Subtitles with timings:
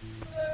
[0.00, 0.47] Ella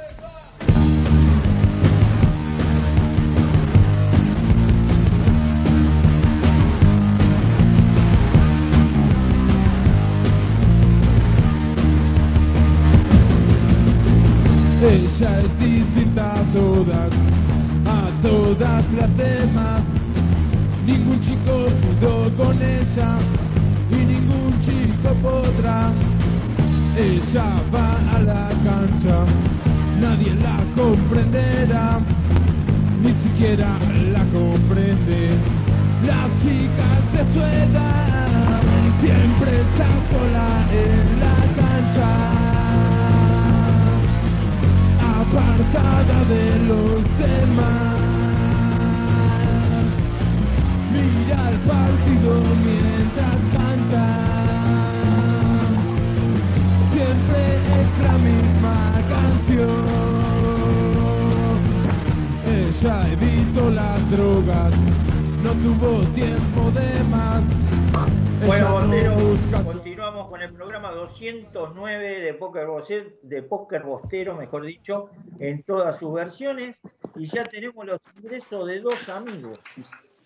[71.05, 76.81] 209 de Poker, Bostero, de Poker Bostero, mejor dicho, en todas sus versiones.
[77.15, 79.61] Y ya tenemos los ingresos de dos amigos.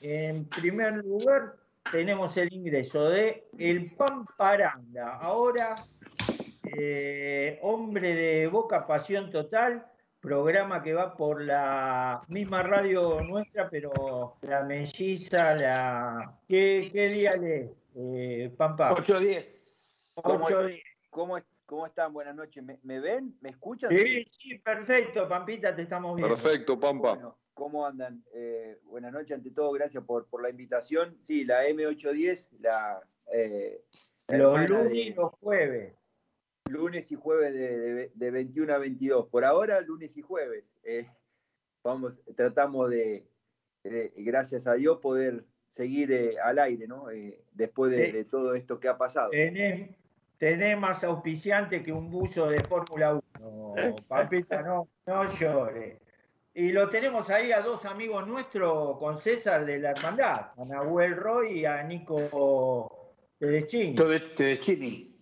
[0.00, 1.56] En primer lugar,
[1.90, 5.16] tenemos el ingreso de El Pamparanda.
[5.16, 5.74] Ahora,
[6.62, 9.84] eh, hombre de Boca Pasión Total,
[10.20, 16.38] programa que va por la misma radio nuestra, pero la melliza, la...
[16.46, 17.70] ¿Qué, día es?
[17.96, 18.94] Eh, Pampa.
[18.94, 19.57] 8-10.
[20.22, 20.82] ¿Cómo, 8-10.
[21.10, 22.12] ¿Cómo, cómo están?
[22.12, 22.62] Buenas noches.
[22.62, 23.36] ¿Me, me ven?
[23.40, 23.90] ¿Me escuchan?
[23.90, 26.34] Sí, sí, perfecto, Pampita, te estamos viendo.
[26.34, 27.14] Perfecto, Pampa.
[27.14, 28.22] Bueno, ¿Cómo andan?
[28.32, 31.16] Eh, buenas noches, ante todo, gracias por, por la invitación.
[31.20, 33.00] Sí, la M810, la...
[33.32, 33.82] Eh,
[34.28, 35.94] Los lunes de- y los jueves.
[36.70, 39.26] lunes y jueves de, de- de 21 a 22.
[39.28, 40.72] Por ahora, lunes y jueves.
[40.84, 41.08] Eh,
[41.82, 43.26] vamos, tratamos de,
[43.82, 47.10] de, gracias a Dios, poder seguir eh, al aire, ¿no?
[47.10, 48.12] Eh, después de, Sí.
[48.12, 49.30] de todo esto que ha pasado.
[49.30, 49.90] Tenés,
[50.38, 53.96] tenés más auspiciante que un buzo de Fórmula 1.
[54.06, 56.00] Pampita, no, no llores.
[56.54, 61.16] Y lo tenemos ahí a dos amigos nuestros con César de la Hermandad, a Nahuel
[61.16, 63.94] Roy y a Nico Tedeschini.
[63.94, 65.16] Tedeschini.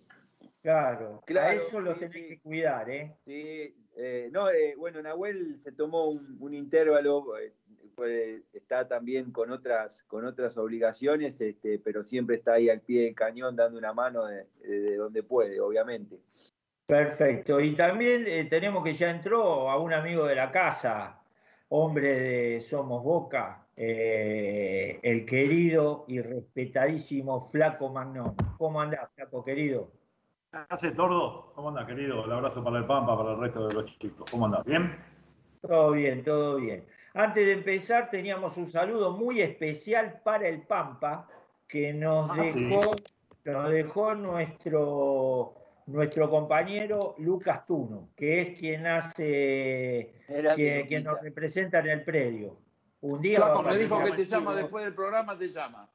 [0.63, 2.27] Claro, a Claro, eso lo sí, tenés sí.
[2.27, 3.15] que cuidar, ¿eh?
[3.23, 7.53] Sí, eh, no, eh, bueno, Nahuel se tomó un, un intervalo, eh,
[7.97, 13.05] pues, está también con otras, con otras obligaciones, este, pero siempre está ahí al pie
[13.05, 16.19] del cañón dando una mano de, de- de donde puede, obviamente.
[16.85, 17.59] Perfecto.
[17.59, 21.23] Y también eh, tenemos que ya entró a un amigo de la casa,
[21.69, 28.35] hombre de Somos Boca, eh, el querido y respetadísimo Flaco Magnón.
[28.59, 29.91] ¿Cómo andás, Flaco querido?
[30.51, 31.51] ¿Qué hace, Tordo?
[31.55, 32.23] ¿Cómo anda, querido?
[32.25, 34.29] El abrazo para el Pampa, para el resto de los chicos.
[34.31, 34.61] ¿Cómo anda?
[34.63, 34.95] ¿Bien?
[35.61, 36.85] Todo bien, todo bien.
[37.17, 41.27] Antes de empezar, teníamos un saludo muy especial para el Pampa,
[41.67, 42.63] que nos Ah, sí.
[42.63, 42.91] dejó,
[43.45, 45.55] nos dejó nuestro,
[45.87, 50.13] nuestro compañero Lucas Tuno, que es quien hace,
[50.55, 52.59] quien, nos representa en el predio.
[53.01, 55.89] Un día a me dijo que te llama después del programa, te llama.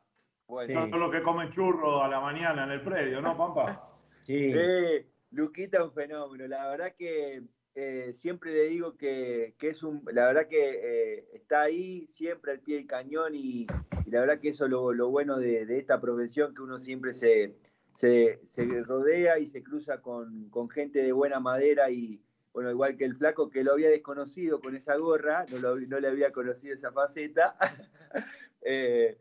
[0.48, 0.90] Bueno, Sí.
[0.90, 3.88] Son los que comen churro a la mañana en el predio, ¿no, Pampa?
[4.22, 4.52] Sí.
[4.52, 6.48] Eh, Luquita es un fenómeno.
[6.48, 7.44] La verdad que
[7.74, 10.02] eh, siempre le digo que, que es un.
[10.12, 13.66] La verdad que eh, está ahí siempre al pie del cañón y,
[14.06, 16.78] y la verdad que eso es lo, lo bueno de, de esta profesión, que uno
[16.78, 17.54] siempre se,
[17.94, 22.20] se, se rodea y se cruza con, con gente de buena madera y.
[22.52, 25.98] Bueno, igual que el flaco que lo había desconocido con esa gorra, no, lo- no
[26.00, 27.56] le había conocido esa faceta.
[28.64, 29.18] Eh,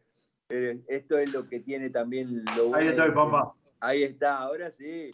[0.87, 2.77] esto es lo que tiene también lo bueno.
[2.77, 3.53] Ahí estoy, Pampa.
[3.79, 5.11] Ahí está, ahora sí.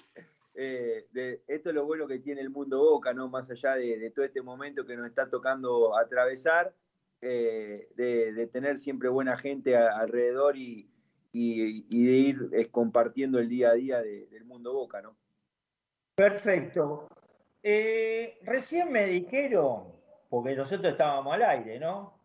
[0.60, 3.30] Eh, de- esto es lo bueno que tiene el mundo Boca, ¿no?
[3.30, 6.74] Más allá de, de todo este momento que nos está tocando atravesar,
[7.22, 10.90] eh, de, de tener siempre buena gente a- alrededor y,
[11.32, 15.16] y- y de ir eh, compartiendo el día a día de- del mundo Boca, ¿no?
[16.16, 17.08] Perfecto.
[17.62, 19.94] Eh, recién me dijeron,
[20.30, 22.18] porque nosotros estábamos al aire, ¿no?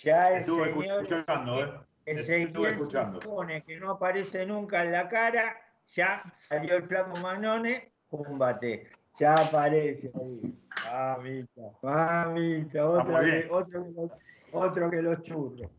[0.00, 1.72] Ya el Estuve señor escuchando, ¿eh?
[2.04, 3.20] Estuve Ezequiel escuchando.
[3.20, 5.56] Sifone, que no aparece nunca en la cara,
[5.86, 8.88] ya salió el flaco Magnone, combate.
[9.18, 10.54] Ya aparece ahí.
[10.92, 14.10] Mamita, mamita, otro, que, otro, que los,
[14.52, 15.70] otro que los churros.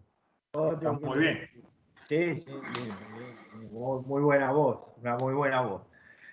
[0.53, 1.49] Otro Está muy bien.
[2.09, 2.91] Sí, sí, sí,
[3.69, 5.83] muy buena voz, una muy buena voz.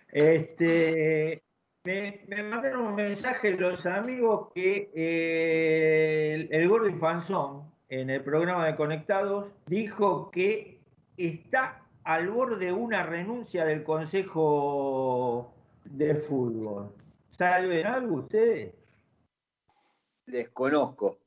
[0.08, 1.42] Este,
[1.82, 8.22] me, me mandaron un mensaje los amigos que eh, el, el gordo Infanzón, en el
[8.22, 10.80] programa de Conectados, dijo que
[11.16, 15.52] está al borde de una renuncia del Consejo
[15.84, 16.94] de Fútbol.
[17.30, 18.74] ¿Saben algo ustedes?
[20.26, 21.18] Desconozco.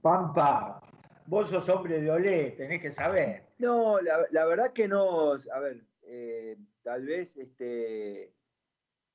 [0.00, 0.80] Pampa,
[1.26, 3.44] vos sos hombre de Olé, tenés que saber.
[3.58, 5.32] No, la, la verdad que no.
[5.32, 8.32] A ver, eh, tal vez este,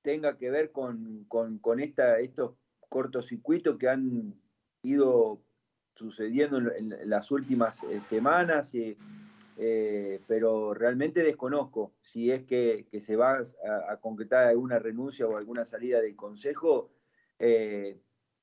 [0.01, 2.55] tenga que ver con, con, con esta, estos
[2.89, 4.35] cortocircuitos que han
[4.83, 5.41] ido
[5.95, 8.97] sucediendo en, en las últimas eh, semanas, eh,
[9.57, 15.27] eh, pero realmente desconozco si es que, que se va a, a, concretar alguna renuncia
[15.27, 16.91] o alguna salida del Consejo
[17.39, 18.00] eh,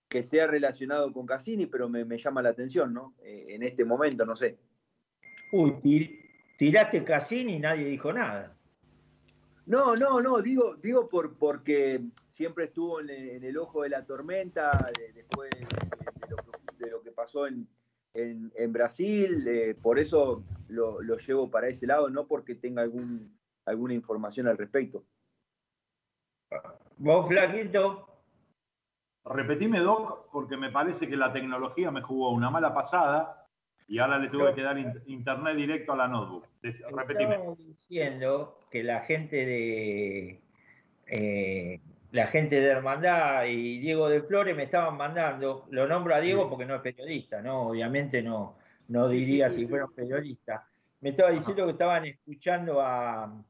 [0.09, 3.15] que sea relacionado con Cassini, pero me, me llama la atención, ¿no?
[3.23, 4.59] Eh, en este momento, no sé.
[5.53, 6.19] Uy, tir,
[6.59, 8.57] tiraste Cassini y nadie dijo nada.
[9.67, 14.05] No, no, no, digo, digo por, porque siempre estuvo en, en el ojo de la
[14.05, 16.37] tormenta, de, después de, de, lo,
[16.79, 17.69] de, lo, que pasó en,
[18.15, 22.83] en, en Brasil, eh, por eso lo, lo, llevo para ese lado, no porque tenga
[22.83, 25.05] algún, alguna información al respecto.
[26.99, 28.07] ¿Vos, Flaquito?
[29.25, 33.47] Repetime, Doc, porque me parece que la tecnología me jugó una mala pasada
[33.87, 36.47] y ahora le tuve que dar internet directo a la notebook.
[36.63, 37.35] Repetime.
[37.35, 40.41] Estaba diciendo que la gente de
[41.07, 41.81] eh,
[42.13, 46.49] la gente de Hermandad y Diego de Flores me estaban mandando, lo nombro a Diego
[46.49, 47.69] porque no es periodista, ¿no?
[47.69, 48.59] Obviamente no,
[48.89, 50.67] no diría sí, sí, si fuera un periodista.
[51.01, 53.43] Me estaba diciendo que estaban escuchando a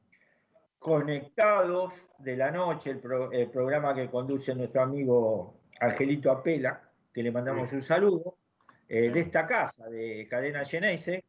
[0.79, 7.23] Conectados de la Noche, el, pro, el programa que conduce nuestro amigo Angelito Apela, que
[7.23, 8.37] le mandamos un saludo,
[8.89, 11.25] eh, de esta casa, de Cadena Geneise,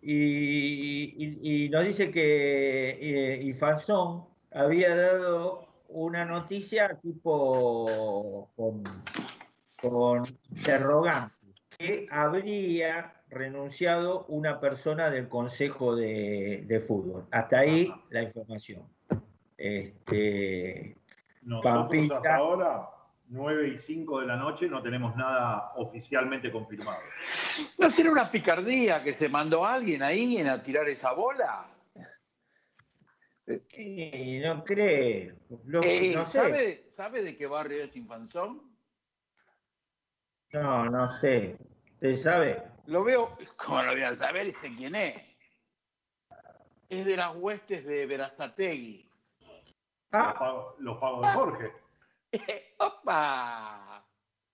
[0.00, 8.82] y, y, y, nos dice que eh, Ifanzón había dado una noticia tipo con,
[9.80, 11.34] con interrogante,
[11.78, 17.26] que habría renunciado una persona del Consejo de, de Fútbol.
[17.30, 18.82] Hasta ahí la información.
[19.56, 20.96] Este,
[21.42, 22.88] Nosotros Pampita, hasta ahora
[23.28, 27.00] 9 y 5 de la noche no tenemos nada oficialmente confirmado.
[27.78, 31.71] ¿No será una picardía que se mandó alguien ahí en a tirar esa bola?
[33.46, 35.34] Sí, no creo.
[35.64, 36.38] No, eh, no sé.
[36.38, 38.62] ¿sabe, ¿Sabe de qué barrio es Infanzón?
[40.52, 41.56] No, no sé.
[41.94, 42.62] ¿Usted sabe?
[42.86, 44.54] Lo veo, ¿cómo lo voy a saber?
[44.56, 45.16] Sé quién es.
[46.88, 49.10] Es de las huestes de Verazategui.
[50.12, 50.74] Ah.
[50.78, 51.72] Los pagos de Jorge.
[52.78, 54.06] ¡Opa!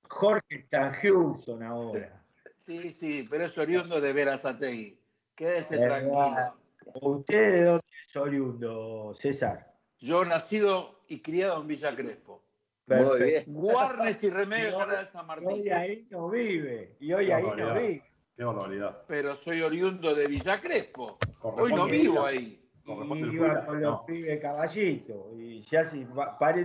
[0.09, 2.25] Jorge está en Houston ahora.
[2.57, 4.99] Sí, sí, pero es oriundo de Verazategui.
[5.35, 6.57] Quédese tranquilo.
[6.95, 9.75] ¿Usted de dónde es oriundo, César?
[9.99, 12.45] Yo nacido y criado en Villa Crespo.
[12.87, 13.51] Perfecto.
[13.51, 15.49] Guarnes y Remedios General San Martín.
[15.49, 16.97] Hoy ahí no vive.
[17.01, 18.05] Y hoy Qué ahí no vive.
[18.37, 19.03] Qué barbaridad.
[19.07, 21.19] Pero soy oriundo de Villa Crespo.
[21.43, 22.65] Hoy no vivo ahí.
[22.87, 24.07] Y iba con los no.
[24.07, 25.31] pibes caballito.
[25.37, 26.07] Y ya si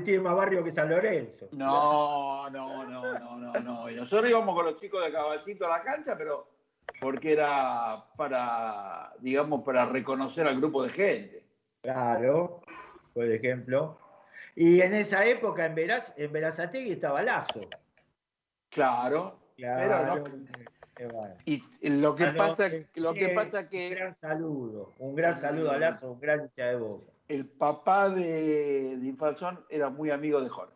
[0.06, 1.50] tiene más barrio que San Lorenzo.
[1.52, 3.92] No, no, no, no, no, no.
[3.92, 6.48] Y nosotros íbamos con los chicos de caballito a la cancha, pero
[7.00, 11.46] porque era para, digamos, para reconocer al grupo de gente.
[11.82, 12.62] Claro,
[13.14, 14.00] por ejemplo.
[14.56, 17.62] Y en esa época en, Veraz, en Verazategui estaba Lazo.
[18.70, 19.40] Claro.
[19.58, 20.24] Claro.
[20.96, 23.90] Pero no, y lo que, ah, pasa, no, lo que pasa que.
[23.90, 27.12] Un gran saludo, un gran saludo a Lazo, un gran hincha de boca.
[27.28, 30.76] El papá de, de Infanzón era muy amigo de Jorge.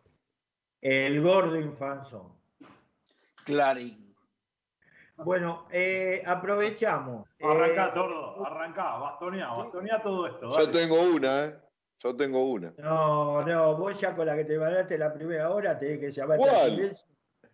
[0.81, 2.33] El gordo Infanzón.
[3.45, 4.06] Clarín.
[5.17, 7.27] Bueno, eh, aprovechamos.
[7.41, 10.49] Arrancá, eh, Tordo, arrancá, bastonea, bastonea todo esto.
[10.49, 10.65] Dale.
[10.65, 11.55] Yo tengo una, ¿eh?
[11.99, 12.73] Yo tengo una.
[12.77, 16.37] No, no, vos ya con la que te mandaste la primera hora tenés que llamar
[16.37, 16.95] ¿Cuál?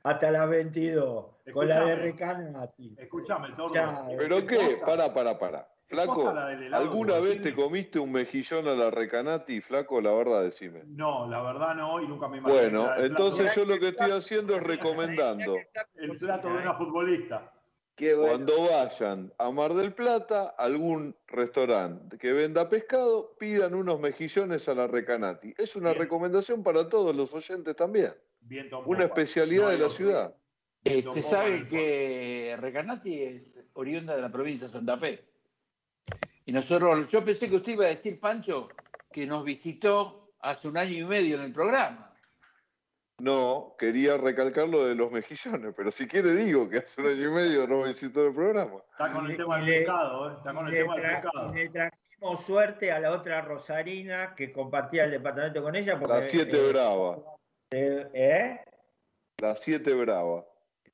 [0.03, 1.25] hasta las 22.
[1.45, 2.95] Escuchame, con la de Recanati.
[2.97, 3.73] Escuchame, Tordo.
[3.73, 4.79] Ya, ¿Pero qué?
[4.85, 5.69] Para, para, para.
[5.85, 6.33] Flaco,
[6.71, 10.01] ¿alguna vez te comiste un mejillón a la Recanati, flaco?
[10.01, 10.81] La verdad, decime.
[10.87, 12.61] No, la verdad no, y nunca me imaginé.
[12.61, 15.55] Bueno, entonces yo lo que estoy haciendo es recomendando.
[15.95, 17.52] El plato de una futbolista.
[17.97, 18.23] Bueno.
[18.23, 24.73] Cuando vayan a Mar del Plata, algún restaurante que venda pescado, pidan unos mejillones a
[24.73, 25.53] la Recanati.
[25.57, 26.01] Es una Bien.
[26.01, 28.13] recomendación para todos los oyentes también.
[28.41, 30.35] Bien, una especialidad no, de la ciudad.
[30.83, 35.23] Este, sabe que Recanati es oriunda de la provincia de Santa Fe.
[36.45, 38.69] Y nosotros, yo pensé que usted iba a decir, Pancho,
[39.11, 42.12] que nos visitó hace un año y medio en el programa.
[43.23, 47.29] No, quería recalcar lo de los mejillones, pero si quiere digo que hace un año
[47.29, 48.81] y medio no visitó el programa.
[48.91, 50.33] Está con el tema del mercado, ¿eh?
[50.35, 51.53] Está con el tema del mercado.
[51.53, 55.97] Le trajimos suerte a la otra Rosarina que compartía el departamento con ella.
[55.97, 57.17] Porque, la siete eh, brava.
[57.71, 58.59] ¿Eh?
[59.37, 60.43] La siete brava.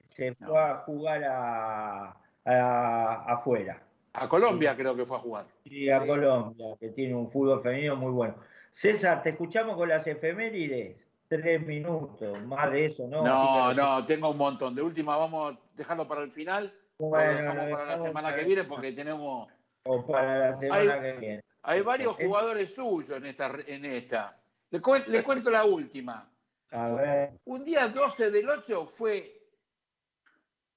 [0.03, 0.55] Se fue no.
[0.55, 3.81] a jugar a, a, afuera.
[4.13, 5.45] A Colombia creo que fue a jugar.
[5.63, 8.35] Sí, a Colombia, que tiene un fútbol femenino muy bueno.
[8.69, 11.08] César, te escuchamos con las efemérides.
[11.29, 13.23] Tres minutos, más de eso, ¿no?
[13.23, 14.73] No, no, tengo un montón.
[14.73, 16.73] De última vamos a dejarlo para el final.
[16.97, 19.47] o Bueno, lo dejamos lo para la semana que el viene porque tenemos.
[19.83, 21.43] O para la semana Hay- que viene.
[21.61, 23.51] Hay varios Eh, jugadores suyos en esta.
[23.67, 24.35] En esta.
[24.71, 26.27] Le, cuen- le cuento la última.
[26.71, 27.31] A ver.
[27.45, 29.39] Un día 12 del 8 fue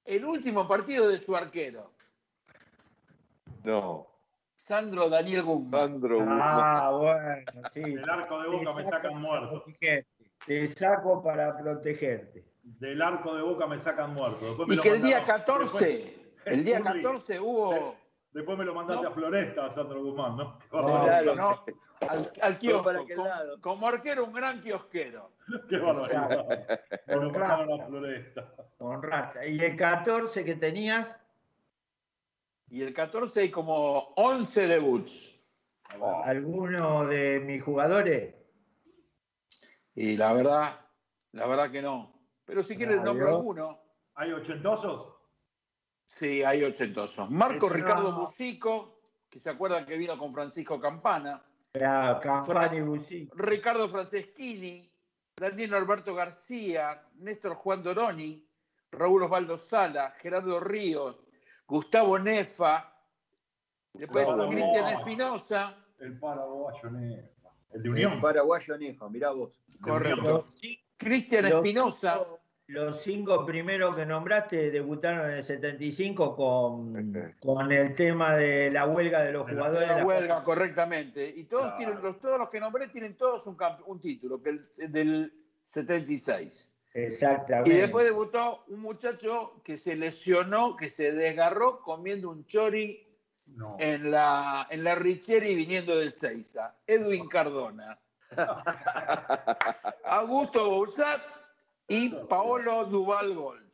[0.05, 1.93] el último partido de su arquero,
[3.65, 4.07] No,
[4.55, 5.81] Sandro Daniel Guzmán.
[5.93, 7.81] Sandro Ah, bueno, sí.
[7.81, 9.65] Del arco de boca me sacan muerto.
[10.47, 12.45] Te saco para protegerte.
[12.63, 14.45] Del arco de boca me sacan muerto.
[14.47, 15.27] Después me Y lo que el día mandaron-
[15.67, 17.03] 14, el día Curly.
[17.03, 17.97] 14 hubo
[18.33, 19.09] Después me lo mandaste No.
[19.11, 20.59] a Floresta, a Sandro Guzmán, ¿no?
[20.59, 20.67] Qué
[21.37, 21.65] No,
[22.09, 23.61] al, al kiosco, para aquel como, lado.
[23.61, 25.31] como arquero, un gran kiosquero.
[25.69, 26.47] Qué barbaridad.
[27.07, 27.87] Con mandaron a raza.
[27.89, 28.53] Floresta.
[28.79, 29.47] Con rata.
[29.47, 31.17] ¿Y el 14 que tenías?
[32.71, 35.39] Y el 14 hay como 11 debuts.
[36.25, 38.35] ¿Alguno de mis jugadores?
[39.95, 40.81] Y la verdad,
[41.33, 42.13] la verdad que no.
[42.45, 43.81] Pero si quieres nombro alguno.
[44.15, 45.15] ¿Hay ochentosos?
[46.05, 47.31] Sí, hay ochentosos.
[47.31, 48.21] Marco Ricardo no.
[48.21, 51.43] Bucico, que se acuerdan que vino con Francisco Campana.
[51.73, 53.31] Era Campani Busí.
[53.35, 54.93] Ricardo Franceschini,
[55.35, 58.47] Daniel Norberto García, Néstor Juan Doroni,
[58.91, 61.17] Raúl Osvaldo Sala, Gerardo Ríos,
[61.67, 62.95] Gustavo Nefa,
[63.95, 64.99] después Cristian.
[64.99, 67.42] Espinosa, El paraguayo Nefa.
[67.75, 68.21] El de El Unión.
[68.21, 69.61] paraguayo Nefa, mirá vos.
[69.81, 70.45] correcto.
[70.97, 72.25] Cristian Espinosa,
[72.69, 78.87] los cinco primeros que nombraste debutaron en el 75 con, con el tema de la
[78.87, 79.81] huelga de los De jugadores.
[79.81, 81.33] de la de la- huelga, correctamente.
[81.37, 81.77] Y todos Claro.
[81.79, 85.33] tienen, los, todos los que nombré tienen todos un, un título, que es del
[85.65, 86.73] 76.
[86.95, 87.71] Exactamente.
[87.71, 93.09] Y después debutó un muchacho que se lesionó, que se desgarró comiendo un chori
[93.57, 93.77] No.
[93.79, 97.99] en la, en la Richeri viniendo del Seiza, Edwin Cardona.
[100.05, 101.21] Augusto Boussat
[101.89, 103.73] y Paolo Duval Gols.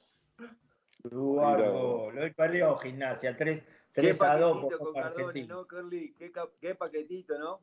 [1.04, 2.18] Uruguay, Mira gol.
[2.18, 5.54] Hoy perdió gimnasia, 3, Qué 3 a 2 paquetito por con Argentina.
[5.54, 6.14] ¿no, Curly?
[6.60, 7.60] Qué, paquetito, ¿no?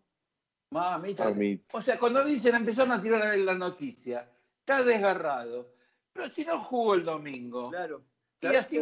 [0.71, 1.25] Mamita.
[1.25, 1.77] Mamita.
[1.77, 4.29] O sea, cuando dicen, empezaron a tirar la noticia,
[4.59, 5.73] está desgarrado.
[6.13, 7.69] Pero si no jugó el domingo.
[7.69, 8.03] Claro.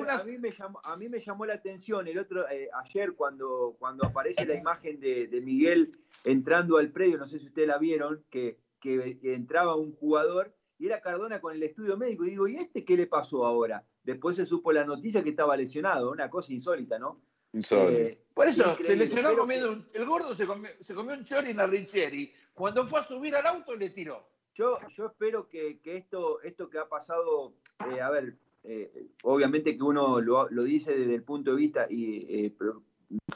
[0.09, 3.75] A, mí me llamó, a mí me llamó la atención el otro eh, ayer cuando,
[3.79, 5.91] cuando aparece la imagen de, de Miguel
[6.23, 10.87] entrando al predio, no sé si ustedes la vieron, que, que entraba un jugador y
[10.87, 12.25] era Cardona con el estudio médico.
[12.25, 13.85] Y digo, ¿y este qué le pasó ahora?
[14.03, 17.21] Después se supo la noticia que estaba lesionado, una cosa insólita, ¿no?
[17.53, 17.91] Insólito.
[17.91, 21.51] Eh, Por eso, se lesionó comiendo un- El gordo se comió, se comió un chori
[21.51, 22.33] en la Richeri.
[22.53, 24.27] Cuando fue a subir al auto, le tiró.
[24.55, 27.55] Yo, yo espero que, que esto, esto que ha pasado,
[27.89, 31.87] eh, a ver, eh, obviamente que uno lo, lo dice desde el punto de vista
[31.89, 32.53] y, eh,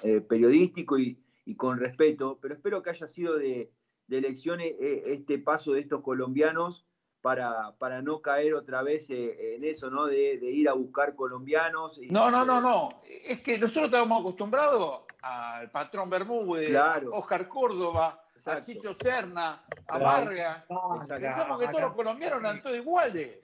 [0.03, 3.71] eh, periodístico y, y con respeto, pero espero que haya sido de,
[4.07, 6.85] de elección eh, este paso de estos colombianos
[7.21, 10.05] para, para no caer otra vez eh, en eso, ¿no?
[10.05, 11.97] De, de ir a buscar colombianos.
[11.97, 13.01] y- No, no, no, no.
[13.05, 17.13] Es que nosotros estábamos acostumbrados al patrón Bermúdez, Claro.
[17.13, 18.65] a Oscar Córdoba, a Exacto.
[18.71, 20.03] Chicho Serna, a Claro.
[20.03, 20.65] Vargas.
[21.09, 23.39] Pensamos que todos los colombianos eran todos iguales.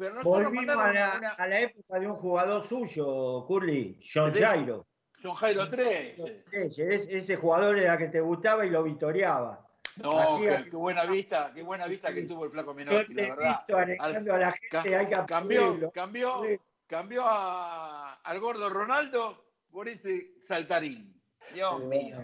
[0.00, 4.32] Pero Volvimos a la, una, a la época de un jugador suyo, Curly, John.
[4.32, 4.86] Jairo.
[5.20, 6.18] Son Jairo 3.
[6.52, 9.68] Ese, ese- ese jugador era que te gustaba y lo vitoreaba.
[10.02, 13.22] No, Hacía- qué, qué buena vista, qué buena vista que tuvo el flaco Menotti, la
[13.34, 13.64] verdad.
[13.68, 16.42] arengando a la gente, Ca- hay que cambió, cambió,
[16.86, 21.20] cambió a- al gordo Ronaldo por ese saltarín.
[21.52, 22.16] Dios mío.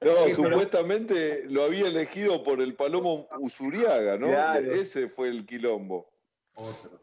[0.00, 4.28] No, Sí, pero- supuestamente lo había elegido por el Palomo Usuriaga, ¿no?
[4.28, 4.72] Claro.
[4.72, 6.12] Ese fue el quilombo.
[6.54, 7.00] Otro.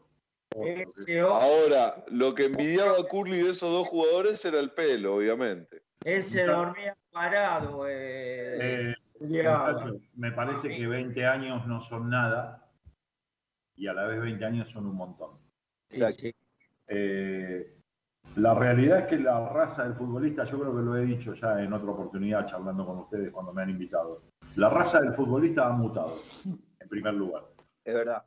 [1.24, 5.82] Ahora, lo que envidiaba a Curly de esos dos jugadores era el pelo, obviamente.
[6.04, 7.86] ese dormía parado.
[7.88, 12.68] Eh, Eh, me parece que 20 años no son nada
[13.76, 15.38] y a la vez 20 años son un montón.
[15.90, 16.34] Sí, sí.
[16.88, 17.76] Eh,
[18.36, 21.62] la realidad es que la raza del futbolista, yo creo que lo he dicho ya
[21.62, 24.22] en otra oportunidad charlando con ustedes cuando me han invitado,
[24.56, 27.44] la raza del futbolista ha mutado, en primer lugar.
[27.84, 28.22] Es verdad.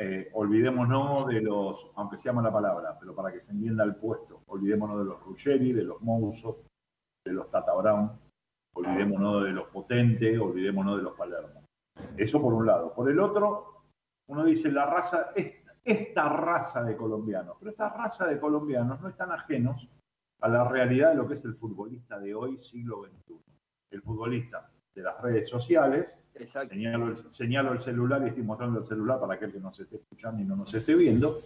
[0.00, 3.96] Eh, olvidémonos de los, aunque se llama la palabra, pero para que se entienda el
[3.96, 6.62] puesto, olvidémonos de los Ruggeri, de los Mouso,
[7.24, 8.12] de los Tata Brown,
[8.74, 11.64] olvidémonos de los Potente, olvidémonos de los Palermo.
[12.16, 12.94] Eso por un lado.
[12.94, 13.86] Por el otro,
[14.28, 19.08] uno dice la raza, esta, esta raza de colombianos, pero esta raza de colombianos no
[19.08, 19.88] están ajenos
[20.40, 23.34] a la realidad de lo que es el futbolista de hoy, siglo XXI.
[23.90, 26.74] El futbolista de las redes sociales, Exacto.
[26.74, 29.96] Señalo el, señalo el celular y estoy mostrando el celular para aquel que nos esté
[29.96, 31.40] escuchando y no nos esté viendo.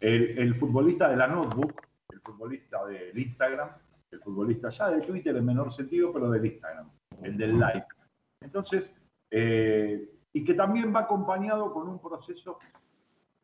[0.00, 3.70] El, el futbolista de la notebook, el futbolista del Instagram,
[4.10, 6.90] el futbolista ya de Twitter en menor sentido, pero del Instagram,
[7.22, 7.86] el del like.
[8.40, 8.94] Entonces,
[9.30, 12.58] eh, y que también va acompañado con un proceso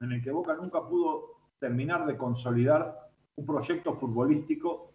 [0.00, 4.92] en el que Boca nunca pudo terminar de consolidar un proyecto futbolístico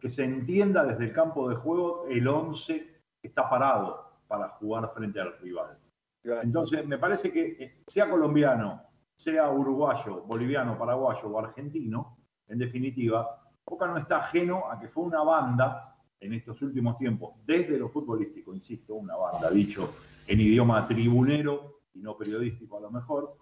[0.00, 4.90] que se entienda desde el campo de juego el 11 que está parado para jugar
[4.94, 5.78] frente al rival.
[6.24, 8.82] Entonces, me parece que eh, sea colombiano,
[9.14, 15.04] sea uruguayo, boliviano, paraguayo o argentino, en definitiva, Boca no está ajeno a que fue
[15.04, 19.90] una banda en estos últimos tiempos, desde lo futbolístico, insisto, una banda, dicho
[20.26, 23.36] en idioma tribunero y no periodístico a lo mejor,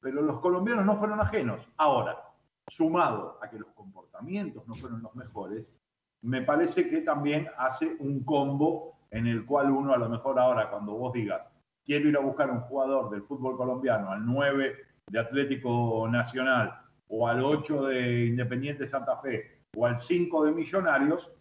[0.00, 1.68] pero los colombianos no fueron ajenos.
[1.76, 2.18] Ahora,
[2.66, 5.74] sumado a que los comportamientos no fueron los mejores,
[6.22, 10.70] me parece que también hace un combo en el cual uno a lo mejor ahora
[10.70, 11.50] cuando vos digas,
[11.84, 14.76] quiero ir a buscar un jugador del fútbol colombiano, al 9
[15.10, 16.72] de Atlético Nacional,
[17.08, 21.32] o al 8 de Independiente Santa Fe, o al 5 de Millonarios,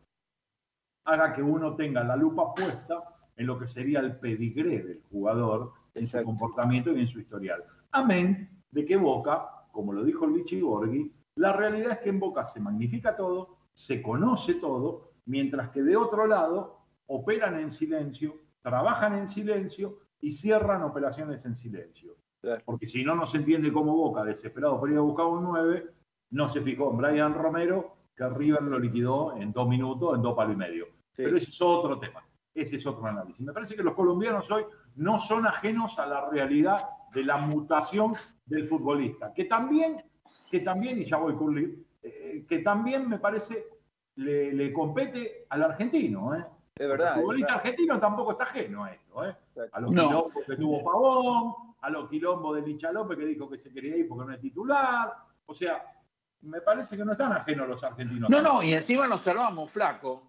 [1.05, 3.03] haga que uno tenga la lupa puesta
[3.35, 7.63] en lo que sería el pedigré del jugador, en su comportamiento y en su historial.
[7.91, 12.45] Amén de que Boca, como lo dijo Luigi Borghi, la realidad es que en Boca
[12.45, 16.78] se magnifica todo, se conoce todo, mientras que de otro lado
[17.09, 22.15] operan en silencio, trabajan en silencio y cierran operaciones en silencio.
[22.65, 25.89] Porque si no, no se entiende cómo Boca, desesperado por ir a buscar un 9,
[26.31, 30.35] no se fijó en Brian Romero, que River lo liquidó en dos minutos, en dos
[30.35, 30.87] palos y medio.
[31.15, 32.23] Pero ese es otro tema,
[32.53, 33.45] ese es otro análisis.
[33.45, 34.63] Me parece que los colombianos hoy
[34.95, 38.13] no son ajenos a la realidad de la mutación
[38.45, 40.03] del futbolista, que también,
[40.49, 43.65] que también y ya voy, Curly, eh, que también me parece
[44.15, 46.35] le, compete al argentino.
[46.35, 46.45] ¿eh?
[46.75, 47.15] Es verdad.
[47.15, 49.25] El futbolista argentino tampoco está ajeno a esto.
[49.25, 49.35] ¿eh?
[49.71, 53.57] A los quilombos que tuvo Pavón, a los quilombos de Licha López que dijo que
[53.57, 55.13] se quería ir porque no es titular.
[55.45, 55.83] O sea,
[56.41, 58.29] me parece que no están ajenos los argentinos.
[58.29, 60.28] No, no, y encima nos salvamos flaco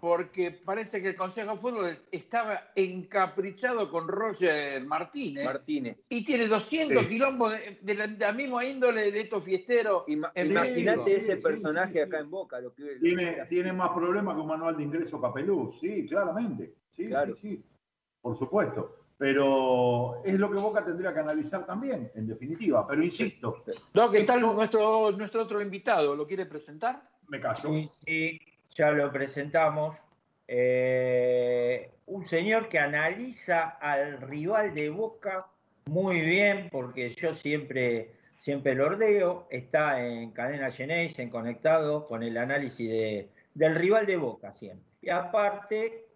[0.00, 5.44] porque parece que el Consejo de Fútbol estaba encaprichado con Roger Martínez.
[5.44, 5.96] Martínez.
[6.08, 10.04] Y tiene 200 quilombos de, la, misma índole de estos fiesteros.
[10.06, 12.60] Imagínate ese personaje acá en Boca.
[12.60, 16.74] Lo que, tiene, tiene más problemas que un manual de ingreso Capeluz, sí, claramente.
[16.90, 17.64] Sí, sí, sí.
[18.20, 18.94] Por supuesto.
[19.16, 22.86] Pero es lo que Boca tendría que analizar también, en definitiva.
[22.86, 23.64] Pero insisto.
[24.12, 26.14] ¿qué tal nuestro, nuestro otro invitado?
[26.14, 27.02] ¿Lo quiere presentar?
[27.26, 27.70] Me callo.
[28.06, 28.38] sí
[28.78, 29.96] ya lo presentamos,
[30.46, 35.46] eh, un señor que analiza al rival de Boca
[35.86, 42.22] muy bien, porque yo siempre, siempre lo ordeo, está en cadena Genéis, en conectado con
[42.22, 44.86] el análisis de, del rival de Boca siempre.
[45.02, 46.06] Y aparte,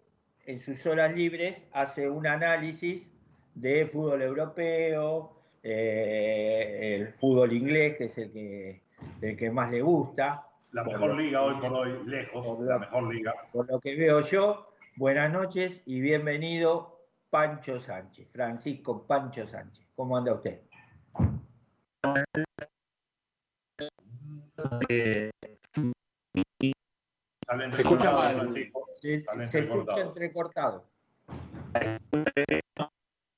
[0.45, 3.11] en sus horas libres, hace un análisis
[3.55, 8.81] de fútbol europeo, eh, el fútbol inglés, que es el que,
[9.21, 13.33] el que más le gusta, la mejor liga hoy por hoy, lejos, la mejor liga.
[13.51, 19.85] Por lo que veo yo, buenas noches y bienvenido Pancho Sánchez, Francisco Pancho Sánchez.
[19.95, 20.61] ¿Cómo anda usted?
[24.87, 25.31] se
[27.81, 28.53] escucha mal.
[28.93, 30.89] Se, se escucha entrecortado.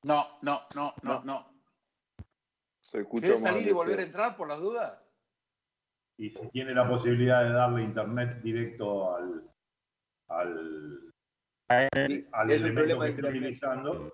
[0.03, 1.47] No, no, no, no, no.
[2.79, 5.04] Se escucha ¿Quieres salir y volver a entrar por las dudas?
[6.17, 9.49] Y si tiene la posibilidad de darle internet directo al,
[10.30, 11.13] al,
[11.67, 14.13] al elemento que esté utilizando,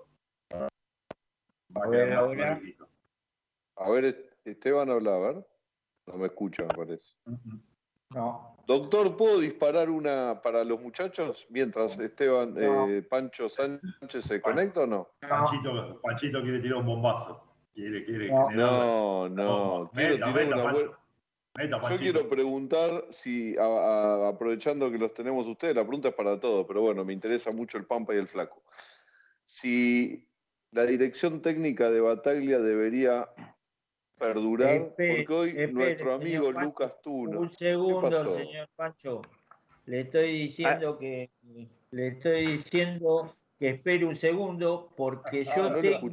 [0.53, 2.59] va a ver, ahora.
[3.77, 5.47] A ver, Esteban habla, a ver.
[6.07, 7.15] No me escucha, me parece.
[8.09, 8.57] No.
[8.67, 14.87] Doctor, ¿puedo disparar una para los muchachos mientras Esteban eh, Pancho Sánchez se conecta o
[14.87, 15.09] no?
[15.21, 17.47] Panchito, Panchito quiere tirar un bombazo.
[17.73, 21.00] Quiere, quiere no, no, no, Quiero tirar una buena.
[21.59, 26.81] Yo quiero preguntar si, aprovechando que los tenemos ustedes, la pregunta es para todos, pero
[26.81, 28.63] bueno, me interesa mucho el Pampa y el Flaco.
[29.43, 30.27] Si
[30.71, 33.29] la dirección técnica de Bataglia debería
[34.17, 37.39] perdurar, porque hoy nuestro amigo Lucas Tuno.
[37.41, 39.21] Un segundo, señor Pancho.
[39.85, 40.99] Le estoy diciendo ah.
[40.99, 41.31] que
[41.89, 46.09] le estoy diciendo que espere un segundo, porque ah, yo tengo,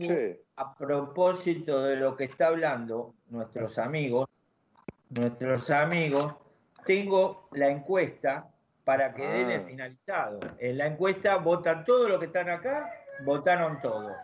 [0.57, 4.29] a propósito de lo que está hablando nuestros amigos,
[5.10, 6.34] nuestros amigos,
[6.86, 8.50] tengo la encuesta
[8.84, 9.64] para que den el ah.
[9.66, 10.40] finalizado.
[10.58, 12.90] En la encuesta votan todos los que están acá,
[13.24, 14.16] votaron todos.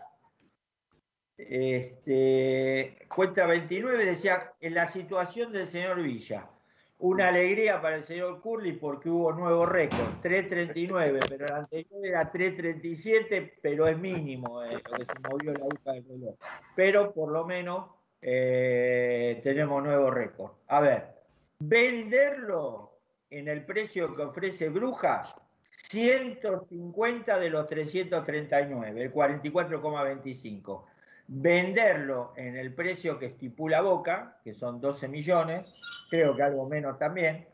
[1.37, 6.49] Este, cuenta 29 decía, en la situación del señor Villa,
[6.97, 12.31] una alegría para el señor Curly porque hubo nuevo récord, 3.39, pero el anterior era
[12.31, 16.35] 3.37, pero es mínimo eh, lo que se movió la boca del reloj.
[16.75, 17.89] Pero por lo menos
[18.27, 20.53] eh, tenemos nuevo récord.
[20.69, 21.13] A ver,
[21.59, 22.97] venderlo
[23.29, 30.85] en el precio que ofrece Brujas, 150 de los 339, el 44,25.
[31.27, 36.97] Venderlo en el precio que estipula Boca, que son 12 millones, creo que algo menos
[36.97, 37.47] también,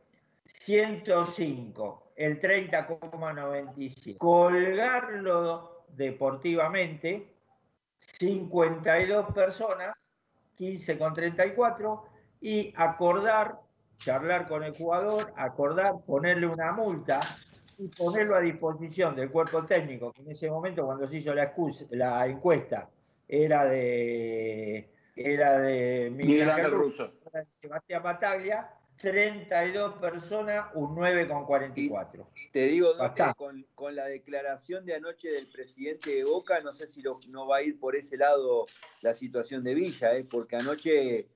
[0.45, 4.17] 105, el 30,95.
[4.17, 7.27] Colgarlo deportivamente,
[7.97, 10.00] 52 personas,
[10.61, 12.01] 15,34,
[12.39, 13.59] y acordar,
[13.97, 17.19] charlar con el jugador, acordar, ponerle una multa
[17.77, 21.53] y ponerlo a disposición del cuerpo técnico, que en ese momento cuando se hizo la,
[21.91, 22.89] la encuesta
[23.27, 27.11] era de era de Miguel, Ángel Russo,
[27.47, 28.69] Sebastián Bataglia,
[29.01, 32.27] 32 personas, un 9,44.
[32.53, 32.93] Te digo,
[33.35, 37.57] con, con, la declaración de anoche del presidente de Boca, no sé si no va
[37.57, 38.67] a ir por ese lado
[39.01, 40.23] la situación de Villa, ¿eh?
[40.23, 41.27] porque anoche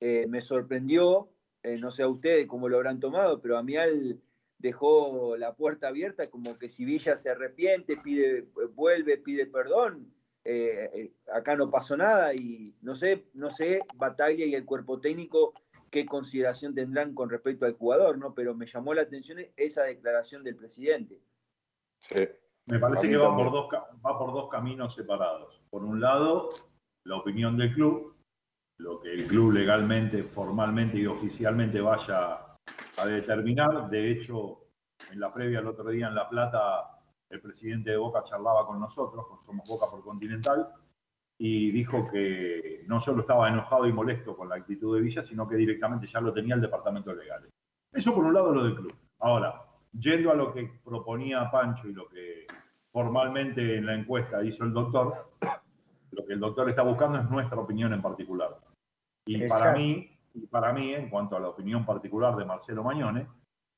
[0.00, 1.28] eh, me sorprendió,
[1.64, 4.20] eh, no sé a ustedes cómo lo habrán tomado, pero a mí al
[4.58, 10.12] dejó la puerta abierta como que si Villa se arrepiente, pide, vuelve, pide perdón.
[11.32, 15.52] acá no pasó nada y no sé, no sé, Batalla y el cuerpo técnico
[15.90, 18.34] qué consideración tendrán con respecto al jugador, ¿no?
[18.34, 21.20] Pero me llamó la atención esa declaración del presidente.
[22.00, 22.28] Sí.
[22.70, 23.68] Me parece que va por, dos,
[24.04, 25.62] va por dos caminos separados.
[25.70, 26.50] Por un lado,
[27.04, 28.14] la opinión del club,
[28.78, 32.56] lo que el club legalmente, formalmente y oficialmente vaya
[32.96, 33.88] a determinar.
[33.88, 34.66] De hecho,
[35.10, 38.78] en la previa el otro día en La Plata, el presidente de Boca charlaba con
[38.78, 40.70] nosotros, Somos Boca por Continental,
[41.40, 45.48] y dijo que no solo estaba enojado y molesto con la actitud de Villa, sino
[45.48, 47.48] que directamente ya lo tenía el departamento legal.
[47.92, 48.94] Eso por un lado lo del club.
[49.20, 52.46] Ahora, yendo a lo que proponía Pancho y lo que
[52.92, 55.30] formalmente en la encuesta hizo el doctor,
[56.10, 58.58] lo que el doctor está buscando es nuestra opinión en particular.
[59.26, 63.28] Y para mí, y para mí, en cuanto a la opinión particular de Marcelo Mañone,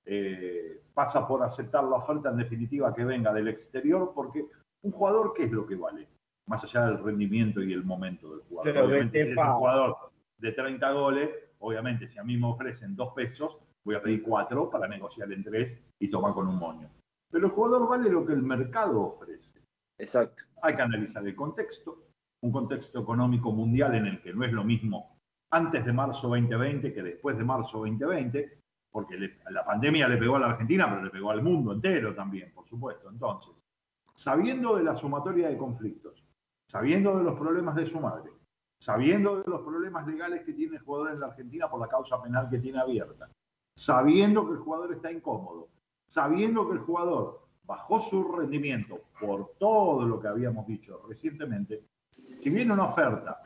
[0.06, 4.46] eh, pasa por aceptar la oferta en definitiva que venga del exterior, porque
[4.82, 6.08] un jugador, ¿qué es lo que vale?
[6.50, 8.76] Más allá del rendimiento y el momento del jugador.
[8.76, 9.96] obviamente, si es un jugador
[10.38, 14.68] de 30 goles, obviamente, si a mí me ofrecen dos pesos, voy a pedir cuatro
[14.68, 16.90] para negociar en tres y tomar con un moño.
[17.30, 19.60] Pero el jugador vale lo que el mercado ofrece.
[19.96, 20.42] Exacto.
[20.62, 22.08] Hay que analizar el contexto,
[22.42, 25.16] un contexto económico mundial en el que no es lo mismo
[25.52, 28.58] antes de marzo 2020 que después de marzo 2020,
[28.90, 32.52] porque la pandemia le pegó a la Argentina, pero le pegó al mundo entero también,
[32.52, 33.08] por supuesto.
[33.08, 33.52] Entonces,
[34.16, 36.24] sabiendo de la sumatoria de conflictos,
[36.70, 38.30] sabiendo de los problemas de su madre,
[38.80, 42.22] sabiendo de los problemas legales que tiene el jugador en la Argentina por la causa
[42.22, 43.28] penal que tiene abierta,
[43.76, 45.68] sabiendo que el jugador está incómodo,
[46.08, 52.50] sabiendo que el jugador bajó su rendimiento por todo lo que habíamos dicho recientemente, si
[52.50, 53.42] viene una oferta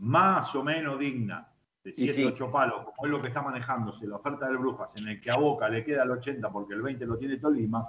[0.00, 1.48] más o menos digna
[1.84, 5.06] de 7, 8 palos, como es lo que está manejándose la oferta del Brujas, en
[5.06, 7.88] el que a Boca le queda el 80 porque el 20 lo tiene Tolima,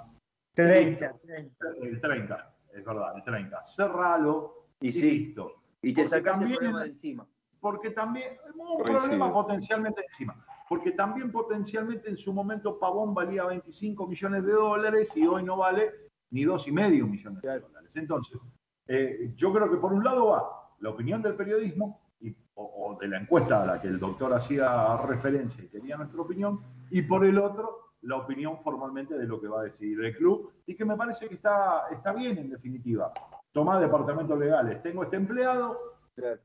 [0.54, 1.66] 30, 30.
[1.82, 3.64] El 30 es verdad, el 30.
[3.64, 5.62] Cerralo y, listo.
[5.80, 7.26] Y te sacas el problema de encima.
[7.60, 10.44] Porque también, un problema potencialmente encima.
[10.68, 15.56] Porque también potencialmente en su momento Pavón valía 25 millones de dólares y hoy no
[15.56, 15.92] vale
[16.30, 17.96] ni dos y medio millones de dólares.
[17.96, 18.38] Entonces,
[18.86, 23.08] eh, yo creo que por un lado va la opinión del periodismo y, o, de
[23.08, 26.60] la encuesta a la que el doctor hacía referencia y quería nuestra opinión,
[26.90, 30.52] y por el otro la opinión formalmente de lo que va a decidir el club
[30.66, 33.12] y que me parece que está, está bien en definitiva.
[33.52, 35.78] Toma departamentos legales, tengo este empleado
[36.14, 36.38] que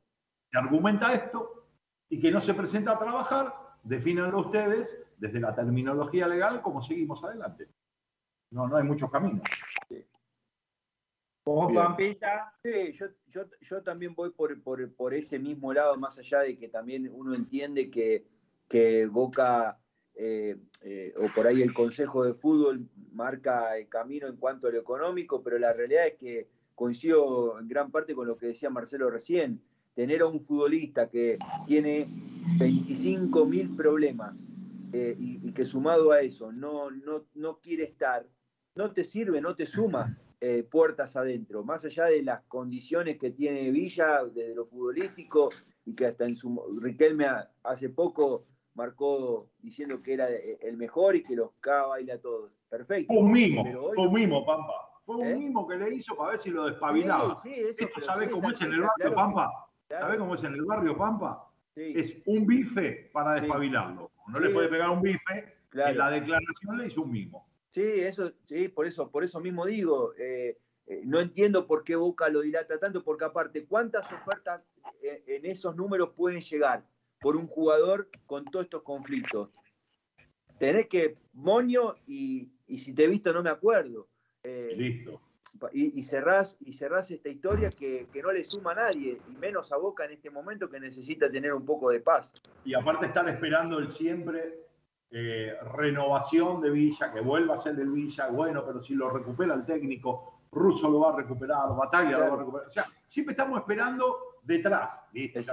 [0.57, 1.67] argumenta esto
[2.09, 7.23] y que no se presenta a trabajar, defínanlo ustedes desde la terminología legal cómo seguimos
[7.23, 7.67] adelante.
[8.51, 9.43] No, no hay muchos caminos.
[11.45, 12.53] ¿Vos, Pampita?
[12.63, 16.57] Sí, yo, yo, yo, también voy por, por, por, ese mismo lado, más allá de
[16.57, 18.27] que también uno entiende que,
[18.67, 19.79] que Boca
[20.21, 24.71] eh, eh, o por ahí el Consejo de Fútbol marca el camino en cuanto a
[24.71, 28.69] lo económico, pero la realidad es que coincido en gran parte con lo que decía
[28.69, 29.62] Marcelo recién.
[29.95, 32.05] Tener a un futbolista que tiene
[32.60, 34.45] 25 mil problemas
[34.91, 38.27] eh, y, que sumado a eso no, no, no quiere estar,
[38.75, 40.17] no te sirve, no te suma
[40.69, 45.49] puertas adentro, más allá de las condiciones que tiene Villa desde lo futbolístico
[45.86, 47.25] y que hasta en su Riquelme
[47.63, 48.45] hace poco
[48.79, 52.51] marcó diciendo que era el mejor y que los K baila a todos.
[52.69, 53.13] Perfecto.
[53.13, 53.63] Fue un mimo,
[53.93, 54.73] fue un mimo, Pampa.
[55.05, 55.35] Fue un ¿Eh?
[55.35, 57.35] mimo que le hizo para ver si lo despabilaba.
[57.37, 59.69] Sí, sí, Esto sabe cómo es en el barrio Pampa.
[59.89, 61.51] ¿Sabe cómo es en el barrio Pampa?
[61.75, 64.11] Es un bife para despabilarlo.
[64.27, 67.47] No le puede pegar un bife, en la declaración le hizo un mimo.
[67.69, 71.95] Sí, eso, sí, por eso, por eso mismo digo, eh, eh, no entiendo por qué
[71.95, 74.67] Boca lo dilata tanto, porque aparte, ¿cuántas ofertas
[75.01, 76.83] en esos números pueden llegar?
[77.19, 79.51] Por un jugador con todos estos conflictos.
[80.58, 84.08] Tenés que moño y, y si te he visto no me acuerdo.
[84.43, 85.21] Eh, Listo.
[85.73, 89.77] Y, cerrás, y cerrás esta historia que, no le suma a nadie, y menos a
[89.77, 92.34] Boca en este momento que necesita tener un poco de paz.
[92.63, 94.67] Y aparte están esperando el siempre
[95.12, 99.53] eh, renovación de Villa, que vuelva a ser del Villa, bueno, pero si lo recupera
[99.53, 102.67] el técnico, Russo lo va a recuperar, Batalla lo va a recuperar.
[102.67, 105.03] O sea, siempre estamos esperando detrás.
[105.12, 105.43] ¿viste?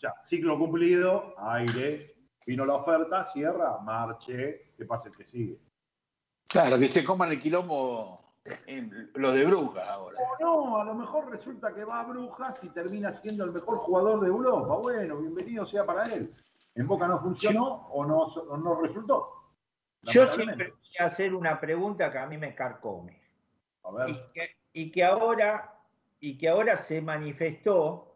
[0.00, 2.14] Ya, ciclo cumplido, aire,
[2.46, 5.58] vino la oferta, cierra, marche, que pase el que sigue.
[6.46, 8.28] Claro, que se coman el quilombo
[8.66, 10.18] en lo de Brujas ahora.
[10.18, 13.76] O no, a lo mejor resulta que va a Brujas y termina siendo el mejor
[13.78, 14.76] jugador de Europa.
[14.76, 16.32] Bueno, bienvenido sea para él.
[16.74, 19.32] En Boca no funcionó o, no, no resultó.
[20.02, 23.20] Yo siempre voy a hacer una pregunta que a mí me carcome.
[23.82, 24.30] A ver.
[24.72, 25.74] Y que, ahora,
[26.20, 28.07] y que ahora se manifestó,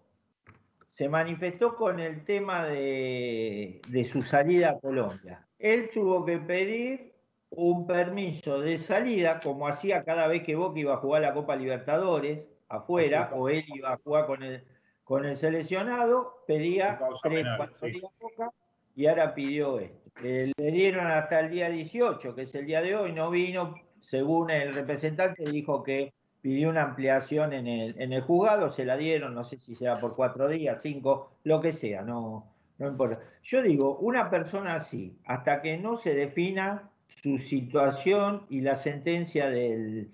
[0.92, 5.48] se manifestó con el tema de, de su salida a Colombia.
[5.58, 7.14] Él tuvo que pedir
[7.48, 11.56] un permiso de salida, como hacía cada vez que Boca iba a jugar la Copa
[11.56, 14.64] Libertadores afuera, o él iba a jugar con el,
[15.02, 18.50] con el seleccionado, pedía tres, cuatro días Boca,
[18.94, 20.10] y ahora pidió esto.
[20.22, 24.50] le dieron hasta el día 18, que es el día de hoy, no vino, según
[24.50, 29.34] el representante dijo que pidió una ampliación en el, en el juzgado, se la dieron,
[29.34, 33.20] no sé si será por cuatro días, cinco, lo que sea, no, no importa.
[33.44, 39.48] Yo digo, una persona así, hasta que no se defina su situación y la sentencia
[39.48, 40.10] del,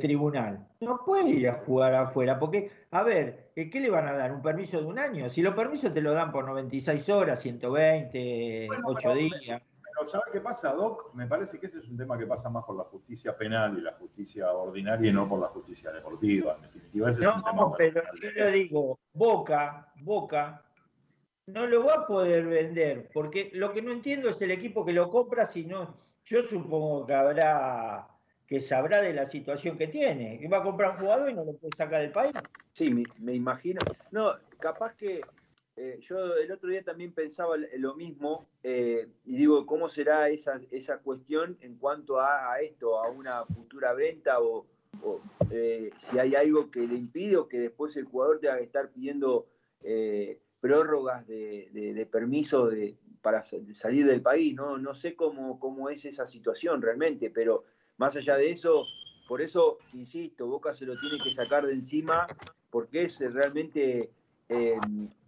[0.00, 0.66] tribunal.
[0.80, 4.32] No puede ir a jugar afuera, porque, a ver, ¿qué le van a dar?
[4.32, 5.28] ¿Un permiso de un año?
[5.28, 9.62] Si los permisos te lo dan por 96 horas, 120, 8 días.
[9.98, 11.12] Pero ¿sabes qué pasa, Doc?
[11.14, 13.80] Me parece que ese es un tema que pasa más por la justicia penal y
[13.80, 16.54] la justicia ordinaria y no por la justicia deportiva.
[16.56, 20.64] En definitiva, ese no, es un tema pero yo le digo, Boca, Boca,
[21.46, 24.92] no lo va a poder vender, porque lo que no entiendo es el equipo que
[24.92, 25.96] lo compra si no
[26.28, 28.06] yo supongo que habrá
[28.46, 31.44] que sabrá de la situación que tiene, que va a comprar un jugador y no
[31.44, 32.32] lo puede sacar del país.
[32.72, 33.78] Sí, me, imagino.
[34.10, 35.20] No, capaz que
[35.80, 40.60] eh, yo el otro día también pensaba lo mismo eh, y digo, ¿cómo será esa,
[40.72, 44.66] esa cuestión en cuanto a, esto, a una futura venta o,
[45.52, 48.90] eh, si hay algo que le impide o que después el jugador tenga que estar
[48.90, 49.46] pidiendo
[50.60, 54.54] prórrogas de, de permiso de, para salir del país.
[54.54, 57.62] No, no sé cómo, cómo es esa situación realmente, pero
[57.96, 58.84] más allá de eso,
[59.28, 62.26] por eso, insisto, Boca se lo tiene que sacar de encima
[62.70, 64.10] porque es realmente
[64.48, 64.78] eh,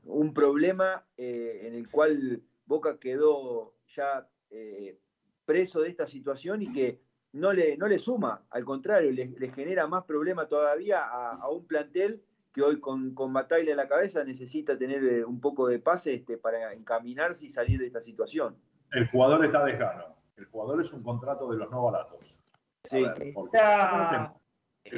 [0.04, 4.98] un problema eh, en el cual Boca quedó ya eh,
[5.44, 7.00] preso de esta situación y que
[7.32, 12.24] no le, no le suma, al contrario, le, genera más problema todavía a un plantel
[12.52, 16.14] que hoy con, con Batalla en la cabeza necesita tener eh, un poco de pase
[16.14, 18.56] este, para encaminarse y salir de esta situación.
[18.92, 20.16] El jugador está dejado.
[20.36, 22.36] El jugador es un contrato de los no baratos.
[22.84, 23.32] Sí, el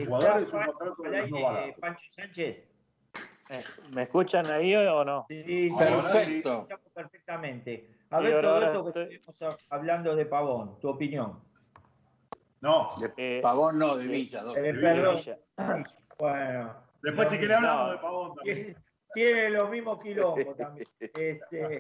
[0.06, 1.74] jugador es un contrato de los no baratos.
[1.80, 2.71] Pancho Sánchez.
[3.52, 5.26] Eh, ¿Me escuchan ahí o no?
[5.28, 6.66] Sí, perfecto.
[6.94, 7.90] Perfectamente.
[8.10, 11.40] A ver, todo esto que estamos hablando de Pavón, tu opinión.
[12.60, 12.86] No,
[13.16, 14.44] de Pavón no, de Villa.
[14.44, 15.38] De Villa.
[16.18, 18.76] Bueno, Después, si quiere, hablamos de Pavón también.
[19.14, 20.86] Tiene los mismos quilombos también.
[21.00, 21.78] Este...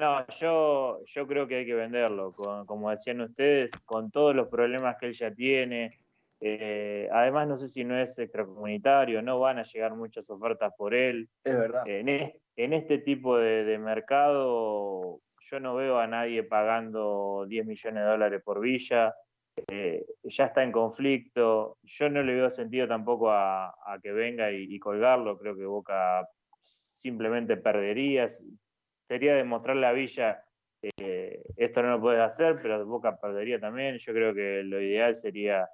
[0.00, 2.30] No, yo, yo creo que hay que venderlo,
[2.66, 5.99] como decían ustedes, con todos los problemas que él ya tiene.
[6.40, 10.94] Eh, además, no sé si no es extracomunitario, no van a llegar muchas ofertas por
[10.94, 11.28] él.
[11.44, 11.82] Es verdad.
[11.86, 18.10] en, este tipo de, de, mercado, yo no veo a nadie pagando 10 millones de
[18.10, 19.14] dólares por Villa.
[19.68, 21.78] Eh, ya está en conflicto.
[21.82, 25.38] Yo no le veo sentido tampoco a, que venga y, colgarlo.
[25.38, 26.26] Creo que Boca
[26.60, 28.26] simplemente perdería.
[29.02, 30.44] Sería demostrarle a Villa
[30.80, 33.98] que esto no lo puedes hacer, pero Boca perdería también.
[33.98, 35.68] Yo creo que lo ideal sería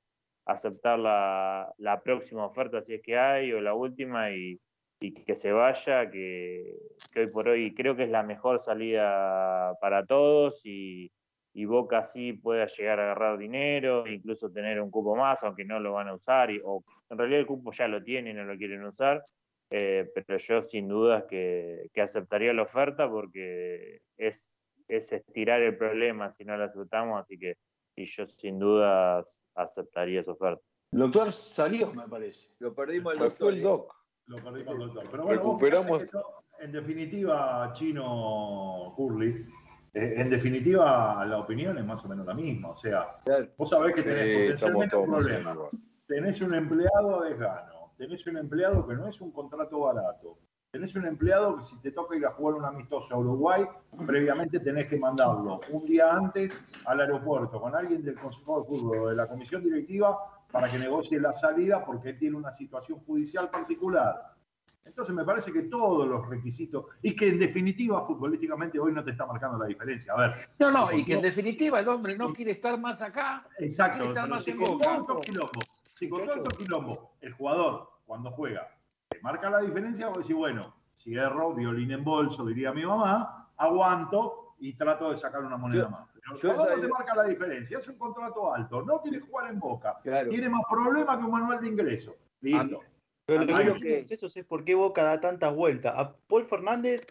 [0.47, 4.61] aceptar la, próxima oferta si es que hay o la última y,
[4.99, 6.75] que se vaya, que,
[7.13, 11.13] que, hoy por hoy creo que es la mejor salida para todos y,
[11.57, 15.81] y Boca sí pueda llegar a agarrar dinero, incluso tener un cupo más, aunque no
[15.81, 18.45] lo van a usar, y, o en realidad el cupo ya lo tienen y no
[18.45, 19.25] lo quieren usar,
[19.71, 26.31] eh, pero yo sin dudas que, aceptaría la oferta porque es, es estirar el problema
[26.31, 27.57] si no la aceptamos, así que
[27.97, 30.63] y yo sin dudas aceptaría esa oferta.
[30.93, 32.49] El doctor salió, me parece.
[32.59, 33.53] Lo perdimos el doctor.
[33.53, 33.95] el doc.
[34.27, 35.09] Lo perdimos el doctor.
[35.11, 36.07] Pero bueno, Recuperamos.
[36.61, 39.47] en definitiva, Chino Curly,
[39.95, 42.71] eh, en definitiva, la opinión es más o menos la misma.
[42.71, 43.19] O sea,
[43.57, 45.57] vos sabés que tenés potencialmente un problema.
[46.07, 50.39] Tenés un empleado a desgano, tenés un empleado que no es un contrato barato,
[50.77, 53.65] Tenés un empleado que si te toca ir a jugar un amistoso a Uruguay,
[54.07, 58.99] previamente tenés que mandarlo un día antes al aeropuerto con alguien del Consejo de Fútbol
[58.99, 60.19] o de la comisión directiva
[60.53, 64.35] para que negocie la salida porque él tiene una situación judicial particular.
[64.85, 69.13] Entonces me parece que todos los requisitos, y que en definitiva futbolísticamente hoy no te
[69.13, 70.13] está marcando la diferencia.
[70.13, 70.35] A ver.
[70.59, 74.09] No, no, y que en definitiva el hombre no quiere estar más acá, Exacto, quiere
[74.13, 74.85] estar más si en con Boca.
[74.85, 75.61] tanto quilombo,
[75.95, 78.76] si con tanto quilombo el jugador cuando juega
[79.17, 83.51] te marca la diferencia, vos decís, bueno, si erro, violín en bolso, diría mi mamá,
[83.57, 86.09] aguanto y trato de sacar una moneda Yo- más.
[86.43, 89.61] Pero yo no te marca la diferencia, es un contrato alto, no quiere jugar en
[89.61, 90.29] Boca, Claro.
[90.29, 92.17] tiene más problemas que un manual de ingreso.
[92.41, 92.81] Listo.
[93.27, 95.95] Pero lo que entiendo, muchachos, es por qué Boca da tantas vueltas.
[95.97, 97.07] A Paul Fernández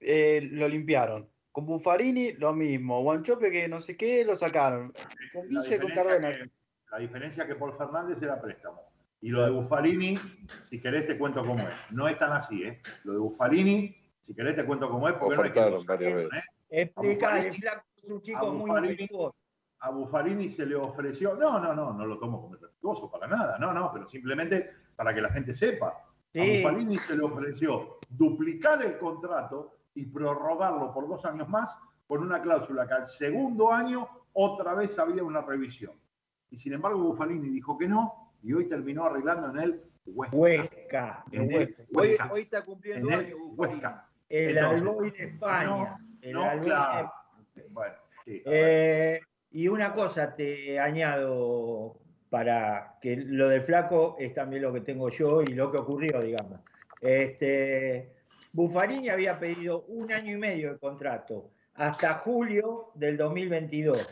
[0.00, 1.28] eh, lo limpiaron.
[1.52, 3.00] Con Buffarini lo mismo.
[3.02, 4.92] Guanchope que no sé qué lo sacaron.
[5.32, 6.28] Con La Villa y con diferencia Cardona.
[6.30, 6.50] que-
[6.90, 8.82] la diferencia que por Fernández era préstamo.
[9.24, 10.18] Y lo de Buffarini,
[10.60, 11.74] si querés te cuento cómo es.
[11.90, 12.82] No es tan así, ¿eh?
[13.04, 16.28] Lo de Buffarini, si querés te cuento cómo es, porque no es que varias ¿eh?
[16.68, 19.08] Explica, Buffarini- el flaco es un a chico muy.
[19.80, 23.56] A Buffarini se le ofreció, no, no, no, no lo tomo como respetuoso para nada,
[23.58, 25.88] no, no, pero simplemente para que la gente sepa.
[25.88, 25.94] A
[26.30, 26.56] Sí.
[26.62, 31.74] Buffarini se le ofreció duplicar el contrato y prorrogarlo por dos años más
[32.06, 35.92] con una cláusula que al segundo año otra vez había una revisión.
[36.50, 40.36] Y sin embargo Buffarini dijo que no y hoy terminó arreglando en el Huesca.
[40.36, 42.32] Huesca, En el Hoy, Huesca.
[42.32, 43.34] hoy está cumpliendo En el.
[43.56, 44.06] Huesca.
[44.28, 45.96] el Alboy de España.
[46.20, 47.64] el No, de-.
[47.70, 48.42] Bueno, sí.
[48.44, 51.96] Eh, y una cosa te añado
[52.28, 56.20] para que lo del flaco es también lo que tengo yo y lo que ocurrió,
[56.20, 56.60] digamos.
[57.00, 58.12] Este,
[58.52, 64.06] Buffarini había pedido un año y medio de contrato hasta julio del 2022.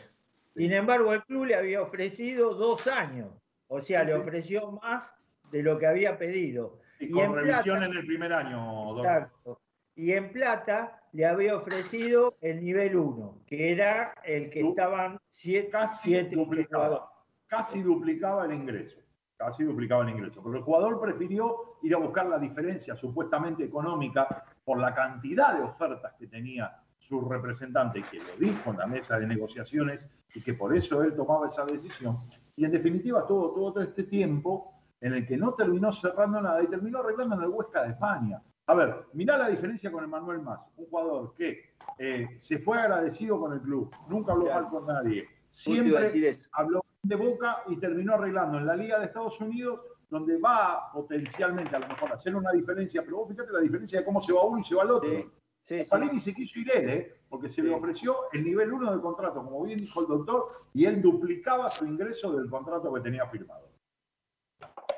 [0.54, 3.28] Sin embargo, el club le había ofrecido dos años,
[3.72, 5.14] o sea, le ofreció más
[5.50, 6.80] de lo que había pedido.
[7.00, 8.90] Y y con en revisión plata- en el primer año.
[8.96, 9.60] Exacto.
[9.94, 15.18] Y en plata le había ofrecido el nivel 1, que era el que Du- estaban
[15.26, 16.48] siete, casi siete jugadores.
[16.66, 17.12] duplicaba,
[17.46, 19.00] casi duplicaba el ingreso,
[19.36, 24.44] casi duplicaba el ingreso, pero el jugador prefirió ir a buscar la diferencia supuestamente económica
[24.64, 29.18] por la cantidad de ofertas que tenía su representante, que lo dijo en la mesa
[29.18, 32.18] de negociaciones y que por eso él tomaba esa decisión.
[32.54, 36.68] Y en definitiva estuvo todo este tiempo en el que no terminó cerrando nada y
[36.68, 38.40] terminó arreglando en el Huesca de España.
[38.66, 43.40] A ver, mirá la diferencia con Emanuel Más, un jugador que eh, se fue agradecido
[43.40, 44.62] con el club, nunca habló Claro.
[44.62, 49.40] mal con nadie, siempre habló de Boca y terminó arreglando en la Liga de Estados
[49.40, 53.60] Unidos, donde va potencialmente a lo mejor a hacer una diferencia, pero vos fíjate la
[53.60, 55.10] diferencia de cómo se va uno y se va el otro.
[55.10, 55.26] Sí,
[55.62, 55.84] sí,
[56.20, 57.16] se quiso ir él, ¿eh?
[57.28, 60.84] porque se le ofreció el nivel 1 del contrato, como bien dijo el doctor, y
[60.84, 63.70] él duplicaba su ingreso del contrato que tenía firmado.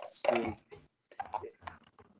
[0.04, 0.56] Sí.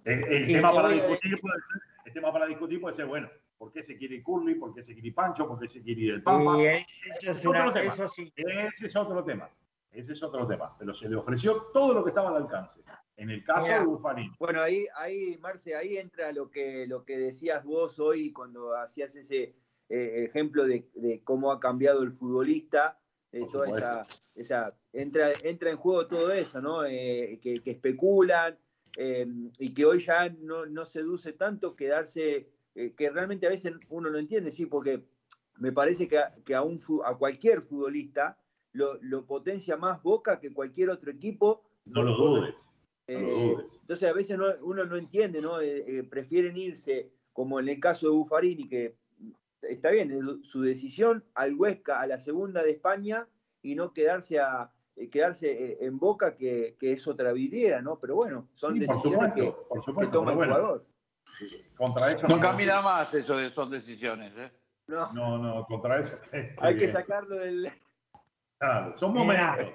[0.04, 3.30] El, tema te para voy discutir puede ser, el tema para discutir puede ser, bueno,
[3.56, 4.56] ¿por qué se quiere ir Curly?
[4.56, 5.48] ¿Por qué se quiere ir Pancho?
[5.48, 6.60] ¿Por qué se quiere ir el Pampa?
[6.60, 8.10] Eso, es una- Otro eso.
[8.36, 9.48] Ese es otro tema.
[9.90, 10.76] Ese es otro tema.
[10.78, 12.82] Pero se le ofreció todo lo que estaba al alcance.
[13.16, 13.80] En el caso Mira.
[13.80, 14.32] de Buffarini.
[14.38, 19.14] Bueno, ahí, ahí, Marce, ahí entra lo que, lo que decías vos hoy cuando hacías
[19.14, 19.54] ese
[19.88, 22.98] eh, ejemplo de, de cómo ha cambiado el futbolista.
[23.34, 24.02] eh, toda esa,
[24.34, 26.84] esa, entra, entra en juego todo eso, ¿no?
[26.84, 28.56] Eh, que, que especulan
[29.58, 34.18] y que hoy ya no, no seduce tanto quedarse, que realmente a veces uno no
[34.18, 35.02] entiende, sí, porque
[35.56, 38.38] me parece que a, que a, un, a cualquier futbolista
[38.70, 41.64] lo, lo potencia más Boca que cualquier otro equipo.
[41.86, 42.70] No lo dudes.
[43.06, 45.60] Eh, entonces a veces no- uno no entiende, ¿no?
[45.60, 48.96] Eh, eh, prefieren irse, como en el caso de Buffarini, que
[49.62, 53.26] está bien, es su decisión, al Huesca, a la segunda de España,
[53.62, 57.98] y no quedarse a eh, quedarse en Boca, que, que es otra vidriera, ¿no?
[57.98, 60.12] Pero bueno, son Sí, por decisiones que, supuesto, por que supuesto.
[60.12, 60.86] toma el bueno, jugador.
[61.76, 64.32] contra eso No no, camina más eso de son decisiones.
[64.36, 64.50] ¿eh?
[64.86, 66.22] No, No, no, contra eso.
[66.58, 67.70] hay que sacarlo del...
[68.58, 69.66] claro, son momentos.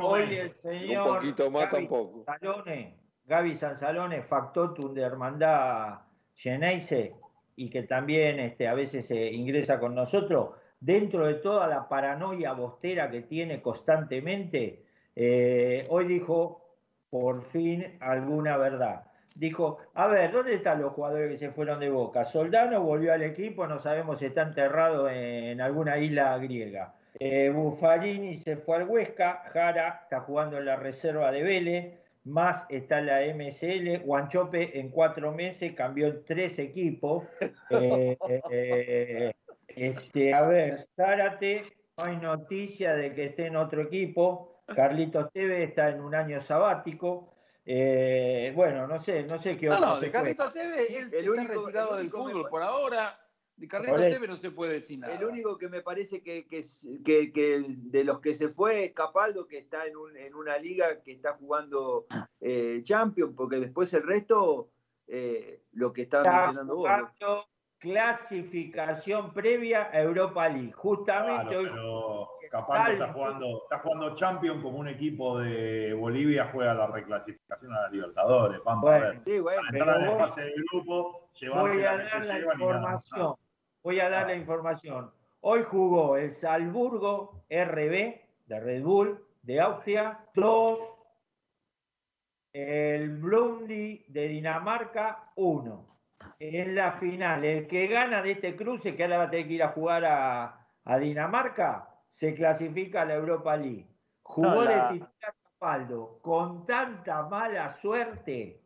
[0.00, 2.24] Hoy el señor Un poquito más Gaby tampoco.
[2.24, 6.00] Sanzalone, Gaby Sanzalone, factotum de Hermandad
[6.34, 7.12] Geneise,
[7.56, 12.52] y que también este, a veces se ingresa con nosotros, dentro de toda la paranoia
[12.52, 14.84] bostera que tiene constantemente,
[15.16, 16.76] eh, hoy dijo
[17.10, 19.04] por fin alguna verdad.
[19.34, 22.24] Dijo, a ver, ¿dónde están los jugadores que se fueron de Boca?
[22.24, 26.94] Soldano volvió al equipo, no sabemos si está enterrado en alguna isla griega.
[27.18, 32.66] Eh, Buffarini se fue al Huesca, Jara está jugando en la reserva de Vélez, más
[32.68, 37.24] está la MSL, Guanchope en cuatro meses cambió en tres equipos.
[37.70, 38.18] Eh,
[38.50, 39.32] eh,
[39.68, 41.64] este, a ver, Zárate,
[41.96, 44.62] no hay noticia de que esté en otro equipo.
[44.66, 47.34] Carlitos Tevez está en un año sabático.
[47.64, 49.86] Eh, bueno, no sé, no sé qué otro.
[49.86, 53.18] No, no, de Carlitos Tevez, él el está único, retirado del fútbol por ahora.
[53.56, 55.14] De Carlitos Tevez no se puede decir nada.
[55.14, 56.62] El único que me parece que, que,
[57.04, 60.58] que, que de los que se fue es Capaldo, que está en, un, en una
[60.58, 62.06] liga que está jugando
[62.40, 64.70] eh, Champions, porque después el resto,
[65.06, 66.90] eh, lo que está mencionando vos.
[67.78, 70.70] Clasificación previa a Europa League.
[70.70, 71.68] Justamente hoy.
[72.48, 77.82] Capaldo está jugando, está jugando Champions como un equipo de Bolivia juega la reclasificación a
[77.82, 78.60] la Libertadores.
[78.62, 79.22] Vamos a ver.
[79.24, 83.34] Sí, bueno, entrar en fase de grupo, voy a dar la información.
[83.82, 85.10] Voy a dar la información.
[85.40, 90.78] Hoy jugó el Salzburgo RB de Red Bull de Austria 2,
[92.52, 95.98] el Blundi de Dinamarca 1.
[96.38, 99.54] En la final, el que gana de este cruce, que ahora va a tener que
[99.54, 103.88] ir a jugar a, a Dinamarca, se clasifica a la Europa League.
[104.22, 108.62] Jugó de titular Capaldo con tanta mala suerte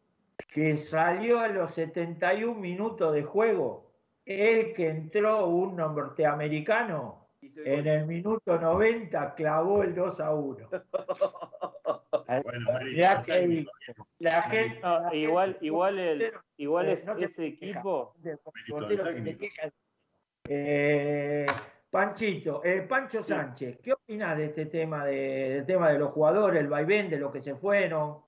[0.49, 3.86] que salió a los 71 minutos de juego.
[4.27, 10.69] El que entró un norteamericano en el minuto 90 clavó el 2 a 1.
[12.97, 13.65] ya que
[14.19, 14.81] la gente,
[15.13, 18.17] igual, igual, el, igual es, ese equipo.
[20.49, 21.47] Eh,
[21.89, 26.61] Panchito, eh, Pancho Sánchez, ¿qué opinas de este tema de, del tema de los jugadores,
[26.61, 28.26] el vaivén, de los que se fueron?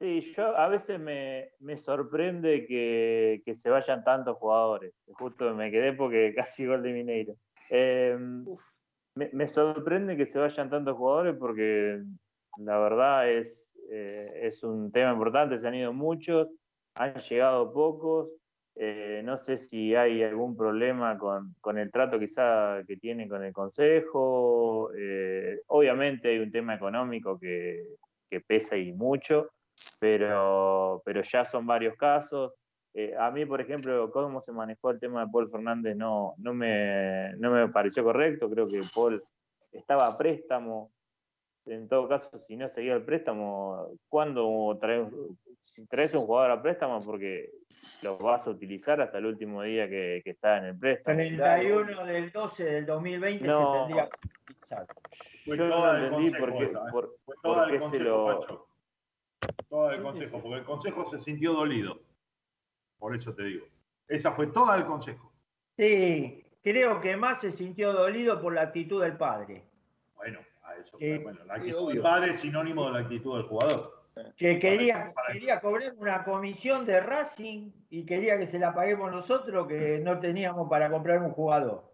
[0.00, 4.94] Sí, yo a veces me, sorprende que, se vayan tantos jugadores.
[5.12, 7.34] Justo me quedé porque casi gol de Mineiro.
[7.68, 8.44] Em,
[9.14, 12.02] me, sorprende que se vayan tantos jugadores porque
[12.56, 16.48] la verdad es, eh, es un tema importante, se han ido muchos,
[16.94, 18.30] han llegado pocos
[18.76, 23.52] eh, no sé si hay algún problema con, el trato quizá que tienen con el
[23.52, 24.90] Consejo.
[24.96, 27.96] Eh, obviamente hay un tema económico que,
[28.46, 29.50] pesa y mucho,
[29.98, 32.52] pero, pero ya son varios casos.
[32.92, 36.52] Eh, a mí, por ejemplo, cómo se manejó el tema de Paul Fernández no, no,
[36.52, 38.50] me, no me pareció correcto.
[38.50, 39.22] Creo que Paul
[39.72, 40.90] estaba a préstamo,
[41.66, 45.08] en todo caso, si no seguía el préstamo, ¿cuándo traes,
[45.88, 47.00] traes un jugador a préstamo?
[47.00, 47.50] Porque
[48.02, 51.16] lo vas a utilizar hasta el último día que, está en el préstamo.
[51.16, 54.86] 31 del 12 del 2020 se tendría que utilizar.
[55.46, 58.69] Yo no entendí por qué, por, todo el consejo, se lo...
[59.68, 62.00] Todo el consejo, porque el consejo se sintió dolido.
[62.98, 63.66] Por eso te digo.
[64.08, 65.32] Esa fue toda el consejo.
[65.76, 69.64] Sí, creo que más se sintió dolido por la actitud del padre.
[70.16, 70.40] Bueno,
[71.22, 74.00] bueno, la actitud del padre es sinónimo de la actitud del jugador.
[74.36, 79.66] Que quería, quería cobrar una comisión de Racing y quería que se la paguemos nosotros,
[79.66, 81.84] que no teníamos para comprar un jugador.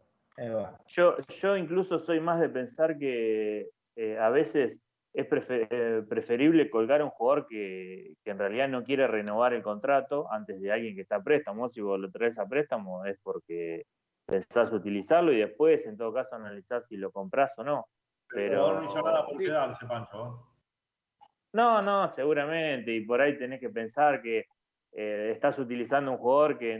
[0.86, 4.80] Yo, yo incluso soy más de pensar que eh, a veces
[5.16, 10.30] es eh, preferible colgar a un jugador que, en realidad no quiere renovar el contrato
[10.30, 11.70] antes de alguien que está a préstamo.
[11.70, 13.86] Si vos lo traes a préstamo es porque
[14.26, 17.86] pensás utilizarlo y después, en todo caso, analizar si lo compras o no.
[18.28, 18.82] Pero...
[18.82, 20.46] no Pancho.
[21.54, 22.92] No, no, seguramente.
[22.92, 24.44] Y por ahí tenés que pensar que
[24.92, 26.74] eh, estás utilizando un jugador que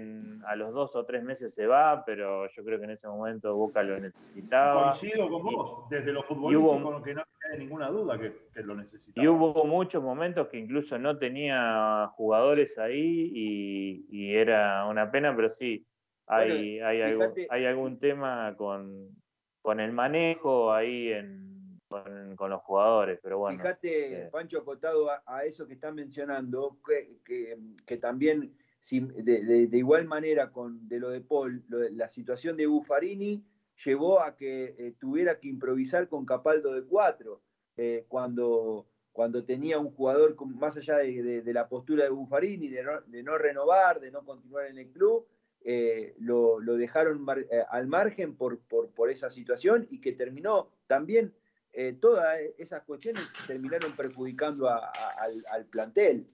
[0.47, 3.57] a los dos o tres meses se va, pero yo creo que en ese momento
[3.57, 4.91] Boca lo necesitaba.
[4.91, 8.33] Coincido con vos, desde los futbolistas con lo que no hay ninguna duda que,
[8.63, 9.25] lo necesitaba.
[9.25, 15.51] Y hubo muchos momentos que incluso no tenía jugadores ahí y, era una pena, pero
[15.51, 15.87] sí,
[16.27, 19.17] hay, hay, algún, hay algún tema con,
[19.63, 21.47] con el manejo ahí en,
[21.89, 23.59] con, los jugadores, pero bueno.
[23.59, 26.79] Fíjate, Pancho, acotado a, eso que están mencionando,
[27.25, 28.55] que, también
[28.91, 33.45] de, igual manera con de lo de Paul, la situación de Buffarini
[33.85, 37.43] llevó a que eh, tuviera que improvisar con Capaldo de cuatro,
[37.77, 43.23] eh, cuando, cuando tenía un jugador más allá de, la postura de Buffarini, de de
[43.23, 45.27] no renovar, de no continuar en el club,
[45.69, 51.35] eh, lo, dejaron eh, al margen por, por, esa situación y que terminó también,
[51.77, 56.27] eh, todas esas cuestiones terminaron perjudicando al, plantel.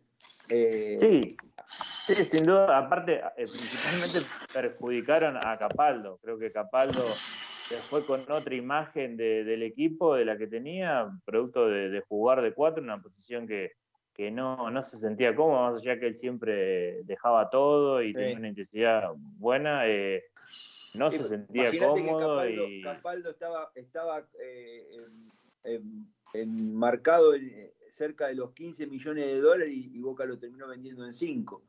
[0.48, 1.36] Sí,
[2.06, 4.20] sí, sin duda, aparte, principalmente
[4.52, 6.18] perjudicaron a Capaldo.
[6.22, 7.04] Creo que Capaldo
[7.68, 12.42] se fue con otra imagen del equipo de la que tenía, producto de, de jugar
[12.42, 13.72] de cuatro, una posición que,
[14.14, 18.36] que no, no se sentía cómodo, más allá que él siempre dejaba todo y tenía
[18.36, 20.22] una intensidad buena, eh,
[20.94, 22.48] no se sentía cómodo.
[22.48, 22.82] y...
[22.82, 25.80] Capaldo estaba, estaba eh,
[26.46, 27.32] marcado
[27.90, 31.62] cerca de los 15 millones de dólares y, Boca lo terminó vendiendo en 5.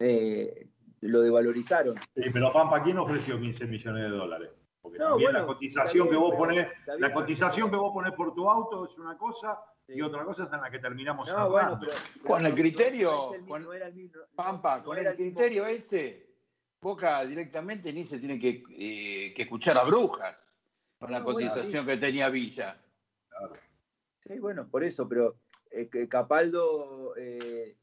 [0.00, 0.68] Eh,
[1.02, 1.96] lo devalorizaron.
[2.14, 4.50] Sí, pero Pampa, ¿quién ofreció 15 millones de dólares?
[4.82, 6.66] Porque también la cotización que vos ponés,
[6.98, 10.52] la cotización que vos ponés por tu auto es una cosa y otra cosa es
[10.52, 11.80] en la que terminamos no, bueno,
[12.24, 13.32] con el criterio,
[14.34, 16.29] Pampa, con el criterio ese,
[16.80, 20.52] Boca directamente ni se tiene que, eh, escuchar a Brujas
[20.98, 22.80] con la cotización que tenía Villa.
[24.20, 25.36] Sí, bueno, por eso, pero
[25.70, 27.76] eh, Capaldo eh,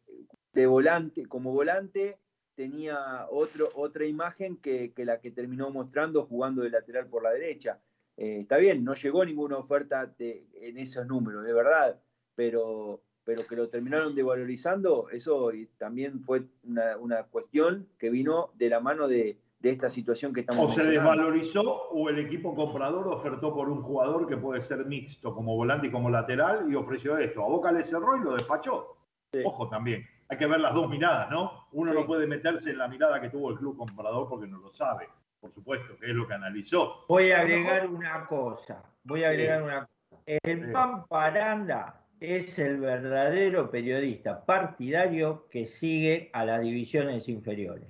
[0.54, 2.20] de volante, como volante,
[2.56, 7.80] tenía otro, otra imagen que, la que terminó mostrando jugando de lateral por la derecha.
[8.18, 12.02] Eh, está bien, no llegó ninguna oferta en esos números, de verdad,
[12.36, 18.80] pero, pero que lo terminaron devalorizando, eso también fue una, cuestión que vino de la
[18.80, 23.68] mano de, esta situación que estamos O se desvalorizó o el equipo comprador ofertó por
[23.68, 27.44] un jugador que puede ser mixto como volante y como lateral y ofreció esto.
[27.44, 28.96] A Boca le cerró y lo despachó.
[29.44, 31.68] Ojo también hay que ver las dos miradas, ¿no?
[31.74, 34.70] Uno no puede meterse en la mirada que tuvo el club comprador porque no lo
[34.70, 35.10] sabe,
[35.42, 37.04] por supuesto, que es lo que analizó.
[37.10, 40.22] Voy a agregar una cosa, voy a agregar una cosa.
[40.44, 47.88] El Pamparanda es el verdadero periodista partidario que sigue a las divisiones inferiores.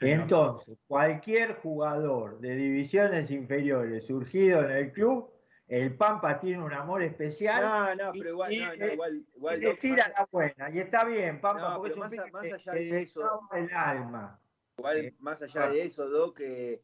[0.00, 5.30] Entonces, cualquier jugador de divisiones inferiores surgido en el club
[5.68, 7.62] el Pampa tiene un amor especial.
[7.96, 10.70] No, no, pero igual, y, no, no, igual, igual le tira la buena.
[10.70, 14.40] Y está bien, Pampa, porque es un más, más allá de eso, el alma.
[14.78, 16.82] Igual, eh, más allá de eso, Doc, que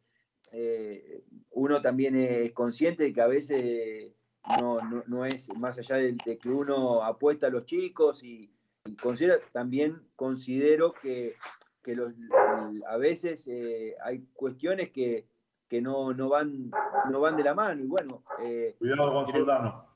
[0.53, 4.13] eh, uno también es consciente de que a veces
[4.61, 4.77] no,
[5.07, 8.51] no, es más allá de, que uno apuesta a los chicos y,
[9.01, 11.35] considera, también considero que,
[11.83, 12.13] que los,
[12.89, 15.27] a veces eh, hay cuestiones que
[15.69, 16.71] que no, no, van,
[17.11, 17.83] no van de la mano.
[17.83, 18.23] Y bueno.
[18.45, 19.87] Eh, Cuidado con Soldano.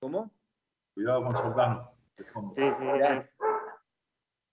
[0.00, 0.30] ¿Cómo?
[0.94, 1.92] Cuidado con Soldano.
[2.54, 2.86] Sí, sí,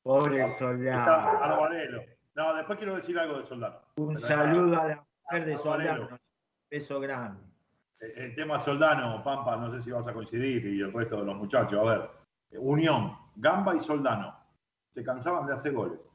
[0.01, 2.03] Pobre Soldano.
[2.35, 3.79] No, después quiero decir algo de Soldano.
[3.95, 6.19] Un saludo a la mujer de Soldano.
[6.69, 7.52] Beso grande.
[7.99, 11.35] El tema Soldano, Pampa, no sé si vas a coincidir y el resto de los
[11.35, 11.79] muchachos.
[11.79, 12.09] A ver,
[12.59, 14.35] Unión, Gamba y Soldano
[14.93, 16.11] se cansaban de hacer goles.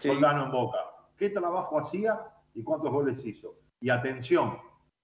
[0.00, 0.78] Soldano en boca.
[1.16, 2.20] ¿Qué trabajo hacía
[2.54, 3.56] y cuántos goles hizo?
[3.80, 4.58] Y atención,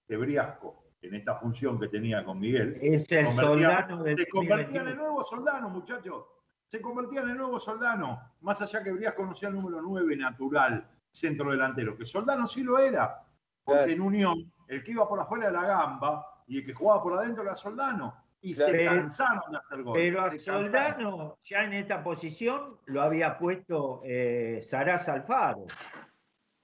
[0.07, 4.81] que Briasco, en esta función que tenía con Miguel, es el soldano del se convertía
[4.81, 6.24] en el nuevo soldano, muchachos.
[6.66, 8.20] Se convertía en el nuevo soldano.
[8.41, 12.62] Más allá que Briasco no sea el número 9 natural, centro delantero, que Soldano sí
[12.62, 13.24] lo era.
[13.64, 17.03] Porque en Unión, el que iba por afuera era la gamba y el que jugaba
[17.03, 18.14] por adentro era Soldano.
[18.41, 20.01] Y se cansaron de hacer goles.
[20.01, 25.66] Pero a Soldano, ya en esta posición, lo había puesto eh, Saraz Alfaro.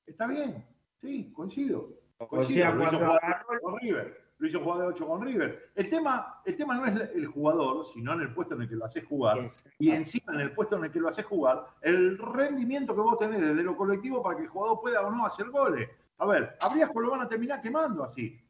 [0.07, 0.65] Está bien,
[1.01, 1.91] sí, coincido.
[2.19, 4.25] O sea, lo, hizo jugar con River.
[4.39, 5.71] lo hizo jugar de 8 con River.
[5.75, 8.77] El tema, el tema no es el jugador, sino en el puesto en el que
[8.77, 9.39] lo haces jugar.
[9.79, 13.19] Y encima en el puesto en el que lo haces jugar, el rendimiento que vos
[13.19, 15.91] tenés desde lo colectivo para que el jugador pueda o no hacer goles.
[16.19, 18.41] A ver, a Briasco lo van a terminar quemando así.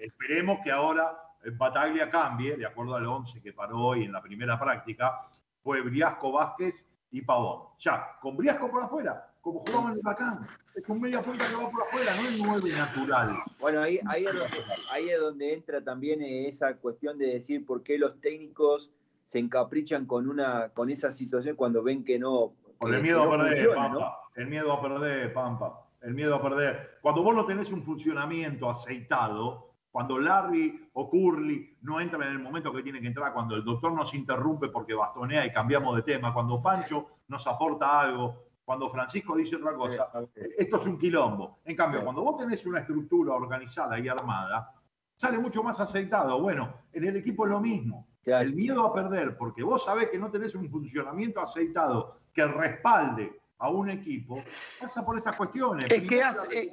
[0.00, 1.16] esperemos que ahora
[1.52, 5.20] Bataglia cambie, de acuerdo al 11 que paró hoy en la primera práctica,
[5.62, 7.68] fue Briasco Vázquez y Pavón.
[7.78, 10.46] Ya, con Briasco por afuera, como jugamos en el Bacán.
[10.74, 13.38] Es un media punta que va por afuera, no es nueve natural.
[13.60, 17.82] Bueno, ahí, ahí, es donde, ahí es donde entra también esa cuestión de decir por
[17.82, 18.90] qué los técnicos
[19.24, 22.52] se encaprichan con una con esa situación cuando ven que no.
[22.78, 24.18] Por el miedo a perder, Pampa.
[24.34, 25.83] El miedo a perder, Pampa.
[26.04, 26.98] El miedo a perder.
[27.00, 32.38] Cuando vos no tenés un funcionamiento aceitado, cuando Larry o Curly no entran en el
[32.40, 36.02] momento que tienen que entrar, cuando el doctor nos interrumpe porque bastonea y cambiamos de
[36.02, 41.60] tema, cuando Pancho nos aporta algo, cuando Francisco dice otra cosa, esto es un quilombo.
[41.64, 44.74] En cambio, cuando vos tenés una estructura organizada y armada,
[45.16, 46.38] sale mucho más aceitado.
[46.38, 48.08] Bueno, en el equipo es lo mismo.
[48.24, 53.40] El miedo a perder, porque vos sabés que no tenés un funcionamiento aceitado que respalde
[53.58, 54.42] a un equipo,
[54.80, 55.86] pasa por estas cuestiones.
[55.92, 56.72] Es que, hace,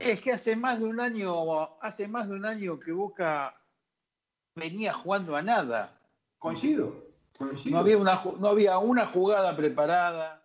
[0.00, 1.32] es que hace más de un año,
[1.80, 3.54] hace más de un año que Boca
[4.54, 6.00] venía jugando a nada.
[6.38, 7.04] Coincido.
[7.66, 10.44] No, había una, no había una jugada preparada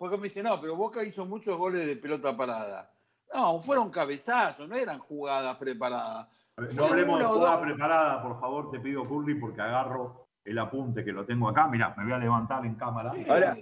[0.00, 2.90] porque me dice, no, pero Boca hizo muchos goles de pelota parada.
[3.34, 6.26] No, fueron cabezazos, no eran jugadas preparadas.
[6.74, 11.12] No hablemos de jugada preparada, por favor, te pido, Curly, porque agarro el apunte que
[11.12, 11.68] lo tengo acá.
[11.68, 13.12] Mirá, me voy a levantar en cámara.
[13.28, 13.56] Ahora,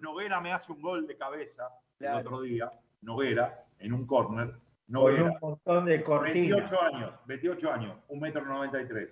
[0.00, 1.68] Noguera, me hace un gol de cabeza
[2.00, 2.70] el otro día,
[3.02, 4.54] Noguera, en un córner.
[4.88, 9.08] Noguera, un montón de 28 años, 28 años, 1,93 metro 93.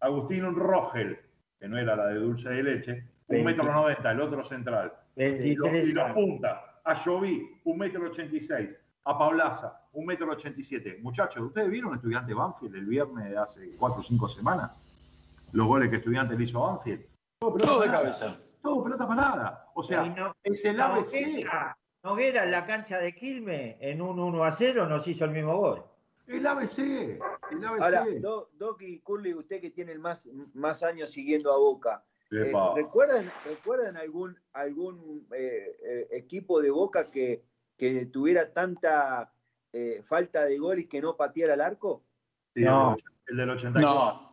[0.00, 1.18] Agustín Rogel,
[1.58, 4.92] que no era la de dulce de leche, un metro noventa, el otro central.
[5.16, 10.98] y, los punta, a ochenta y seis, a Paulaza, un metro ochenta y siete.
[11.02, 14.72] Muchachos, ¿ustedes vieron estudiante Banfield el viernes de hace cuatro o cinco semanas?
[15.52, 17.04] Los goles que estudiante le hizo a Banfield.
[17.40, 18.38] Todo, de cabeza.
[18.62, 19.70] Todo pelota parada.
[19.74, 21.44] O sea, es el ABC.
[22.02, 25.56] Noguera en la cancha de Quilme, en un 1 a 0, nos hizo el mismo
[25.58, 25.84] gol.
[26.26, 27.82] El ABC, el ABC.
[27.82, 28.06] Ahora,
[28.54, 33.96] Doc y Curly, usted que tiene más, más años siguiendo a Boca, eh, ¿recuerdan, ¿recuerdan
[33.96, 37.44] algún, algún eh, eh, equipo de Boca que,
[37.76, 39.32] que tuviera tanta
[40.04, 42.02] falta de gol y que no pateara el arco?
[42.54, 42.96] no.
[43.26, 44.30] El del 84.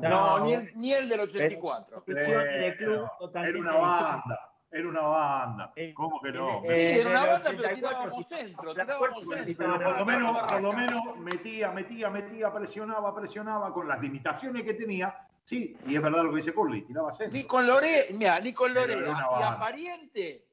[0.00, 2.04] No, ni, el, ni, el, del 84.
[2.06, 4.50] era una banda.
[4.70, 5.72] Era una banda.
[5.94, 6.62] ¿Cómo que no?
[6.64, 9.78] era una banda, pero tirábamos centro, tirábamos centro.
[9.78, 14.74] Por lo, menos, por lo menos metía, metía, metía, presionaba, presionaba con las limitaciones que
[14.74, 15.14] tenía.
[15.44, 17.34] Sí, y es verdad lo que dice Curly, tiraba centro.
[17.36, 20.47] Ni con Lore, mira, ni con Lore, y aparente.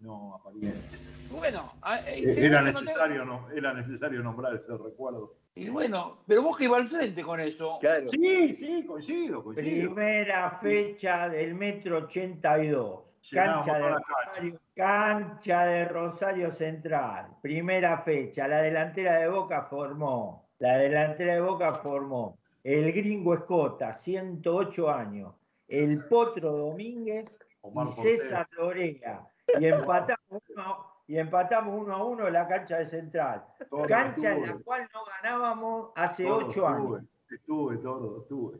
[0.00, 0.98] No, aparente.
[1.30, 1.72] Bueno,
[2.06, 5.36] eh, era necesario, no, era necesario nombrar ese recuerdo.
[5.54, 7.78] Y bueno, pero vos que iba al frente con eso.
[8.10, 9.94] Sí, sí, coincido, coincido.
[9.94, 13.00] Primera fecha del metro 82.
[13.30, 17.36] Cancha de, Rosario, cancha de Rosario Central.
[17.42, 18.48] Primera fecha.
[18.48, 20.48] La delantera de Boca formó.
[20.58, 22.38] La delantera de Boca formó.
[22.64, 25.34] El gringo Escota, 108 años.
[25.68, 27.30] El Potro Domínguez
[27.62, 29.29] y César Lorea.
[29.58, 33.44] Y empatamos uno, y empatamos uno a uno en la cancha de Central.
[33.88, 37.02] cancha en la cual no ganábamos hace ocho años.
[37.30, 38.58] Estuve, todo, estuve.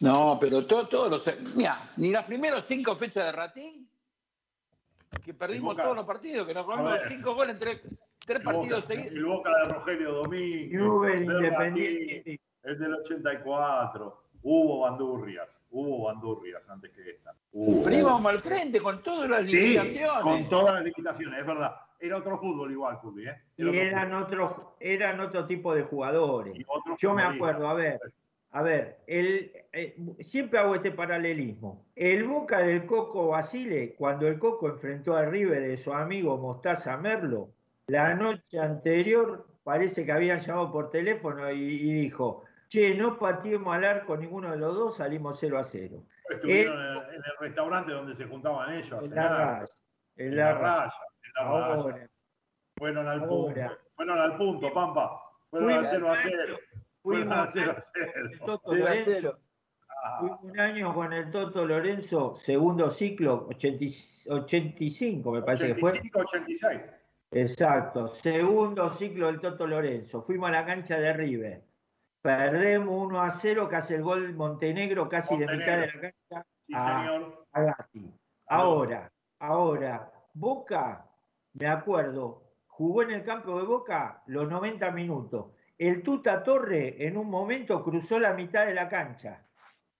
[0.00, 1.54] No, pero todos todo los.
[1.54, 3.88] Mira, ni las primeras cinco fechas de Ratín,
[5.24, 7.80] que perdimos todos los partidos, que nos comimos cinco goles entre
[8.24, 9.12] tres partidos seguidos.
[9.12, 10.80] El Boca de Rogelio Domínguez.
[10.80, 12.40] el Independiente.
[12.64, 14.21] el del 84.
[14.42, 17.34] Hubo bandurrias, hubo bandurrias antes que esta.
[17.52, 20.22] Pero íbamos al frente con todas las limitaciones.
[20.22, 21.76] con todas las limitaciones, es verdad.
[22.00, 23.36] Era otro fútbol igual, Curly, ¿eh?
[23.56, 26.54] y eran otro, eran otro tipo de jugadores.
[26.98, 28.00] Yo me acuerdo, a ver,
[28.50, 31.86] a ver, el, eh, siempre hago este paralelismo.
[31.94, 36.96] El Boca del Coco Basile, cuando el Coco enfrentó a River de su amigo Mostaza
[36.96, 37.50] Merlo,
[37.86, 43.84] la noche anterior parece que habían llamado por teléfono y dijo, che, no pateemos al
[43.84, 46.06] arco ninguno de los dos, salimos 0 a 0.
[46.30, 49.04] Estuvieron en, el, restaurante donde se juntaban ellos.
[49.04, 49.66] En la raya.
[50.16, 50.94] En la raya.
[51.38, 52.10] En
[52.78, 53.60] Fueron al punto.
[53.94, 55.20] Fueron al punto, Pampa.
[55.50, 56.58] Fueron al 0 a 0.
[57.02, 57.80] Fueron al 0 a
[59.04, 59.38] 0.
[60.18, 65.92] Fui un año con el Toto Lorenzo, segundo ciclo, 85 me parece que fue.
[65.92, 66.90] 85-86.
[67.32, 70.22] Exacto, segundo ciclo del Toto Lorenzo.
[70.22, 71.71] Fuimos a la cancha de River
[72.22, 76.74] Perdemos 1 a 0, casi el gol Montenegro, casi de mitad de la cancha sí,
[76.74, 77.46] señor.
[77.52, 78.14] a Gatti.
[78.46, 81.04] Ahora, ahora, Boca,
[81.54, 85.46] me acuerdo, jugó en el campo de Boca los 90 minutos.
[85.78, 89.44] El Tuta Torre en un momento cruzó la mitad de la cancha.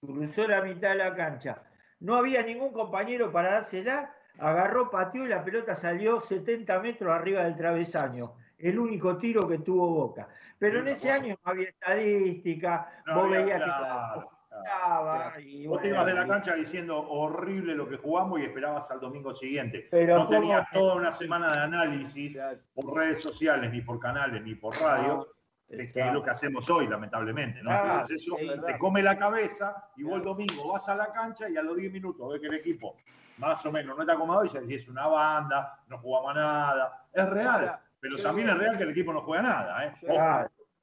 [0.01, 1.63] Cruzó la mitad de la cancha.
[1.99, 4.15] No había ningún compañero para dársela.
[4.39, 8.35] Agarró, pateó y la pelota salió 70 metros arriba del travesaño.
[8.63, 10.29] El único tiro que tuvo Boca.
[10.57, 15.41] Pero en ese año no había estadística, vos veías que estaba.
[15.41, 19.01] Y, vos te ibas de la cancha diciendo horrible lo que jugamos y esperabas al
[19.01, 19.89] domingo siguiente.
[19.91, 22.41] Pero no tenías toda una semana de análisis
[22.73, 25.27] por redes sociales, ni por canales, ni por radio.
[25.69, 27.61] que es lo que hacemos hoy, lamentablemente.
[27.63, 27.73] ¿no?
[27.73, 31.57] Entonces eso te come la cabeza y vos el domingo vas a la cancha y
[31.57, 32.97] a los 10 minutos ves que el equipo
[33.39, 37.07] más o menos no está acomodado y se dice es una banda, no jugamos nada.
[37.13, 37.81] Es real.
[38.03, 39.87] Pero también es real que el equipo no juega nada.
[39.87, 39.93] ¿eh?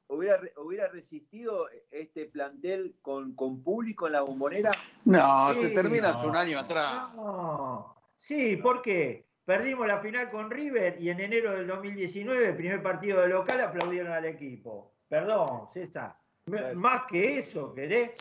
[0.07, 4.71] ¿Hubiera, ¿Hubiera resistido este plantel con, con público en la bombonera?
[5.03, 7.13] No, se termina hace un año atrás.
[7.15, 7.93] No.
[8.15, 9.27] Sí, ¿por qué?
[9.43, 14.13] Perdimos la final con River y en enero del 2019, primer partido de local, aplaudieron
[14.13, 14.95] al equipo.
[15.09, 16.15] Perdón, César.
[16.75, 18.11] Más que eso, ¿querés?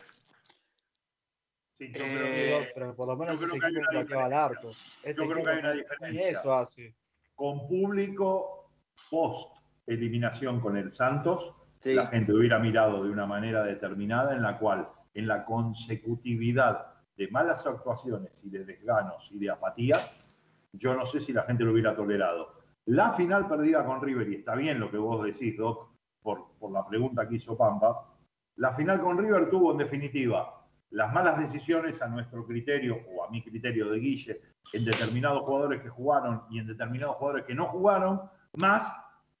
[1.77, 4.71] Sí, yo creo que, eh, pero por lo menos ese equipo pateaba al arco.
[5.01, 6.29] Este yo creo que hay una diferencia.
[6.29, 6.95] Eso hace.
[7.33, 8.58] Con público
[9.09, 9.51] post
[9.87, 14.89] eliminación con el Santos, la gente hubiera mirado de una manera determinada en la cual
[15.13, 20.19] en la consecutividad de malas actuaciones y de desganos y de apatías,
[20.73, 22.53] yo no sé si la gente lo hubiera tolerado.
[22.85, 25.89] La final perdida con River, y está bien lo que vos decís, Doc,
[26.21, 28.05] por, por la pregunta que hizo Pampa,
[28.57, 30.59] la final con River tuvo en definitiva
[30.91, 34.41] las malas decisiones a nuestro criterio o a mi criterio de Guille
[34.73, 38.21] en determinados jugadores que jugaron y en determinados jugadores que no jugaron,
[38.57, 38.91] más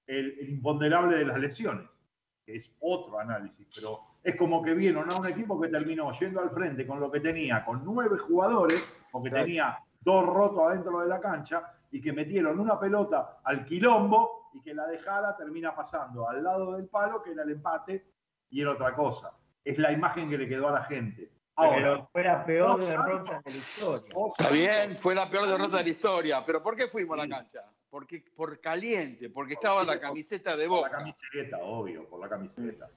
[0.07, 2.03] el, imponderable de las lesiones,
[2.45, 6.41] que es otro análisis, pero es como que vieron a un equipo que terminó yendo
[6.41, 11.07] al frente con lo que tenía, con nueve jugadores, porque tenía dos rotos adentro de
[11.07, 16.27] la cancha, y que metieron una pelota al quilombo y que la dejada termina pasando
[16.27, 18.05] al lado del palo, que era el empate,
[18.49, 19.31] y era otra cosa.
[19.63, 21.31] Es la imagen que le quedó a la gente.
[21.55, 24.15] pero fue la peor derrota de la historia.
[24.37, 27.35] Está bien, fue la peor derrota de la historia, pero ¿por qué fuimos a la
[27.35, 27.63] cancha?
[27.89, 30.89] Porque, por caliente, porque estaba la camiseta de Boca.
[30.89, 32.89] Por la camiseta, obvio, por la camiseta.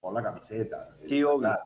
[0.00, 0.96] Por la camiseta.
[1.06, 1.58] Sí, obvio.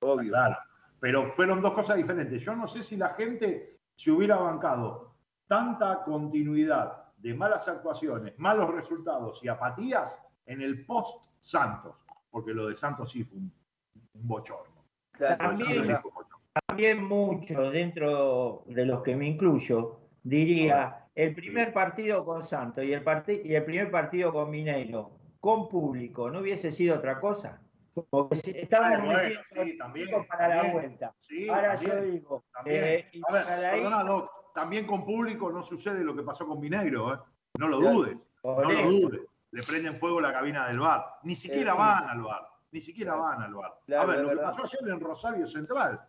[0.00, 0.30] obvio.
[0.30, 0.56] Claro.
[1.00, 2.42] Pero fueron dos cosas diferentes.
[2.42, 5.14] Yo no sé si la gente se hubiera bancado
[5.46, 12.68] tanta continuidad de malas actuaciones, malos resultados y apatías en el post Santos, porque lo
[12.68, 13.52] de Santos sí fue un,
[14.14, 14.84] bochorno.
[16.68, 22.92] También, mucho dentro de los que me incluyo, diría, el primer partido con Santos y
[22.92, 23.02] el,
[23.44, 25.10] y el primer partido con Mineiro,
[25.40, 27.60] con público, ¿no hubiese sido otra cosa?
[28.10, 31.14] Porque estaban metiendo para la vuelta.
[31.50, 33.10] Ahora yo digo, eh,
[34.54, 37.18] también con público no sucede lo que pasó con Mineiro, ¿eh?
[37.58, 39.20] No lo dudes, no lo dudes.
[39.50, 41.18] Le prenden fuego la cabina del bar.
[41.22, 43.78] Ni siquiera van al bar, ni siquiera van al bar.
[43.98, 46.00] a ver, lo que pasó ayer en Rosario Central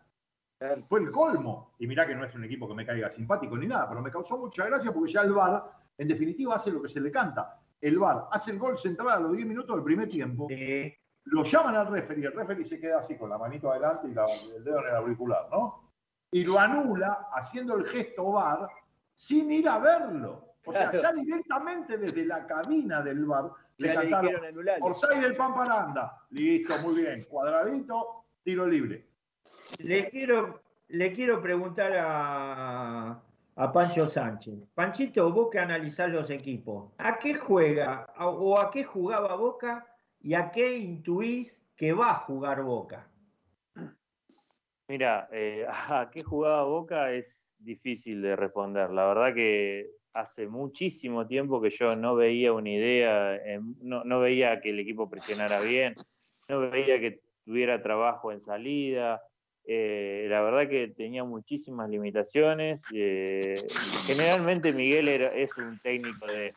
[0.88, 1.74] fue el colmo.
[1.80, 4.12] Y mirá que no es un equipo que me caiga simpático ni nada, pero me
[4.12, 7.60] causó mucha gracia porque ya el bar, en definitiva, hace lo que se le canta.
[7.80, 10.47] El bar hace el gol central a los 10 minutos del primer tiempo.
[11.26, 14.12] Lo llaman al referee, el referee se queda así con la manito adelante y
[14.55, 15.91] el dedo en el auricular, ¿no?
[16.32, 18.68] Y lo anula haciendo el gesto bar
[19.16, 20.55] sin ir a verlo.
[20.66, 24.32] O sea, ya directamente desde la cabina del bar le cantaron
[24.82, 26.26] Orsay del Pamparanda.
[26.32, 27.26] Listo, muy bien.
[27.30, 29.09] Cuadradito, tiro libre.
[29.84, 33.22] Le quiero, le quiero preguntar a,
[33.55, 34.55] a Pancho Sánchez.
[34.74, 39.86] Panchito, vos que analizás los equipos, ¿a qué juega o a qué jugaba Boca
[40.22, 43.10] y a qué intuís que va a jugar Boca?
[44.89, 48.89] Mira, eh, a qué jugaba Boca es difícil de responder.
[48.89, 53.39] La verdad que hace muchísimo tiempo que yo no veía una idea,
[53.82, 55.93] no, veía que el equipo presionara bien,
[56.47, 59.22] no veía que tuviera trabajo en salida.
[59.72, 62.84] Eh, la verdad que tenía muchísimas limitaciones.
[62.91, 63.53] Eh,
[64.07, 66.55] generalmente Miguel es un técnico de,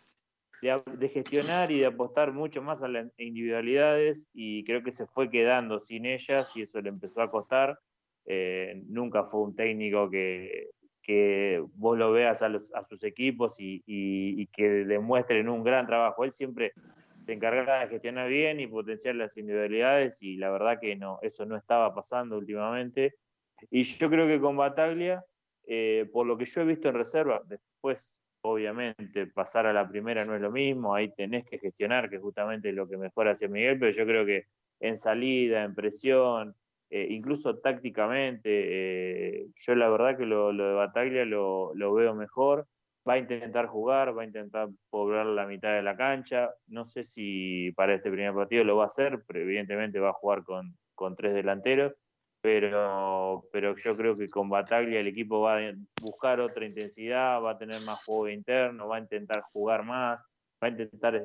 [0.97, 5.29] de, gestionar y de apostar mucho más a las individualidades y creo que se fue
[5.29, 7.79] quedando sin ellas y eso le empezó a costar.
[8.25, 10.71] Eh, nunca fue un técnico que,
[11.03, 12.49] que vos lo veas a,
[12.89, 16.25] sus equipos y, y, que demuestren un gran trabajo.
[16.25, 16.73] Él siempre
[17.25, 21.47] se encargaba de gestionar bien y potenciar las individualidades y la verdad que no, eso
[21.47, 23.15] no estaba pasando últimamente.
[23.71, 25.25] Y yo creo que con Bataglia,
[25.67, 30.25] eh, por lo que yo he visto en reserva, después obviamente pasar a la primera
[30.25, 33.49] no es lo mismo, ahí tenés que gestionar, que es justamente lo que mejor hace
[33.49, 34.47] Miguel, pero yo creo que
[34.81, 36.57] en salida, en presión,
[36.91, 42.67] eh, incluso tácticamente, eh, yo la verdad que lo, de Bataglia lo, veo mejor.
[43.09, 46.51] Va a intentar jugar, va a intentar poblar la mitad de la cancha.
[46.69, 50.15] No sé si para este primer partido lo va a hacer, pero evidentemente va a
[50.15, 50.77] jugar con,
[51.17, 51.95] tres delanteros.
[52.41, 57.53] Pero, pero yo creo que con Bataglia el equipo va a buscar otra intensidad, va
[57.53, 60.19] a tener más juego interno, va a intentar jugar más,
[60.63, 61.23] va a intentar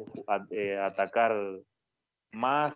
[0.51, 1.35] eh, atacar
[2.33, 2.75] más,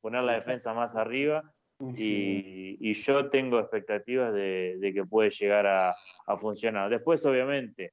[0.00, 1.42] poner la defensa más arriba
[1.80, 5.94] y, yo tengo expectativas de, que puede llegar a,
[6.36, 6.90] funcionar.
[6.90, 7.92] Después, obviamente,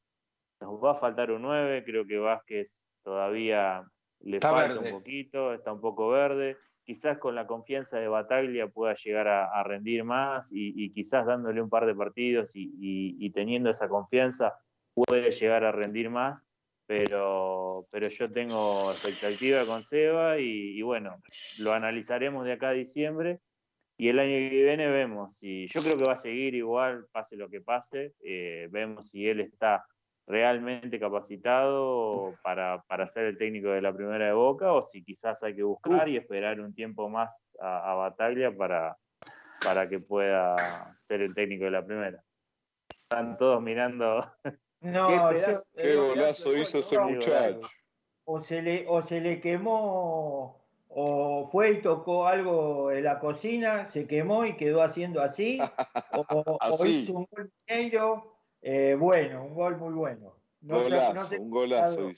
[0.66, 3.84] nos va a faltar un 9, creo que Vázquez todavía
[4.22, 6.58] le falta un poquito, está un poco verde.
[6.84, 11.70] Quizás con la confianza de Bataglia pueda llegar a, rendir más y, quizás dándole un
[11.70, 14.54] par de partidos y, teniendo esa confianza
[14.94, 16.44] puede llegar a rendir más.
[16.88, 21.16] Pero, pero yo tengo expectativa con Seba y, y bueno,
[21.58, 23.40] lo analizaremos de acá a diciembre
[23.98, 27.38] y el año que viene vemos si, yo creo que va a seguir igual, pase
[27.38, 29.86] lo que pase, eh, vemos si él está
[30.28, 35.56] realmente capacitado para, ser el técnico de la primera de Boca o si quizás hay
[35.56, 38.98] que buscar y esperar un tiempo más a, Bataglia para,
[39.64, 42.24] para que pueda ser el técnico de la primera.
[42.90, 44.22] Están todos mirando.
[44.82, 45.32] No,
[45.76, 47.62] qué, golazo hizo ese muchacho.
[48.26, 50.66] O se le, o se le quemó
[50.98, 55.60] o fue y tocó algo en la cocina, se quemó y quedó haciendo así,
[56.14, 58.35] o, hizo un gol mineiro,
[58.68, 60.40] eh, bueno, un gol muy bueno.
[60.62, 62.12] No golazo, un golazo.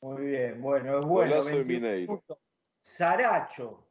[0.00, 1.32] Muy bien, bueno, es bueno.
[1.32, 2.22] Golazo de Mineiro.
[2.80, 3.84] Saracho,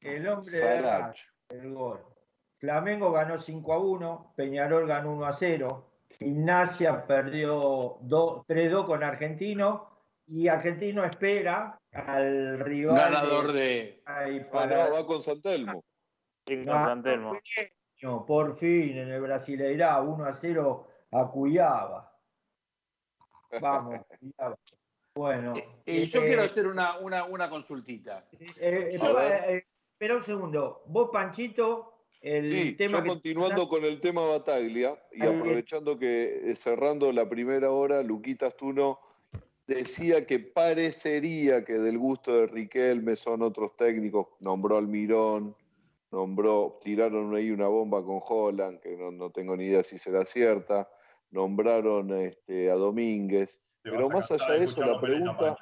[0.00, 1.26] el hombre Saracho.
[1.48, 2.04] de el gol.
[2.56, 9.88] Flamengo ganó 5 a 1, Peñarol ganó 1 a 0, Gimnasia perdió 3-2 con Argentino
[10.26, 12.96] y Argentino espera al rival.
[12.96, 14.02] Ganador de.
[14.50, 14.88] para...
[14.90, 15.84] va con Santelmo.
[16.44, 17.38] Sí, con Santelmo.
[18.26, 22.18] Por fin en el Brasileirá 1 a 0 a Cuyaba.
[23.60, 24.58] Vamos, Cuyaba.
[25.14, 25.54] Bueno.
[25.56, 28.26] Eh, eh, yo quiero hacer una, una, una consultita.
[28.58, 30.82] Eh, espera un segundo.
[30.86, 31.94] Vos, Panchito,
[32.24, 37.28] el sí, tema yo continuando con el tema Bataglia y aprovechando que eh, cerrando la
[37.28, 38.98] primera hora, Luquita Astuno
[39.66, 45.54] decía que parecería que del gusto de Riquelme son otros técnicos, nombró Almirón,
[46.14, 50.88] nombró, tiraron ahí una bomba con Holland, que no, tengo ni idea si será cierta,
[51.30, 55.56] nombraron este, a Domínguez, pero más allá de eso la pregunta...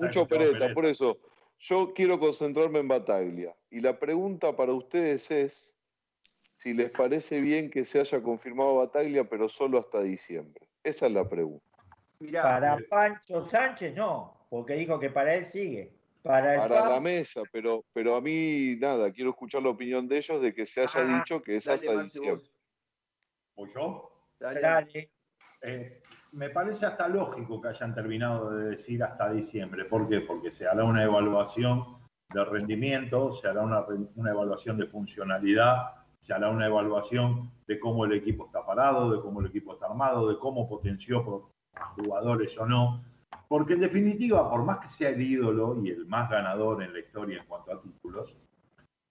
[0.00, 1.16] mucho pereta, por eso
[1.58, 3.54] yo quiero concentrarme en Bataglia.
[3.70, 5.74] Y la pregunta para ustedes es
[6.56, 10.68] si les parece bien que se haya confirmado Bataglia, pero solo hasta diciembre.
[10.82, 11.64] Esa es la pregunta.
[12.42, 15.93] para Pancho Sánchez no, porque dijo que para él sigue.
[16.24, 20.54] Para, la mesa, pero, pero a mí nada, quiero escuchar la opinión de ellos de
[20.54, 22.50] que se haya ah, dicho que es hasta diciembre.
[23.56, 24.10] ¿O yo?
[24.40, 25.10] Dale.
[25.60, 26.00] Eh,
[26.32, 29.84] me parece hasta lógico que hayan terminado de decir hasta diciembre.
[29.84, 30.20] ¿Por qué?
[30.20, 31.98] Porque se hará una evaluación
[32.32, 33.84] de rendimiento, se hará una,
[34.30, 39.40] evaluación de funcionalidad, se hará una evaluación de cómo el equipo está parado, de cómo
[39.40, 43.04] el equipo está armado, de cómo potenció a jugadores o no.
[43.48, 47.00] Porque en definitiva, por más que sea el ídolo y el más ganador en la
[47.00, 48.36] historia en cuanto a títulos,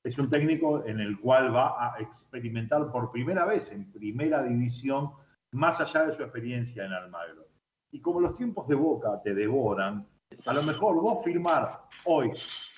[0.03, 5.11] es un técnico en el cual va a experimentar por primera vez en primera división
[5.51, 7.47] más allá de su experiencia en Almagro.
[7.91, 10.05] Y como los tiempos de Boca te devoran,
[10.45, 11.69] a lo mejor vos firmar
[12.05, 12.31] hoy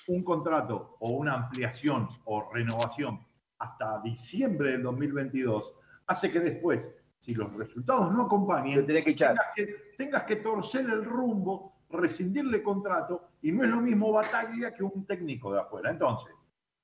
[0.08, 3.26] un contrato o una ampliación o renovación
[3.58, 5.74] hasta diciembre del 2022
[6.06, 11.04] hace que después, si los resultados no acompañan, que tengas, que, tengas que torcer el
[11.04, 15.90] rumbo, rescindirle contrato y no es lo mismo batalla que un técnico de afuera.
[15.90, 16.34] Entonces,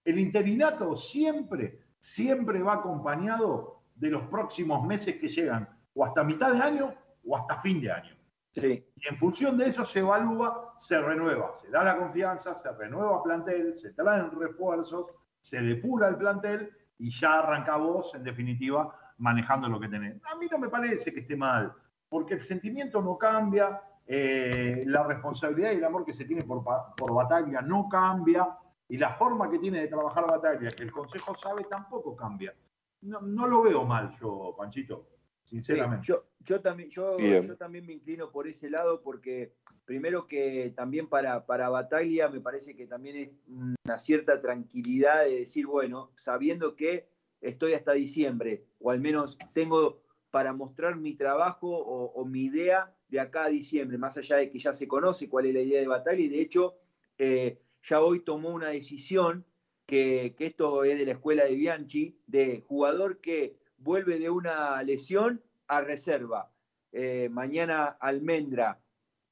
[0.04, 6.52] el interinato siempre, siempre va acompañado de los próximos meses que llegan o hasta mitad
[6.52, 8.16] de año o hasta fin de año.
[8.54, 8.84] Sí.
[8.96, 13.22] Y en función de eso se evalúa, se renueva, se da la confianza, se renueva
[13.22, 19.68] plantel, se traen refuerzos, se depura el plantel y ya arranca vos, en definitiva, manejando
[19.68, 20.16] lo que tenés.
[20.24, 21.72] A mí no me parece que esté mal,
[22.08, 26.62] porque el sentimiento no cambia, eh, la responsabilidad y el amor que se tiene por,
[26.96, 28.56] por Bataglia no cambia,
[28.88, 32.54] y la forma que tiene de trabajar Bataglia, que el Consejo sabe, tampoco cambia.
[33.02, 35.12] No, no lo veo mal yo, Panchito
[35.52, 36.06] sinceramente.
[36.06, 39.52] yo, yo, también, yo, yo, también me inclino por ese lado porque
[39.84, 45.40] primero que también para, para Bataglia me parece que también es una cierta tranquilidad de
[45.40, 47.08] decir, bueno, sabiendo que
[47.42, 53.20] estoy hasta diciembre, o al menos tengo para mostrar mi trabajo o, mi idea de
[53.20, 55.86] acá a diciembre, más allá de que ya se conoce cuál es la idea de
[55.86, 56.74] Bataglia, y de hecho
[57.18, 59.44] eh, ya hoy tomó una decisión
[59.84, 64.82] que, que esto es de la escuela de Bianchi, de jugador que vuelve de una
[64.82, 66.50] lesión a reserva.
[66.92, 68.80] Eh, mañana Almendra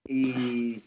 [0.06, 0.82] y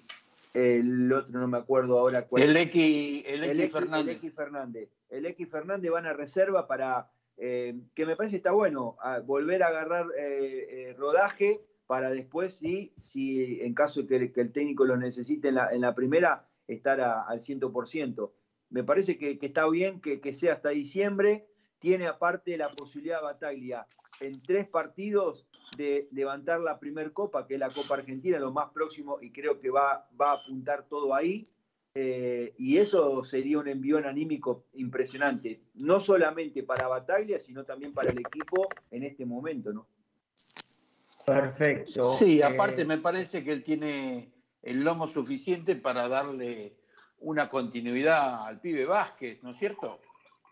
[0.53, 2.43] el otro no me acuerdo ahora cuál.
[2.43, 4.07] El X, el X, Fernández.
[4.07, 4.89] El X Fernández.
[5.09, 9.67] El X Fernández van a reserva para, eh, que me parece está bueno, volver a
[9.67, 15.81] agarrar eh, rodaje para después, si en caso de que, el técnico lo necesite en
[15.81, 18.31] la, primera, estar al 100%.
[18.69, 21.47] Me parece que, está bien que, que sea hasta diciembre
[21.83, 23.85] tiene aparte la posibilidad de Bataglia
[24.21, 28.69] en tres partidos de levantar la primer copa, que es la Copa Argentina, lo más
[28.69, 31.43] próximo, y creo que va, va a apuntar todo ahí.
[31.95, 38.11] Eh, y eso sería un envión anímico impresionante, no solamente para Bataglia, sino también para
[38.11, 39.87] el equipo en este momento, ¿no?
[41.25, 42.03] Perfecto.
[42.15, 44.31] Sí, eh, aparte me parece que él tiene
[44.63, 46.73] el lomo suficiente para darle
[47.19, 49.99] una continuidad al pibe Vázquez, ¿no es cierto?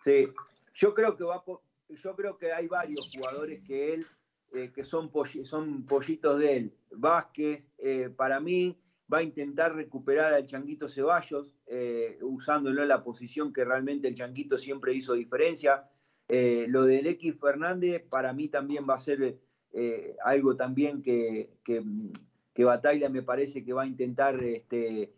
[0.04, 0.28] Sí,
[0.76, 1.44] yo creo que va
[1.90, 4.08] yo creo que hay varios jugadores que él
[4.54, 5.10] eh, que son,
[5.46, 6.78] son pollitos de él.
[6.92, 8.78] Vázquez, eh, para mí,
[9.12, 14.16] va a intentar recuperar al Changuito Ceballos, eh, usándolo en la posición que realmente el
[14.16, 15.90] Changuito siempre hizo diferencia.
[16.28, 19.38] lo del X Fernández, para mí también va a ser
[20.24, 25.12] algo también que, que, Batalla me parece que va a intentar este,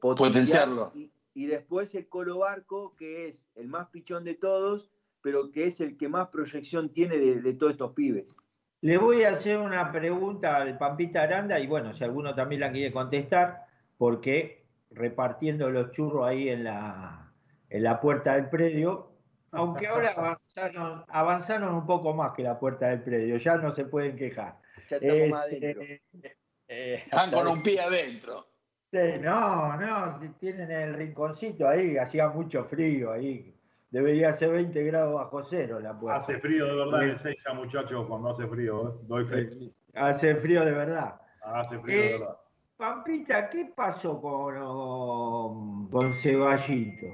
[0.00, 0.92] potenciarlo.
[1.34, 4.90] Y después el Colo Barco, que es el más pichón de todos,
[5.22, 8.34] pero que es el que más proyección tiene de, todos estos pibes.
[8.82, 12.72] Le voy a hacer una pregunta al Pampita Aranda y bueno, si alguno también la
[12.72, 13.66] quiere contestar,
[13.98, 17.32] porque repartiendo los churros ahí en la,
[17.68, 19.12] en la puerta del predio,
[19.52, 23.84] aunque ahora avanzaron, avanzaron un poco más que la puerta del predio, ya no se
[23.84, 24.58] pueden quejar.
[24.88, 26.30] Ya estamos más este, adentro.
[26.68, 28.50] Eh, Están con un pie adentro
[28.92, 33.54] no, no, tienen el rinconcito ahí, hacía mucho frío ahí.
[33.90, 36.18] Debería ser 20 grados bajo cero la puerta.
[36.18, 38.92] Hace frío de verdad en Seiza, muchachos, cuando hace frío, ¿eh?
[39.02, 39.48] doy fe.
[39.94, 41.20] Hace frío de verdad.
[41.42, 42.36] Hace frío de eh, verdad.
[42.76, 47.08] Pampita, ¿qué pasó con, con Ceballito?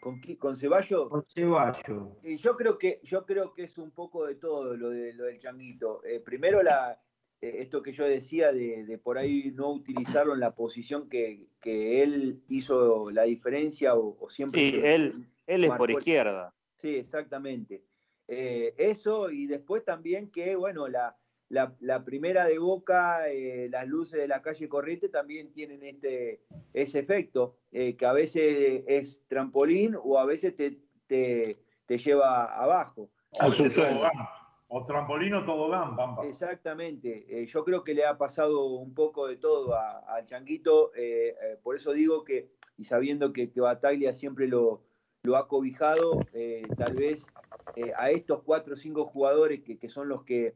[0.00, 1.08] ¿Con, con Ceballos?
[1.08, 2.08] Con Ceballos.
[2.22, 5.24] Y yo creo que, yo creo que es un poco de todo lo, de, lo
[5.24, 6.00] del changuito.
[6.04, 7.00] Eh, primero la,
[7.40, 13.10] esto que yo decía de, por ahí no utilizarlo en la posición que, él hizo
[13.10, 14.70] la diferencia o, siempre...
[14.70, 16.54] Sí, él, él es por izquierda.
[16.76, 17.84] Sí, exactamente.
[18.28, 21.16] Eh, eso y después también que, bueno, la,
[21.48, 26.42] la, primera de Boca, eh, las luces de la calle Corriente también tienen este,
[26.72, 33.10] ese efecto, que a veces es trampolín o a veces te, te, lleva abajo.
[33.38, 33.52] Al
[34.68, 36.26] o trampolino tobogán, Pampa.
[36.26, 37.24] Exactamente.
[37.28, 40.92] Eh, yo creo que le ha pasado un poco de todo al Changuito.
[40.94, 44.82] Eh, eh, por eso digo que, y sabiendo que, que Bataglia siempre lo,
[45.26, 46.20] lo ha cobijado,
[46.76, 47.26] tal vez
[47.96, 50.54] a estos cuatro o cinco jugadores que, son los que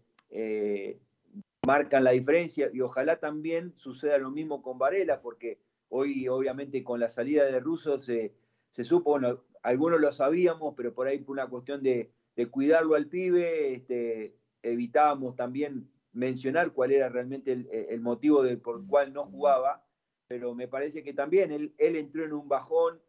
[1.66, 5.58] marcan la diferencia, y ojalá también suceda lo mismo con Varela, porque
[5.88, 8.32] hoy obviamente con la salida de Russo se,
[8.70, 12.94] se supo, bueno, algunos lo sabíamos, pero por ahí por una cuestión de de cuidarlo
[12.94, 19.24] al pibe, este, evitábamos también mencionar cuál era realmente el, motivo por el cual no
[19.24, 19.84] jugaba,
[20.26, 23.00] pero me parece que también él, entró en un bajón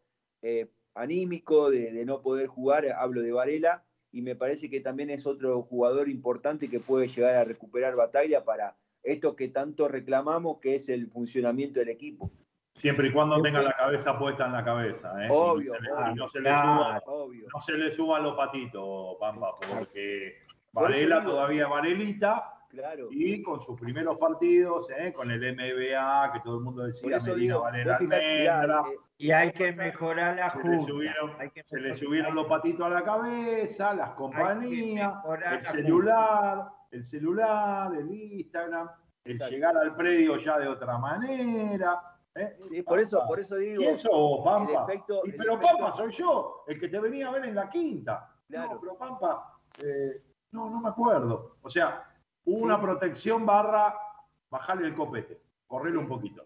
[0.41, 5.25] eh, anímico de, no poder jugar, hablo de Varela, y me parece que también es
[5.25, 10.75] otro jugador importante que puede llegar a recuperar batalla para esto que tanto reclamamos, que
[10.75, 12.31] es el funcionamiento del equipo.
[12.75, 15.13] Siempre y cuando tenga la cabeza puesta en la cabeza.
[15.23, 15.27] ¿eh?
[15.29, 17.01] Obvio, y no se, le, suba,
[17.53, 20.39] no se le suban los patitos, Pampa, porque
[20.71, 22.60] Varela todavía Varelita.
[22.71, 23.09] Claro.
[23.11, 25.11] Y con sus primeros partidos, ¿eh?
[25.11, 28.49] con el MBA, que todo el mundo decía, Medina Valera eh,
[29.17, 30.77] Y hay que mejorar la junta.
[31.65, 35.13] Se, le subieron, los patitos a la cabeza, las compañías,
[35.51, 38.89] el celular, el celular, el Instagram,
[39.25, 42.01] el llegar al predio ya de otra manera.
[42.33, 42.83] ¿Eh?
[42.85, 43.83] por, eso, por eso digo.
[43.83, 44.87] eso, Pampa?
[45.37, 48.29] pero Pampa soy yo, el que te venía a ver en la quinta.
[48.47, 48.75] Claro.
[48.75, 51.57] No, pero Pampa, eh, no, no me acuerdo.
[51.61, 52.10] O sea,
[52.45, 53.95] una protección barra
[54.49, 56.45] bajarle el copete, correrle un poquito.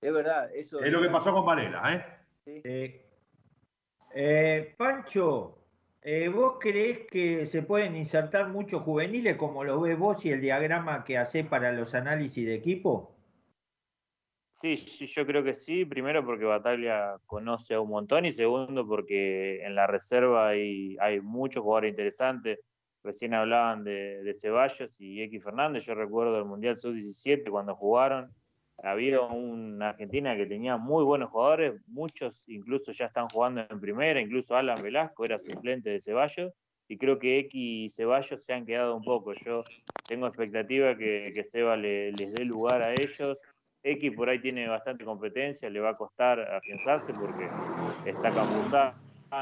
[0.00, 0.80] Es verdad, eso.
[0.82, 2.16] Es, lo que pasó con Varela,
[2.46, 3.06] ¿eh?
[4.14, 5.58] eh Pancho,
[6.34, 11.04] ¿vos creés que se pueden insertar muchos juveniles como lo ves vos y el diagrama
[11.04, 13.12] que hace para los análisis de equipo?
[14.52, 15.84] Sí, sí, yo creo que sí.
[15.84, 21.20] Primero porque Bataglia conoce a un montón y segundo porque en la reserva hay, hay
[21.20, 22.60] muchos jugadores interesantes.
[23.02, 25.84] Recién hablaban de, Ceballos y X Fernández.
[25.84, 28.30] Yo recuerdo el Mundial Sub-17 cuando jugaron.
[28.82, 34.20] Había una Argentina que tenía muy buenos jugadores, muchos incluso ya están jugando en primera,
[34.20, 36.52] incluso Alan Velasco era suplente de Ceballos,
[36.88, 39.34] y creo que X y Ceballos se han quedado un poco.
[39.34, 39.60] Yo
[40.08, 43.40] tengo expectativa que, que Seba les dé lugar a ellos
[43.84, 47.48] X por ahí tiene bastante competencia, le va a costar afianzarse porque
[48.04, 48.30] está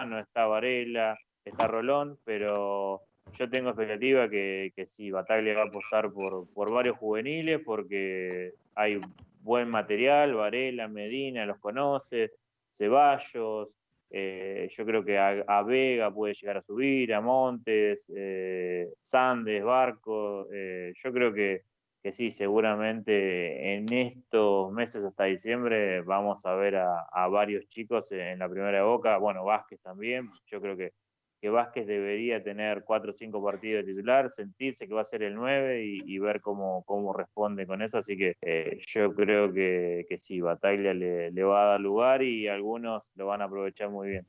[0.06, 3.02] no está Varela, está Rolón, pero
[3.32, 8.54] yo tengo expectativa que, que sí, Bataglia va a apostar por, por varios juveniles porque
[8.74, 9.00] hay
[9.42, 12.32] buen material, Varela, Medina los conoce,
[12.70, 13.78] Ceballos,
[14.10, 20.48] eh, yo creo que a, Vega puede llegar a subir, a Montes, eh, Sandes, Barco,
[20.52, 21.62] eh, yo creo que
[22.02, 28.38] que sí, seguramente en estos meses hasta diciembre vamos a ver a, varios chicos en
[28.38, 30.92] la primera Boca, bueno, Vázquez también, yo creo que,
[31.40, 35.22] que Vázquez debería tener cuatro o cinco partidos de titular, sentirse que va a ser
[35.22, 40.04] el 9 y, ver cómo, cómo responde con eso, así que eh, yo creo que,
[40.08, 43.88] que sí, Bataglia le, le va a dar lugar y algunos lo van a aprovechar
[43.88, 44.26] muy bien.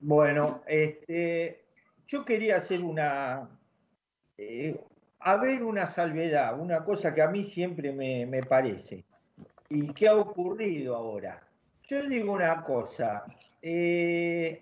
[0.00, 1.64] Bueno, este,
[2.06, 3.48] yo quería hacer una,
[4.36, 4.78] eh,
[5.18, 9.04] haber una salvedad, una cosa que a mí siempre me, parece.
[9.68, 11.42] ¿Y qué ha ocurrido ahora?
[11.82, 13.24] Yo digo una cosa,
[13.62, 14.60] eh,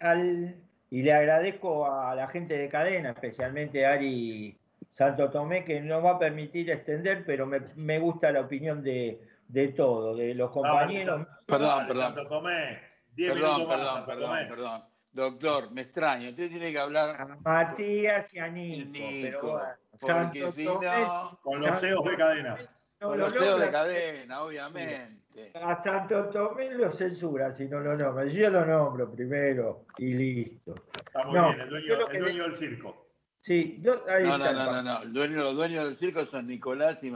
[0.90, 4.57] y le agradezco a la gente de cadena, especialmente a Ari
[4.90, 9.68] Santo Tomé, que nos va a permitir extender, pero me, gusta la opinión de, de
[9.68, 11.26] todo, de los compañeros.
[11.47, 12.14] perdón, perdón.
[12.14, 14.82] perdón, perdón, perdón, perdón.
[15.12, 17.18] Doctor, me extraño, usted tiene que hablar.
[17.18, 18.92] A Matías y a Nico.
[19.22, 19.62] Pero
[19.99, 22.59] con los CEOs de cadena.
[23.01, 25.25] con los CEOs de cadena, obviamente.
[25.55, 28.24] A Santo Tomé lo censura si no lo nombra.
[28.26, 30.74] Yo lo nombro primero y listo.
[30.97, 33.07] Está muy bien, el dueño, el dueño del circo.
[33.37, 37.12] Sí, no, no, no, no, no, los dueños del circo son Nicolás y,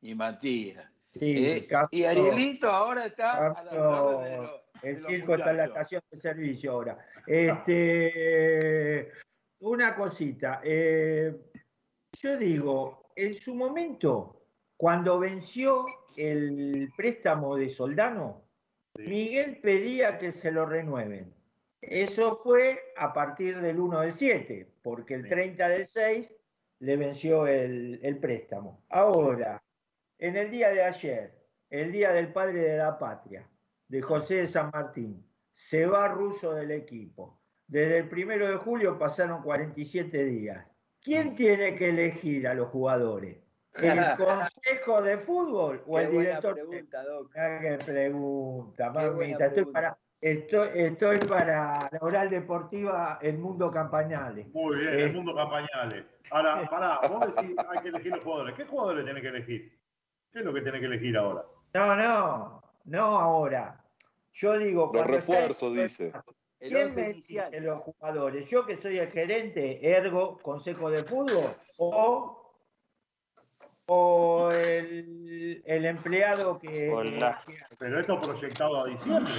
[0.00, 0.88] y Matías.
[1.10, 4.50] Sí, eh, y Arielito ahora está a la
[4.82, 6.98] El circo está en la estación de servicio ahora.
[7.26, 9.12] Este,
[9.60, 10.60] una cosita.
[10.64, 11.34] Eh,
[12.20, 14.43] yo digo, en su momento,
[14.76, 18.44] cuando venció el préstamo de Soldano,
[18.96, 21.34] Miguel pedía que se lo renueven.
[21.80, 26.34] Eso fue a partir del 1 del 7, porque el 30 del 6
[26.80, 28.84] le venció el, el préstamo.
[28.88, 29.62] Ahora,
[30.18, 33.48] en el día de ayer, el día del padre de la patria,
[33.88, 37.40] de José de San Martín, se va ruso del equipo.
[37.66, 40.66] Desde el primero de julio pasaron 47 días.
[41.00, 43.43] ¿Quién tiene que elegir a los jugadores?
[43.82, 46.54] ¿El consejo de fútbol o el director?
[46.54, 47.36] Pregunta, Doc.
[47.36, 49.46] Ah, qué pregunta, mamita.
[49.46, 54.46] Estoy para, estoy, estoy para la oral deportiva El Mundo Campañales.
[54.52, 55.02] Muy bien, Eh.
[55.04, 56.04] el mundo Campañales.
[56.30, 58.54] Ahora, pará, vos decís hay que elegir los jugadores.
[58.54, 59.78] ¿Qué jugadores tiene que elegir?
[60.32, 61.44] ¿Qué es lo que tiene que elegir ahora?
[61.74, 63.80] No, no, no ahora.
[64.32, 66.12] Yo digo, Los refuerzos, dice.
[66.58, 68.48] ¿Quién me elige los jugadores?
[68.48, 71.54] ¿Yo que soy el gerente, ergo, consejo de fútbol?
[71.76, 72.43] ¿O,
[73.86, 76.92] o el, el empleado que...
[77.78, 79.34] Pero esto proyectado a diciembre.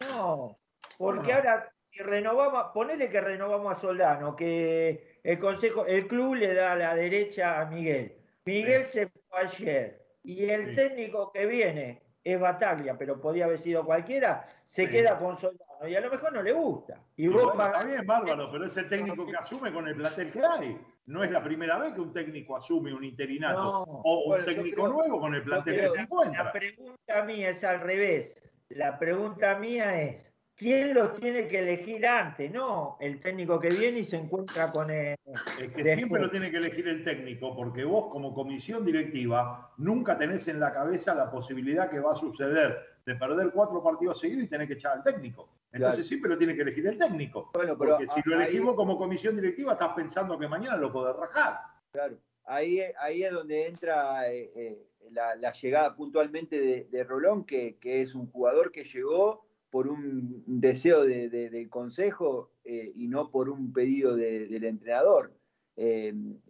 [0.00, 0.58] No,
[0.98, 1.34] porque Bueno.
[1.34, 6.74] ahora si renovamos, ponele que renovamos a Soldano, que el consejo, el club le da
[6.76, 8.16] la derecha a Miguel.
[8.44, 10.76] Miguel se fue ayer y el Sí.
[10.76, 14.90] técnico que viene es Bataglia, pero podía haber sido cualquiera, se Sí.
[14.92, 17.00] queda con Soldano y a lo mejor no le gusta.
[17.16, 19.86] Y Y vos bueno, pagás- está bien, bárbaro, pero es el técnico que asume con
[19.88, 20.78] el plantel que hay.
[21.06, 23.82] No es la primera vez que un técnico asume un interinato No.
[23.82, 26.44] o un técnico creo- nuevo con el plantel creo- que se encuentra.
[26.44, 28.50] La pregunta mía es al revés.
[28.70, 32.50] La pregunta mía es, ¿quién los tiene que elegir antes?
[32.50, 35.14] No, el técnico que viene y se encuentra con el...
[35.14, 35.94] Es que Después.
[35.96, 40.58] siempre lo tiene que elegir el técnico, porque vos como comisión directiva nunca tenés en
[40.58, 42.76] la cabeza la posibilidad que va a suceder
[43.06, 45.48] de perder cuatro partidos seguidos y tener que echar al técnico.
[45.76, 46.08] Entonces Claro.
[46.08, 47.50] siempre lo tiene que elegir el técnico.
[47.54, 50.92] Bueno, pero Porque si lo ahí- elegimos como comisión directiva, estás pensando que mañana lo
[50.92, 51.58] podés rajar.
[51.92, 57.44] Claro, ahí, ahí es donde entra eh, eh, la, la llegada puntualmente de, de Rolón,
[57.44, 62.90] que, que es un jugador que llegó por un deseo de- de- del consejo eh,
[62.94, 65.32] y no por un pedido de- del entrenador.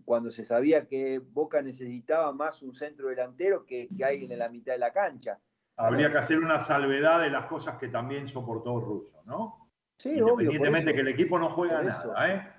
[0.04, 4.48] Cuando se sabía que Boca necesitaba más un centro delantero que, que alguien en la
[4.48, 5.40] mitad de la cancha.
[5.76, 9.68] Habría que hacer una salvedad de las cosas que también soportó Russo, ¿no?
[9.98, 10.30] Sí, obvio.
[10.50, 10.94] Independientemente eso.
[10.94, 12.52] que el equipo no juega nada, ¿eh?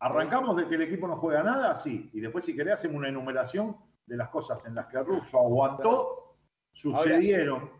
[0.00, 2.10] Arrancamos de que el equipo no juega nada, sí.
[2.12, 6.36] Y después, si querés, hacemos una enumeración de las cosas en las que Russo aguantó,
[6.72, 7.70] sucedieron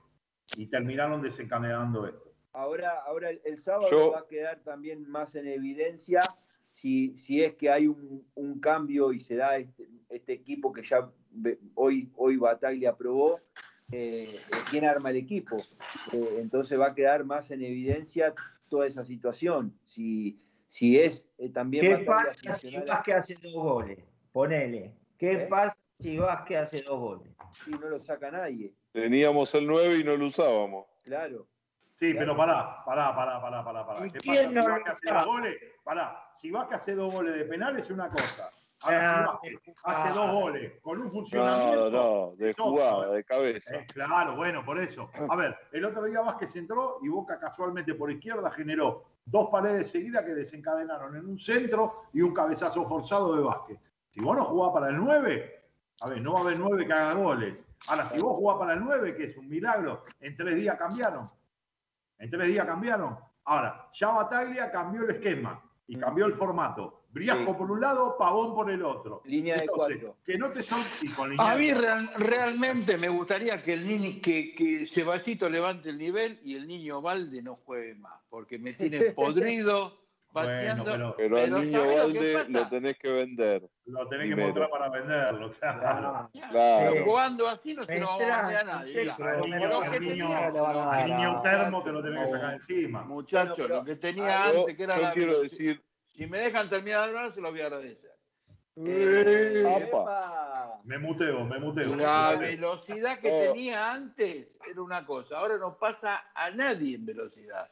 [0.57, 2.33] y terminaron desencadenando esto.
[2.53, 6.21] Ahora, ahora el, el sábado Yo- va a quedar también más en evidencia
[6.71, 10.83] si, si es que hay un, un cambio y se da este, este equipo que
[10.83, 11.09] ya
[11.75, 13.41] hoy, hoy Bataglia aprobó,
[13.95, 14.41] eh, eh,
[14.71, 15.57] quién arma el equipo.
[16.13, 18.35] Eh, entonces va a quedar más en evidencia
[18.69, 19.79] toda esa situación.
[19.85, 23.99] Si, si es eh, también ¿Qué pasa si Vázquez hace dos goles?
[24.33, 24.93] Ponele.
[25.17, 25.47] ¿Qué ¿Eh?
[25.49, 27.33] pasa si Vázquez hace dos goles?
[27.69, 28.73] y no lo saca nadie?
[28.93, 30.87] Teníamos el 9 y no lo usábamos.
[31.05, 31.47] Claro.
[31.95, 33.87] Sí, pero pará, pará, pará, pará, pará.
[33.87, 34.07] pará.
[34.07, 35.57] ¿Y ¿Qué quién pasa si no Vázquez lo hace dos goles?
[35.85, 38.51] Pará, si Vázquez hace dos goles de penal es una cosa.
[38.81, 41.91] Ahora, Ah, si Vázquez hace dos goles con un funcionamiento...
[41.91, 43.77] No, no, de jugada, de cabeza.
[43.77, 45.11] Eh, claro, bueno, por eso.
[45.29, 49.91] A ver, el otro día Vázquez entró y Boca casualmente por izquierda generó dos paredes
[49.91, 53.79] seguidas que desencadenaron en un centro y un cabezazo forzado de Vázquez.
[54.11, 55.65] Si vos no jugás para el 9,
[56.03, 57.65] a ver, no va a haber 9 que haga goles.
[57.89, 61.27] Ahora, si vos jugás para el 9, que es un milagro, en tres días cambiaron.
[62.19, 63.19] En tres días cambiaron.
[63.45, 67.04] Ahora, ya Bataglia cambió el esquema y cambió el formato.
[67.15, 67.59] Briasco Sí.
[67.59, 69.23] por un lado, Pavón por el otro.
[69.25, 70.17] Línea de cuatro.
[70.27, 73.73] que no te son y con línea A de mí real- realmente me gustaría que
[73.75, 78.21] el niño, que, que Sebacito levante el nivel y el niño Valde no juegue más,
[78.29, 79.97] porque me tiene podrido,
[80.33, 80.85] Bueno, pateando.
[80.91, 83.71] pero- Pero al niño ¿sabés lo que Valde lo tenés que vender.
[83.87, 85.83] Lo tenés que mostrar para venderlo, claro.
[85.87, 86.91] Ah, Claro.
[86.95, 89.13] Pero jugando así no se lo vamos a vender a nadie.
[89.17, 89.41] Pero
[91.07, 93.03] niño, termo te lo tenés que sacar encima.
[93.05, 95.81] Muchachos, lo que tenía Yo, antes, que era yo la quiero decir,
[96.15, 98.13] Si me dejan terminar de hablar, se los voy a agradecer.
[98.77, 99.65] Eh.
[100.85, 101.95] Me muteo, me muteo.
[101.97, 103.53] La velocidad que Oh.
[103.53, 107.71] tenía antes era una cosa, ahora no pasa a nadie en velocidad.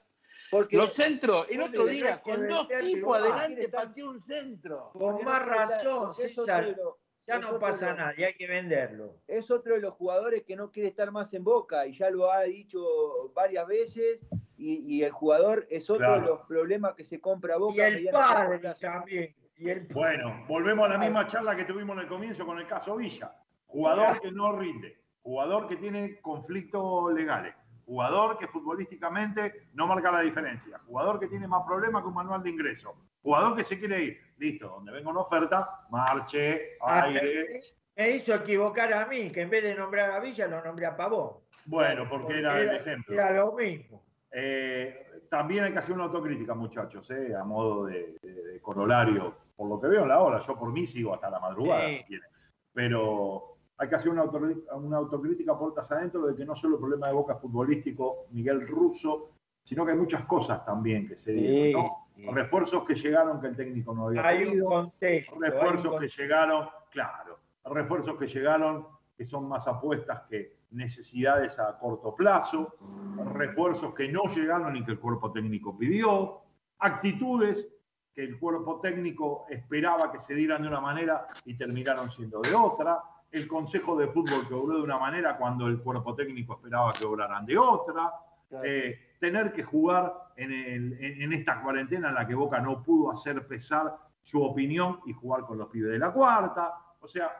[0.50, 4.90] Porque Los centros, el otro día, con dos tipos adelante, pateó un centro.
[4.92, 6.76] Con más razón, César.
[7.26, 9.14] Ya es no pasa nada, y hay que venderlo.
[9.28, 12.32] es otro de los jugadores que no quiere estar más en Boca y ya lo
[12.32, 14.26] ha dicho varias veces
[14.62, 16.20] y, y el jugador es otro Claro.
[16.22, 17.74] de los problemas que se compra Boca.
[17.76, 19.34] Y a el mediano y largo padre también.
[19.56, 22.66] Y el Bueno, volvemos a la misma charla que tuvimos en el comienzo con el
[22.66, 23.32] caso Villa.
[23.66, 27.54] Jugador que no rinde, jugador que tiene conflictos legales,
[27.86, 32.42] jugador que futbolísticamente no marca la diferencia, jugador que tiene más problemas que un manual
[32.42, 34.20] de ingreso, jugador que se quiere ir.
[34.38, 37.46] Listo, donde venga una oferta, marche, Hasta aire.
[37.96, 40.96] me hizo equivocar a mí, que en vez de nombrar a Villa lo nombré a
[40.96, 41.38] Pavón.
[41.64, 43.14] Bueno, porque era, el ejemplo.
[43.14, 44.02] Era lo mismo.
[44.32, 48.16] Eh, también hay que hacer una autocrítica, muchachos, eh, a modo de,
[48.62, 50.38] corolario, por lo que veo en la hora.
[50.38, 52.28] Yo por mí sigo hasta la madrugada, si quieren.
[52.72, 57.08] Pero hay que hacer una, una autocrítica puertas adentro de que no solo el problema
[57.08, 59.32] de Boca futbolístico, Miguel Russo,
[59.62, 61.86] sino que hay muchas cosas también que se dieron,
[62.16, 65.40] Refuerzos que llegaron que el técnico no había Hay un contexto.
[65.40, 68.86] Refuerzos que llegaron, claro, refuerzos que llegaron
[69.16, 72.74] que son más apuestas que necesidades a corto plazo,
[73.34, 76.40] refuerzos que no llegaron y que el cuerpo técnico pidió,
[76.78, 77.72] actitudes
[78.14, 82.54] que el cuerpo técnico esperaba que se dieran de una manera y terminaron siendo de
[82.54, 83.00] otra,
[83.30, 87.06] el consejo de fútbol que obró de una manera cuando el cuerpo técnico esperaba que
[87.06, 88.12] obraran de otra,
[88.62, 93.46] eh, tener que jugar en, en, esta cuarentena en la que Boca no pudo hacer
[93.46, 97.30] pesar su opinión y jugar con los pibes de la cuarta, o sea,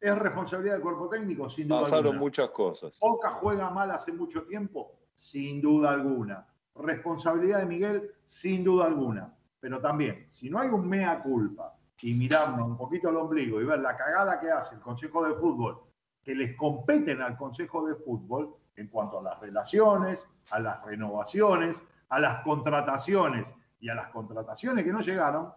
[0.00, 1.48] ¿Es responsabilidad del cuerpo técnico?
[1.48, 2.98] Sin duda Pasaron muchas cosas.
[3.00, 6.46] Boca juega mal hace mucho tiempo, sin duda alguna.
[6.74, 9.34] Responsabilidad de Miguel, sin duda alguna.
[9.60, 13.64] Pero también, si no hay un mea culpa y mirarnos un poquito al ombligo y
[13.64, 15.80] ver la cagada que hace el Consejo de Fútbol,
[16.22, 21.82] que les competen al Consejo de Fútbol en cuanto a las relaciones, a las renovaciones,
[22.08, 23.46] a las contrataciones
[23.80, 25.52] y a las contrataciones que no llegaron,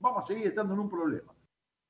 [0.00, 1.33] vamos a seguir estando en un problema.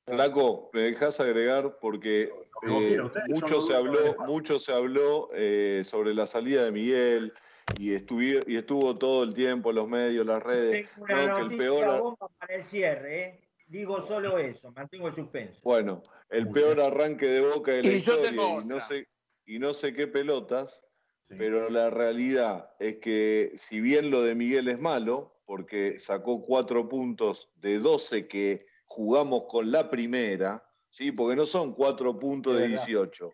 [0.05, 2.31] Flaco, me dejas agregar porque
[2.67, 7.33] eh, mucho, se habló, mucho se habló eh, sobre la salida de Miguel
[7.79, 10.87] y, y estuvo todo el tiempo en los medios, las redes.
[10.93, 11.99] Tengo una noticia el peor...
[11.99, 13.41] bomba para el cierre, ¿eh?
[13.67, 15.59] Digo solo eso, mantengo el suspenso.
[15.63, 19.07] Bueno, el peor arranque de Boca de la historia y no, sé,
[19.47, 20.83] y no sé qué pelotas,
[21.27, 26.87] pero la realidad es que si bien lo de Miguel es malo, porque sacó cuatro
[26.87, 31.11] puntos de 12 que jugamos con la primera, ¿sí?
[31.11, 33.31] porque no son cuatro puntos de 18.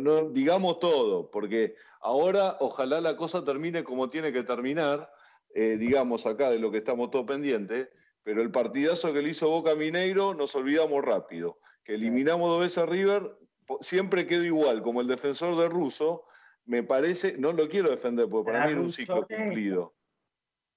[0.00, 5.10] No, digamos todo, porque ahora ojalá la cosa termine como tiene que terminar,
[5.54, 7.88] eh, digamos acá de lo que estamos todos pendientes,
[8.22, 12.78] pero el partidazo que le hizo Boca Mineiro nos olvidamos rápido, que eliminamos dos veces
[12.78, 13.36] a River,
[13.80, 16.24] siempre quedó igual, como el defensor de Russo,
[16.64, 19.94] me parece, no lo quiero defender porque para mí era un ciclo cumplido.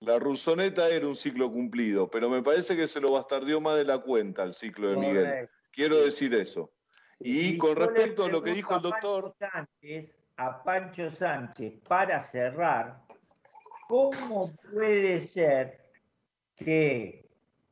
[0.03, 3.85] La Rusoneta era un ciclo cumplido, pero me parece que se lo bastardió más de
[3.85, 5.49] la cuenta el ciclo de Miguel.
[5.71, 6.73] Quiero decir eso.
[7.19, 9.33] Y, con respecto a lo que dijo el doctor.
[10.35, 13.01] a Pancho Sánchez, para cerrar,
[13.87, 15.79] ¿cómo puede ser
[16.57, 17.29] que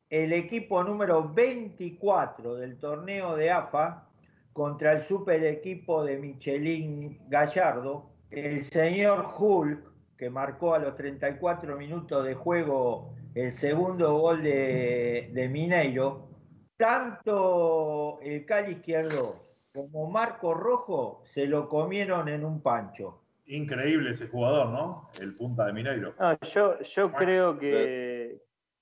[0.09, 4.07] el equipo número 24 del torneo de AFA
[4.53, 9.90] contra el super equipo de Michelin Gallardo, el señor Hulk
[10.21, 16.29] que marcó a los 34 minutos de juego el segundo gol de, Mineiro,
[16.77, 23.23] tanto el Cali izquierdo como Marco Rojo se lo comieron en un pancho.
[23.47, 25.09] Increíble ese jugador, ¿no?
[25.19, 26.13] El punta de Mineiro.
[26.53, 28.39] yo yo creo que,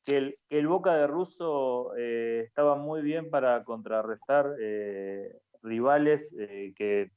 [0.07, 7.11] el, Boca de Russo eh, estaba muy bien para contrarrestar eh, rivales eh, que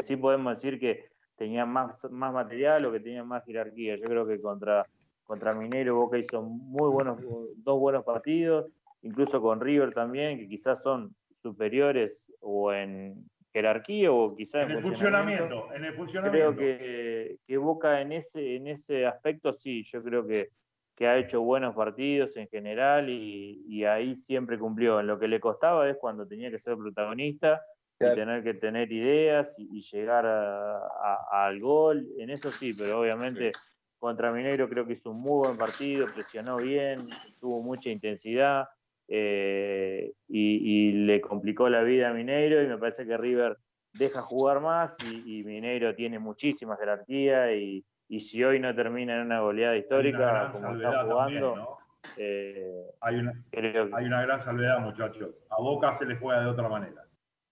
[0.00, 3.96] sí podemos decir que tenían más, más material o que tenían más jerarquía.
[3.96, 4.86] Yo creo que contra,
[5.24, 7.18] contra Minero Boca hizo muy buenos,
[7.56, 8.66] dos buenos partidos,
[9.02, 14.82] incluso con River también, que quizás son superiores o en jerarquía o quizás en, el
[14.82, 16.56] funcionamiento, en el funcionamiento.
[16.56, 20.50] Creo que, que, Boca en ese, en ese aspecto sí, yo creo que,
[20.94, 25.00] que ha hecho buenos partidos en general y, y, ahí siempre cumplió.
[25.00, 27.62] En lo que le costaba es cuando tenía que ser protagonista
[27.98, 33.52] y tener que tener ideas y, llegar al gol, en eso sí, pero obviamente
[33.98, 37.08] contra Mineiro creo que hizo un muy buen partido, presionó bien,
[37.40, 38.68] tuvo mucha intensidad
[39.08, 43.56] eh, y, le complicó la vida a Mineiro y me parece que River
[43.94, 47.84] deja jugar más y, Mineiro tiene muchísima jerarquía y,
[48.20, 51.78] si hoy no termina en una goleada histórica como está jugando...
[52.16, 55.34] Eh, hay, una, hay una gran salvedad, muchachos.
[55.50, 57.05] A Boca se le juega de otra manera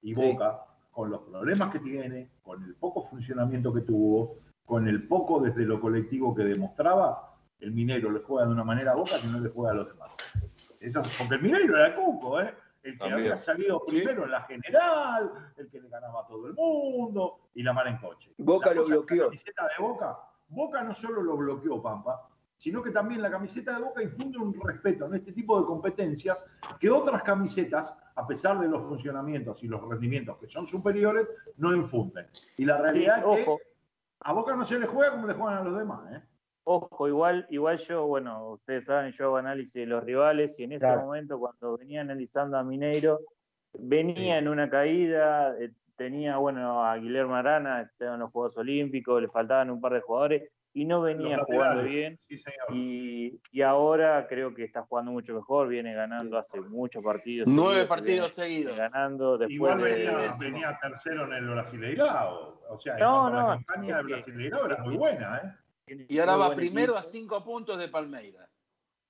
[0.05, 0.61] y Boca,
[0.93, 4.37] con los problemas que tiene, con el poco funcionamiento que tuvo,
[4.67, 8.93] con el poco desde lo colectivo que demostraba, el minero le juega de una manera
[8.93, 10.13] a Boca que no le juega a los demás.
[11.19, 12.55] porque el minero era el cuco, ¿eh?
[12.83, 16.53] el que había salido primero en la general, el que le ganaba a todo el
[16.53, 18.31] mundo, y la mala en coche.
[18.37, 19.31] Boca lo bloqueó.
[19.31, 20.19] La de Boca,
[20.49, 24.55] Boca no solo lo bloqueó, Pampa, sino que también la camiseta de Boca infunde un
[24.61, 26.47] respeto en este tipo de competencias
[26.79, 31.75] que otras camisetas, a pesar de los funcionamientos y los rendimientos que son superiores, no
[31.75, 32.27] infunden.
[32.57, 33.57] Y la realidad es que
[34.21, 36.13] a Boca no se le juega como le juegan a los demás.
[36.13, 36.23] ¿eh?
[36.65, 40.73] Ojo, igual, igual yo, bueno, ustedes saben, yo hago análisis de los rivales y en
[40.73, 43.21] ese momento cuando venía analizando a Mineiro,
[43.79, 49.29] venía en una caída, eh, tenía, bueno, a Guillermo Arana, estaban los Juegos Olímpicos, le
[49.29, 52.19] faltaban un par de jugadores y no venía jugando bien.
[52.73, 57.47] y, y, ahora creo que está jugando mucho mejor, viene ganando hace muchos partidos.
[57.47, 58.77] Nueve partidos seguidos.
[58.77, 62.61] Ganando después Igual venía, venía, tercero en el Brasileirao.
[62.69, 65.57] O sea, no, no, la campaña del Brasileirao era muy buena.
[65.87, 66.07] ¿eh?
[66.09, 68.51] Y ahora va primero a cinco puntos de Palmeiras.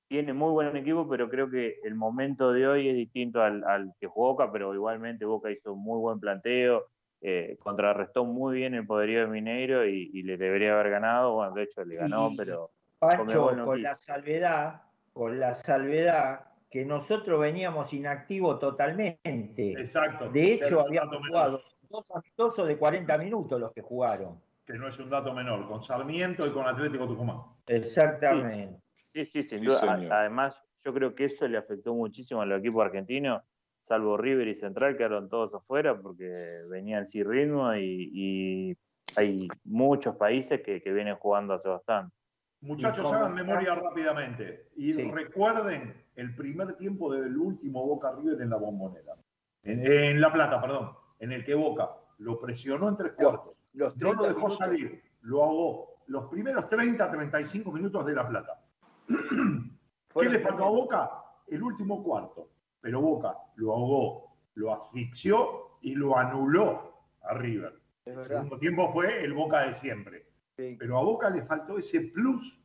[0.07, 3.95] Tiene muy buen equipo, pero creo que el momento de hoy es distinto al, al
[3.99, 6.85] que jugó Boca, pero igualmente Boca hizo un muy buen planteo
[7.27, 11.33] eh, contrarrestó muy bien el poderío de Mineiro y, le debería haber ganado.
[11.33, 12.71] Bueno, de hecho le ganó, pero.
[12.99, 14.83] Pancho, con la salvedad,
[15.15, 19.73] con la salvedad que nosotros veníamos inactivos totalmente.
[19.73, 20.29] Exacto.
[20.29, 24.39] De hecho, habíamos jugado dos amistosos de 40 minutos los que jugaron.
[24.67, 27.39] Que no es un dato menor, con Sarmiento y con Atlético Tucumán.
[27.67, 28.83] Exactamente.
[29.07, 29.99] Sí, sí, sin duda.
[30.11, 33.43] Además, yo creo que eso le afectó muchísimo al equipo argentino
[33.85, 36.33] salvo River y Central, quedaron todos afuera porque
[36.71, 38.77] venían sin ritmo y,
[39.19, 42.17] hay muchos países que, vienen jugando hace bastante.
[42.63, 48.57] Muchachos, hagan memoria rápidamente y recuerden el primer tiempo del último Boca River en la
[48.57, 49.15] bombonera.
[49.63, 53.53] En, La Plata, perdón, en el que Boca lo presionó en tres cuartos.
[53.75, 55.97] Los, no lo dejó salir, lo ahogó.
[56.07, 58.65] Los primeros 30, 35 minutos de La Plata.
[59.09, 61.11] ¿Qué le faltó a Boca?
[61.47, 62.54] El último cuarto
[62.85, 66.93] pero Boca lo ahogó, lo asfixió y lo anuló
[67.23, 67.81] a River.
[68.05, 70.27] El segundo tiempo fue el Boca de siempre.
[70.55, 72.63] Pero a Boca le faltó ese plus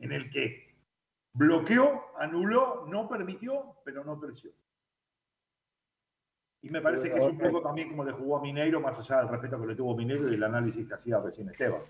[0.00, 0.74] en el que
[1.34, 4.56] bloqueó, anuló, no permitió, pero no presionó.
[6.60, 9.18] Y me parece que es un poco también como le jugó a Mineiro, más allá
[9.18, 11.82] del respeto que le tuvo Mineiro y el análisis que hacía recién Esteban.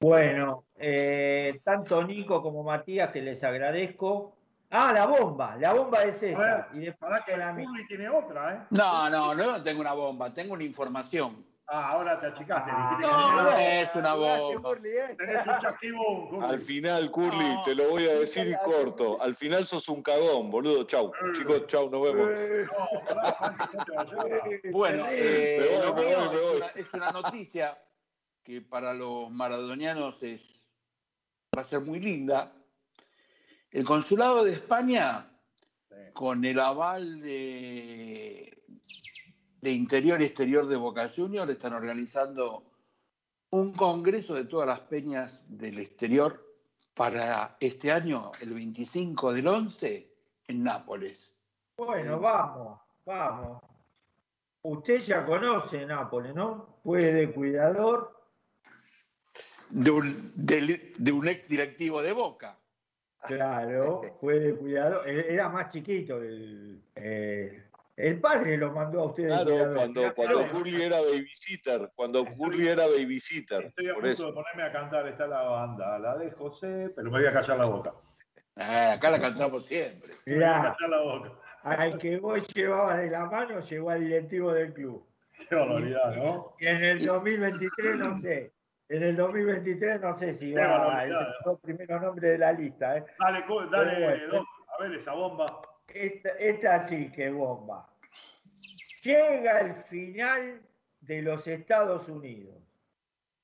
[0.00, 4.38] Bueno, eh, tanto Nico como Matías, que les agradezco.
[4.74, 6.66] Ah, la bomba, la bomba es esa.
[6.72, 7.54] y después que la
[7.86, 8.60] tiene otra, ¿eh?
[8.70, 11.44] No, no, no tengo una bomba, tengo una información.
[11.66, 12.70] Ah, ahora te achicaste.
[12.72, 14.74] Ah, no, no es una bomba.
[14.80, 19.20] Tenés un chasquibón, Al final, Curly, te lo voy a decir y corto.
[19.20, 20.84] Al final sos un cagón, boludo.
[20.84, 21.08] Chau.
[21.08, 21.32] Eh.
[21.34, 22.30] Chicos, chau, nos vemos.
[22.32, 22.66] Eh.
[24.72, 25.86] bueno, eh,
[26.76, 27.76] es una noticia
[28.42, 30.42] que para los maradonianos es,
[31.56, 32.54] va a ser muy linda
[33.72, 35.30] el Consulado de España,
[36.12, 38.52] con el aval de,
[39.62, 42.70] Interior y Exterior de Boca Juniors, están organizando
[43.50, 46.46] un congreso de todas las peñas del exterior
[46.94, 50.14] para este año, el 25 del 11,
[50.48, 51.38] en Nápoles.
[51.78, 53.62] Bueno, vamos, vamos.
[54.60, 56.78] Usted ya conoce Nápoles, ¿no?
[56.82, 58.20] Fue de cuidador.
[59.70, 62.61] De un, de un ex directivo de Boca.
[63.22, 65.04] Claro, fue de cuidado.
[65.04, 66.20] Era más chiquito.
[66.20, 67.62] El, eh,
[67.96, 69.28] el padre lo mandó a ustedes.
[69.28, 71.90] Claro, cuando, cuando Curly era babysitter.
[71.94, 73.66] Cuando Curly era babysitter.
[73.66, 77.18] Estoy a punto de ponerme a cantar esta la banda, la de José, pero me
[77.18, 77.92] voy a callar la boca.
[78.56, 80.12] Ah, acá la cantamos siempre.
[80.26, 81.32] Mirá, la boca.
[81.62, 85.06] al que vos llevabas de la mano, llegó al directivo del club.
[85.48, 86.54] Qué barbaridad, ¿no?
[86.58, 88.52] Y en el 2023, no sé.
[88.92, 92.92] En el 2023 no sé si va a los primeros nombres de la lista.
[92.92, 93.06] ¿eh?
[93.18, 94.06] Dale, dale,
[94.68, 95.62] a ver esa bomba.
[95.88, 97.88] Esta, sí que bomba.
[99.02, 100.60] Llega el final
[101.00, 102.54] de los Estados Unidos.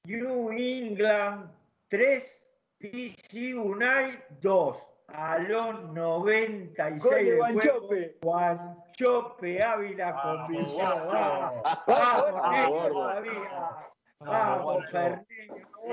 [0.04, 1.50] New England
[1.88, 2.46] 3,
[2.80, 4.78] DC Unite 2.
[5.14, 8.18] A los 96 de Guanchope.
[8.20, 11.54] Guanchope Ávila con Vamos,
[11.86, 13.32] vamos, todavía.
[13.32, 13.97] Vamos,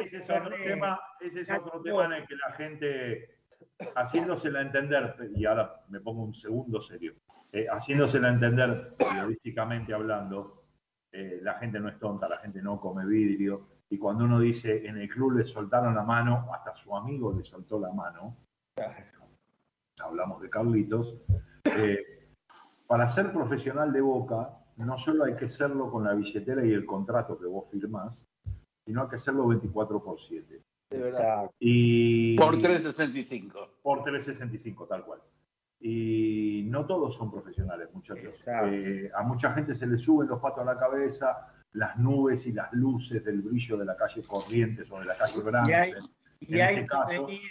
[0.01, 3.37] ese es otro tema, ese es otro tema en el que la gente,
[3.95, 7.13] haciéndosela entender, y ahora me pongo un segundo serio,
[7.51, 10.65] eh, haciéndosela entender periodísticamente hablando,
[11.11, 14.85] eh, la gente no es tonta, la gente no come vidrio, y cuando uno dice
[14.85, 18.37] en el club le soltaron la mano, hasta su amigo le soltó la mano,
[20.01, 21.15] hablamos de Carlitos,
[21.63, 22.27] eh,
[22.87, 26.85] para ser profesional de Boca no solo hay que serlo con la billetera y el
[26.85, 28.27] contrato que vos firmás,
[28.85, 30.61] sino hay que hacerlo 24 por 7.
[30.89, 31.49] De verdad.
[31.59, 33.77] Y, por 365.
[33.81, 35.21] Por 365, tal cual.
[35.79, 38.43] Y no todos son profesionales, muchachos.
[38.47, 42.53] Eh, a mucha gente se le suben los patos a la cabeza, las nubes y
[42.53, 45.95] las luces del brillo de la calle Corrientes o de la calle Brance.
[46.39, 47.41] Y hay, este que venir,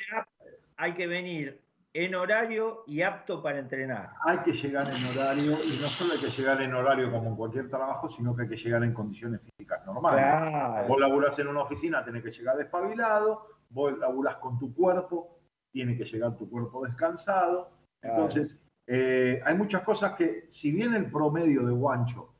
[0.76, 1.63] hay que venir
[1.94, 4.10] en horario y apto para entrenar.
[4.24, 7.36] Hay que llegar en horario y no solo hay que llegar en horario como en
[7.36, 10.88] cualquier trabajo, sino que hay que llegar en condiciones físicas normales.
[10.88, 15.38] Vos laburás en una oficina, tenés que llegar despabilado, vos laburás con tu cuerpo,
[15.72, 17.70] tiene que llegar tu cuerpo descansado.
[18.02, 22.34] Entonces, eh, hay muchas cosas que, si bien el promedio de guancho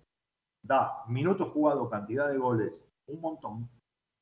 [0.65, 3.69] da minutos jugados, cantidad de goles, un montón.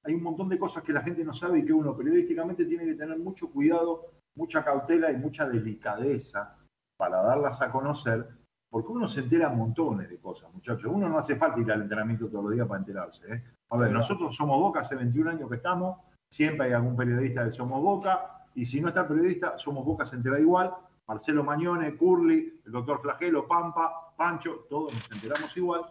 [0.05, 2.85] Hay un montón de cosas que la gente no sabe y que uno periodísticamente tiene
[2.85, 6.57] que tener mucho cuidado, mucha cautela y mucha delicadeza
[6.97, 8.27] para darlas a conocer,
[8.71, 10.91] porque uno se entera montones de cosas, muchachos.
[10.93, 13.35] Uno no hace falta ir al entrenamiento todos los días para enterarse.
[13.35, 13.45] ¿eh?
[13.71, 15.99] A ver, nosotros somos Boca, hace 21 años que estamos,
[16.31, 20.05] siempre hay algún periodista que somos Boca, y si no está el periodista, somos Boca,
[20.05, 20.73] se entera igual.
[21.09, 25.83] Marcelo Mañone, Curly, el doctor Flagelo, Pampa, Pancho, todos nos enteramos igual.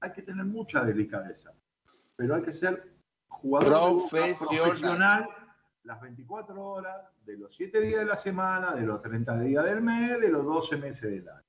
[0.00, 1.52] Hay que tener mucha delicadeza,
[2.16, 2.92] pero hay que ser
[3.28, 5.28] jugador profesional.
[5.88, 9.80] Las 24 horas, de los 7 días de la semana, de los 30 días del
[9.80, 11.46] mes, de los 12 meses del año.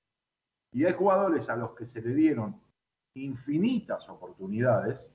[0.72, 2.58] Y hay jugadores a los que se le dieron
[3.18, 5.14] infinitas oportunidades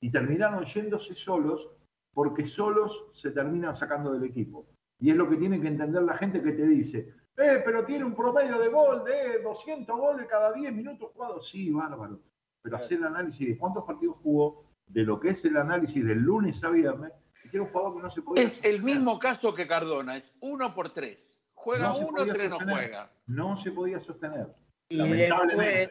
[0.00, 1.70] y terminaron yéndose solos
[2.14, 4.66] porque solos se terminan sacando del equipo.
[4.98, 8.06] Y es lo que tiene que entender la gente que te dice, eh, pero tiene
[8.06, 11.50] un promedio de gol de 200 goles cada 10 minutos jugados.
[11.50, 12.18] Sí, bárbaro.
[12.62, 16.20] Pero hacer el análisis de cuántos partidos jugó, de lo que es el análisis del
[16.20, 17.12] lunes a viernes,
[17.50, 18.42] que un jugador que no se puede.
[18.42, 21.34] Es el mismo caso que Cardona, es uno por tres.
[21.54, 23.10] Juega uno, tres no juega.
[23.26, 24.48] No se podía sostener.
[24.88, 25.90] Y después,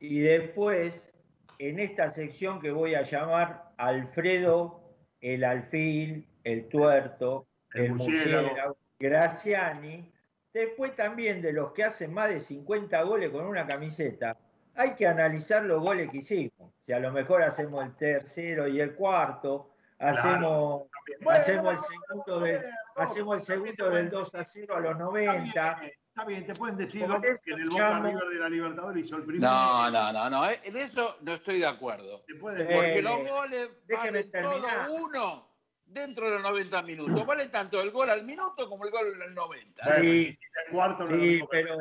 [0.00, 1.12] y después,
[1.58, 4.80] en esta sección que voy a llamar Alfredo,
[5.20, 8.50] el alfil, el tuerto, el, el
[8.98, 10.12] Graciani,
[10.52, 14.36] después también de los que hacen más de 50 goles con una camiseta,
[14.74, 16.72] hay que analizar los goles que hicimos.
[16.84, 20.84] Si a lo mejor hacemos el tercero y el cuarto, hacemos,
[21.30, 22.64] hacemos, el segundo del,
[22.96, 25.82] hacemos el segundo del 2 a 0 a los 90.
[26.14, 29.24] Está bien, te pueden decir que en el Boca River de la Libertadores hizo el
[29.24, 29.50] primero.
[29.50, 32.24] No, no, no, no, eh, en eso no estoy de acuerdo.
[32.40, 34.88] Porque los goles déjeme terminar.
[34.90, 35.54] uno
[35.86, 37.06] dentro de los 90 minutos.
[37.26, 40.00] Vale tanto el gol al minuto como el gol al 90.
[40.00, 41.78] Sí, sí pero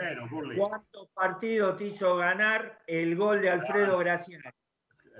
[0.57, 4.49] ¿cuántos partidos te hizo ganar el gol de Alfredo Graciano?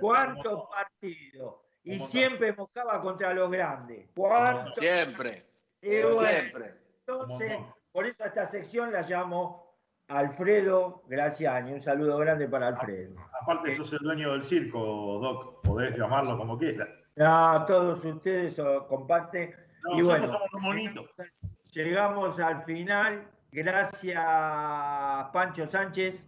[0.00, 1.63] ¿Cuántos partidos?
[1.84, 4.08] Y siempre moscaba contra los grandes.
[4.16, 4.74] ¿Cuántos?
[4.74, 5.46] Siempre.
[5.80, 6.74] siempre.
[7.06, 7.58] Entonces,
[7.92, 9.76] por eso esta sección la llamo
[10.08, 11.72] Alfredo Graciani.
[11.72, 13.14] Un saludo grande para Alfredo.
[13.42, 14.78] Aparte, sos el dueño del circo,
[15.20, 15.62] Doc.
[15.62, 16.88] Podés llamarlo como quieras.
[17.16, 19.54] No, todos ustedes comparten.
[19.94, 21.10] y bueno, somos bonitos.
[21.72, 23.28] Llegamos al final.
[23.52, 24.24] Gracias,
[25.32, 26.26] Pancho Sánchez.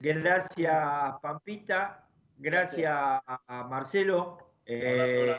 [0.00, 2.04] Gracias, Pampita.
[2.36, 4.51] Gracias a Marcelo.
[4.66, 5.36] Eh,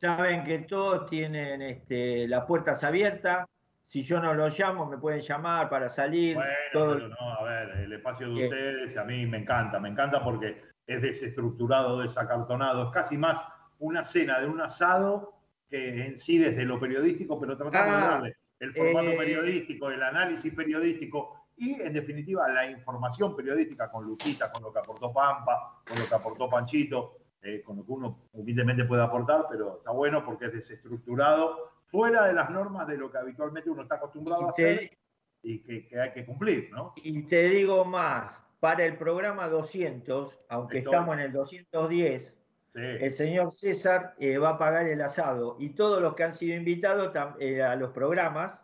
[0.00, 3.46] saben que todos tienen este, las puertas abiertas.
[3.84, 6.36] Si yo no los llamo, me pueden llamar para salir.
[6.36, 10.22] Bueno, pero no, a ver, el espacio de ustedes a mí me encanta, me encanta
[10.22, 13.44] porque es desestructurado, desacartonado, es casi más
[13.78, 15.34] una cena de un asado
[15.68, 19.90] que en sí desde lo periodístico, pero tratamos de ah, darle el formato eh, periodístico,
[19.90, 25.12] el análisis periodístico y en definitiva la información periodística con Luquita, con lo que aportó
[25.12, 29.78] Pampa, con lo que aportó Panchito, eh, con lo que uno humildemente puede aportar, pero
[29.78, 33.96] está bueno porque es desestructurado, fuera de las normas de lo que habitualmente uno está
[33.96, 34.90] acostumbrado a hacer
[35.42, 36.92] y que, hay que cumplir, ¿no?
[36.96, 42.34] Y te digo más, para el programa 200, aunque estamos en el 210,
[42.74, 46.56] el señor César eh, va a pagar el asado y todos los que han sido
[46.56, 48.62] invitados eh, a los programas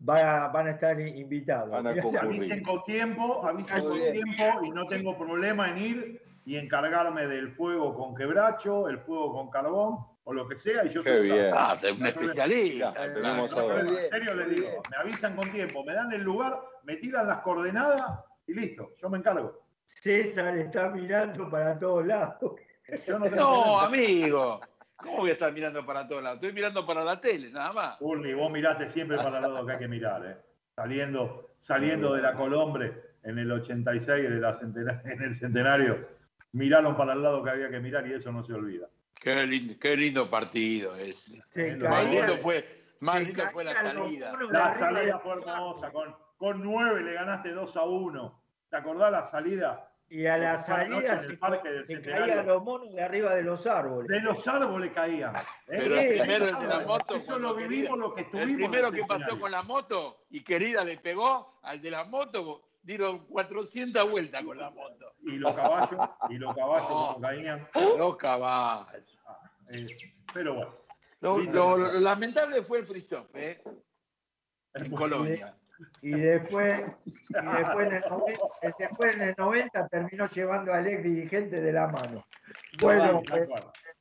[0.00, 1.72] van a estar invitados.
[1.74, 7.52] avisen con tiempo, avisen con tiempo y no tengo problema en ir y encargarme del
[7.52, 10.84] fuego con quebracho, el fuego con carbón o lo que sea.
[10.84, 11.50] Y yo soy bien.
[11.54, 12.92] Ah, un especialista.
[13.04, 17.40] en serio le digo, me avisan con tiempo, me dan el lugar, me tiran las
[17.40, 18.02] coordenadas
[18.46, 19.62] y listo, yo me encargo.
[19.84, 22.54] César está mirando para todos lados.
[23.32, 24.60] No, amigo.
[24.96, 26.36] ¿Cómo voy a estar mirando para todos lados?
[26.36, 27.96] Estoy mirando para la tele, nada más.
[28.00, 30.36] Urli, vos miraste siempre para el lado que hay que mirar, ¿eh?
[30.74, 36.06] Saliendo, saliendo de la Colombre en el 86, de la en el centenario,
[36.52, 38.88] miraron para el lado que había que mirar y eso no se olvida.
[39.14, 41.42] Qué lindo, qué lindo partido ese.
[41.78, 42.64] más lindo fue,
[43.00, 44.32] más lindo fue la salida.
[44.50, 45.90] La salida fue hermosa.
[45.90, 48.42] Con, con 9 le ganaste 2 a 1.
[48.70, 49.90] ¿Te acordás la salida?
[50.08, 54.08] Y a la salida se, caían los monos de arriba de los árboles.
[54.08, 55.36] De los árboles caían.
[55.36, 55.40] ¿eh?
[55.68, 57.14] Pero el primero de la moto.
[57.14, 58.50] Eso lo vivimos lo que estuvimos.
[58.50, 62.69] El primero que pasó con la moto y querida le pegó al de la moto,
[62.82, 65.14] dieron 400 vueltas con la moto.
[65.22, 67.68] Y los caballos, y los caballos caían.
[67.74, 69.18] Los caballos.
[69.26, 69.42] Ah,
[69.74, 70.80] eh, pero bueno.
[71.52, 73.62] Lo, lamentable fue el frisón, ¿eh?
[74.74, 75.54] En Colonia.
[76.02, 78.44] Y después, y después, en el 90,
[78.78, 82.22] después en el 90 terminó llevando al ex dirigente de la mano.
[82.80, 83.48] Bueno, pues,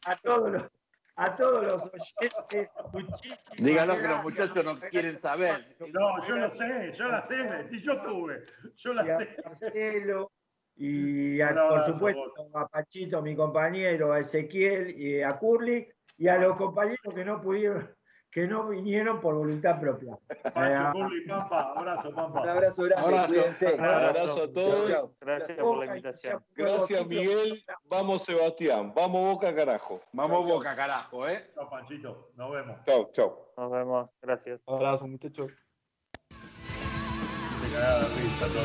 [0.06, 0.79] a todos los,
[1.20, 5.76] a todos los oyentes, muchísimas Dígalo que los muchachos no quieren saber.
[5.92, 8.42] No, yo lo sé, yo la sé, si yo tuve,
[8.78, 9.36] yo la sé.
[9.44, 10.32] Marcelo
[10.78, 16.56] y por supuesto a Pachito, mi compañero, a Ezequiel y a Curly, y a los
[16.56, 17.94] compañeros que no pudieron,
[18.40, 20.18] que no vinieron por voluntad propia.
[20.54, 22.42] Pancho, Curly, Pampa, abrazo, Pampa.
[22.42, 23.66] Un abrazo grande, abrazo.
[23.74, 25.10] Un abrazo a todos.
[25.20, 26.46] Gracias por la invitación.
[26.56, 27.66] Gracias, Miguel.
[27.90, 28.94] Vamos, Sebastián.
[28.96, 30.00] Vamos, Boca, carajo.
[30.14, 31.52] Vamos, Boca, carajo, ¿eh?
[31.54, 32.32] Chao, Panchito.
[32.36, 32.78] Nos vemos.
[32.86, 33.52] Chao, chao.
[33.58, 34.10] Nos vemos.
[34.22, 34.62] Gracias.
[34.66, 35.58] Un abrazo, muchachos.
[36.30, 38.64] Te cagás de risa, todo.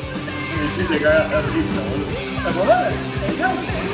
[0.76, 2.14] Sí, te cagás de risa, boludo.
[2.44, 3.93] ¿Te acordás?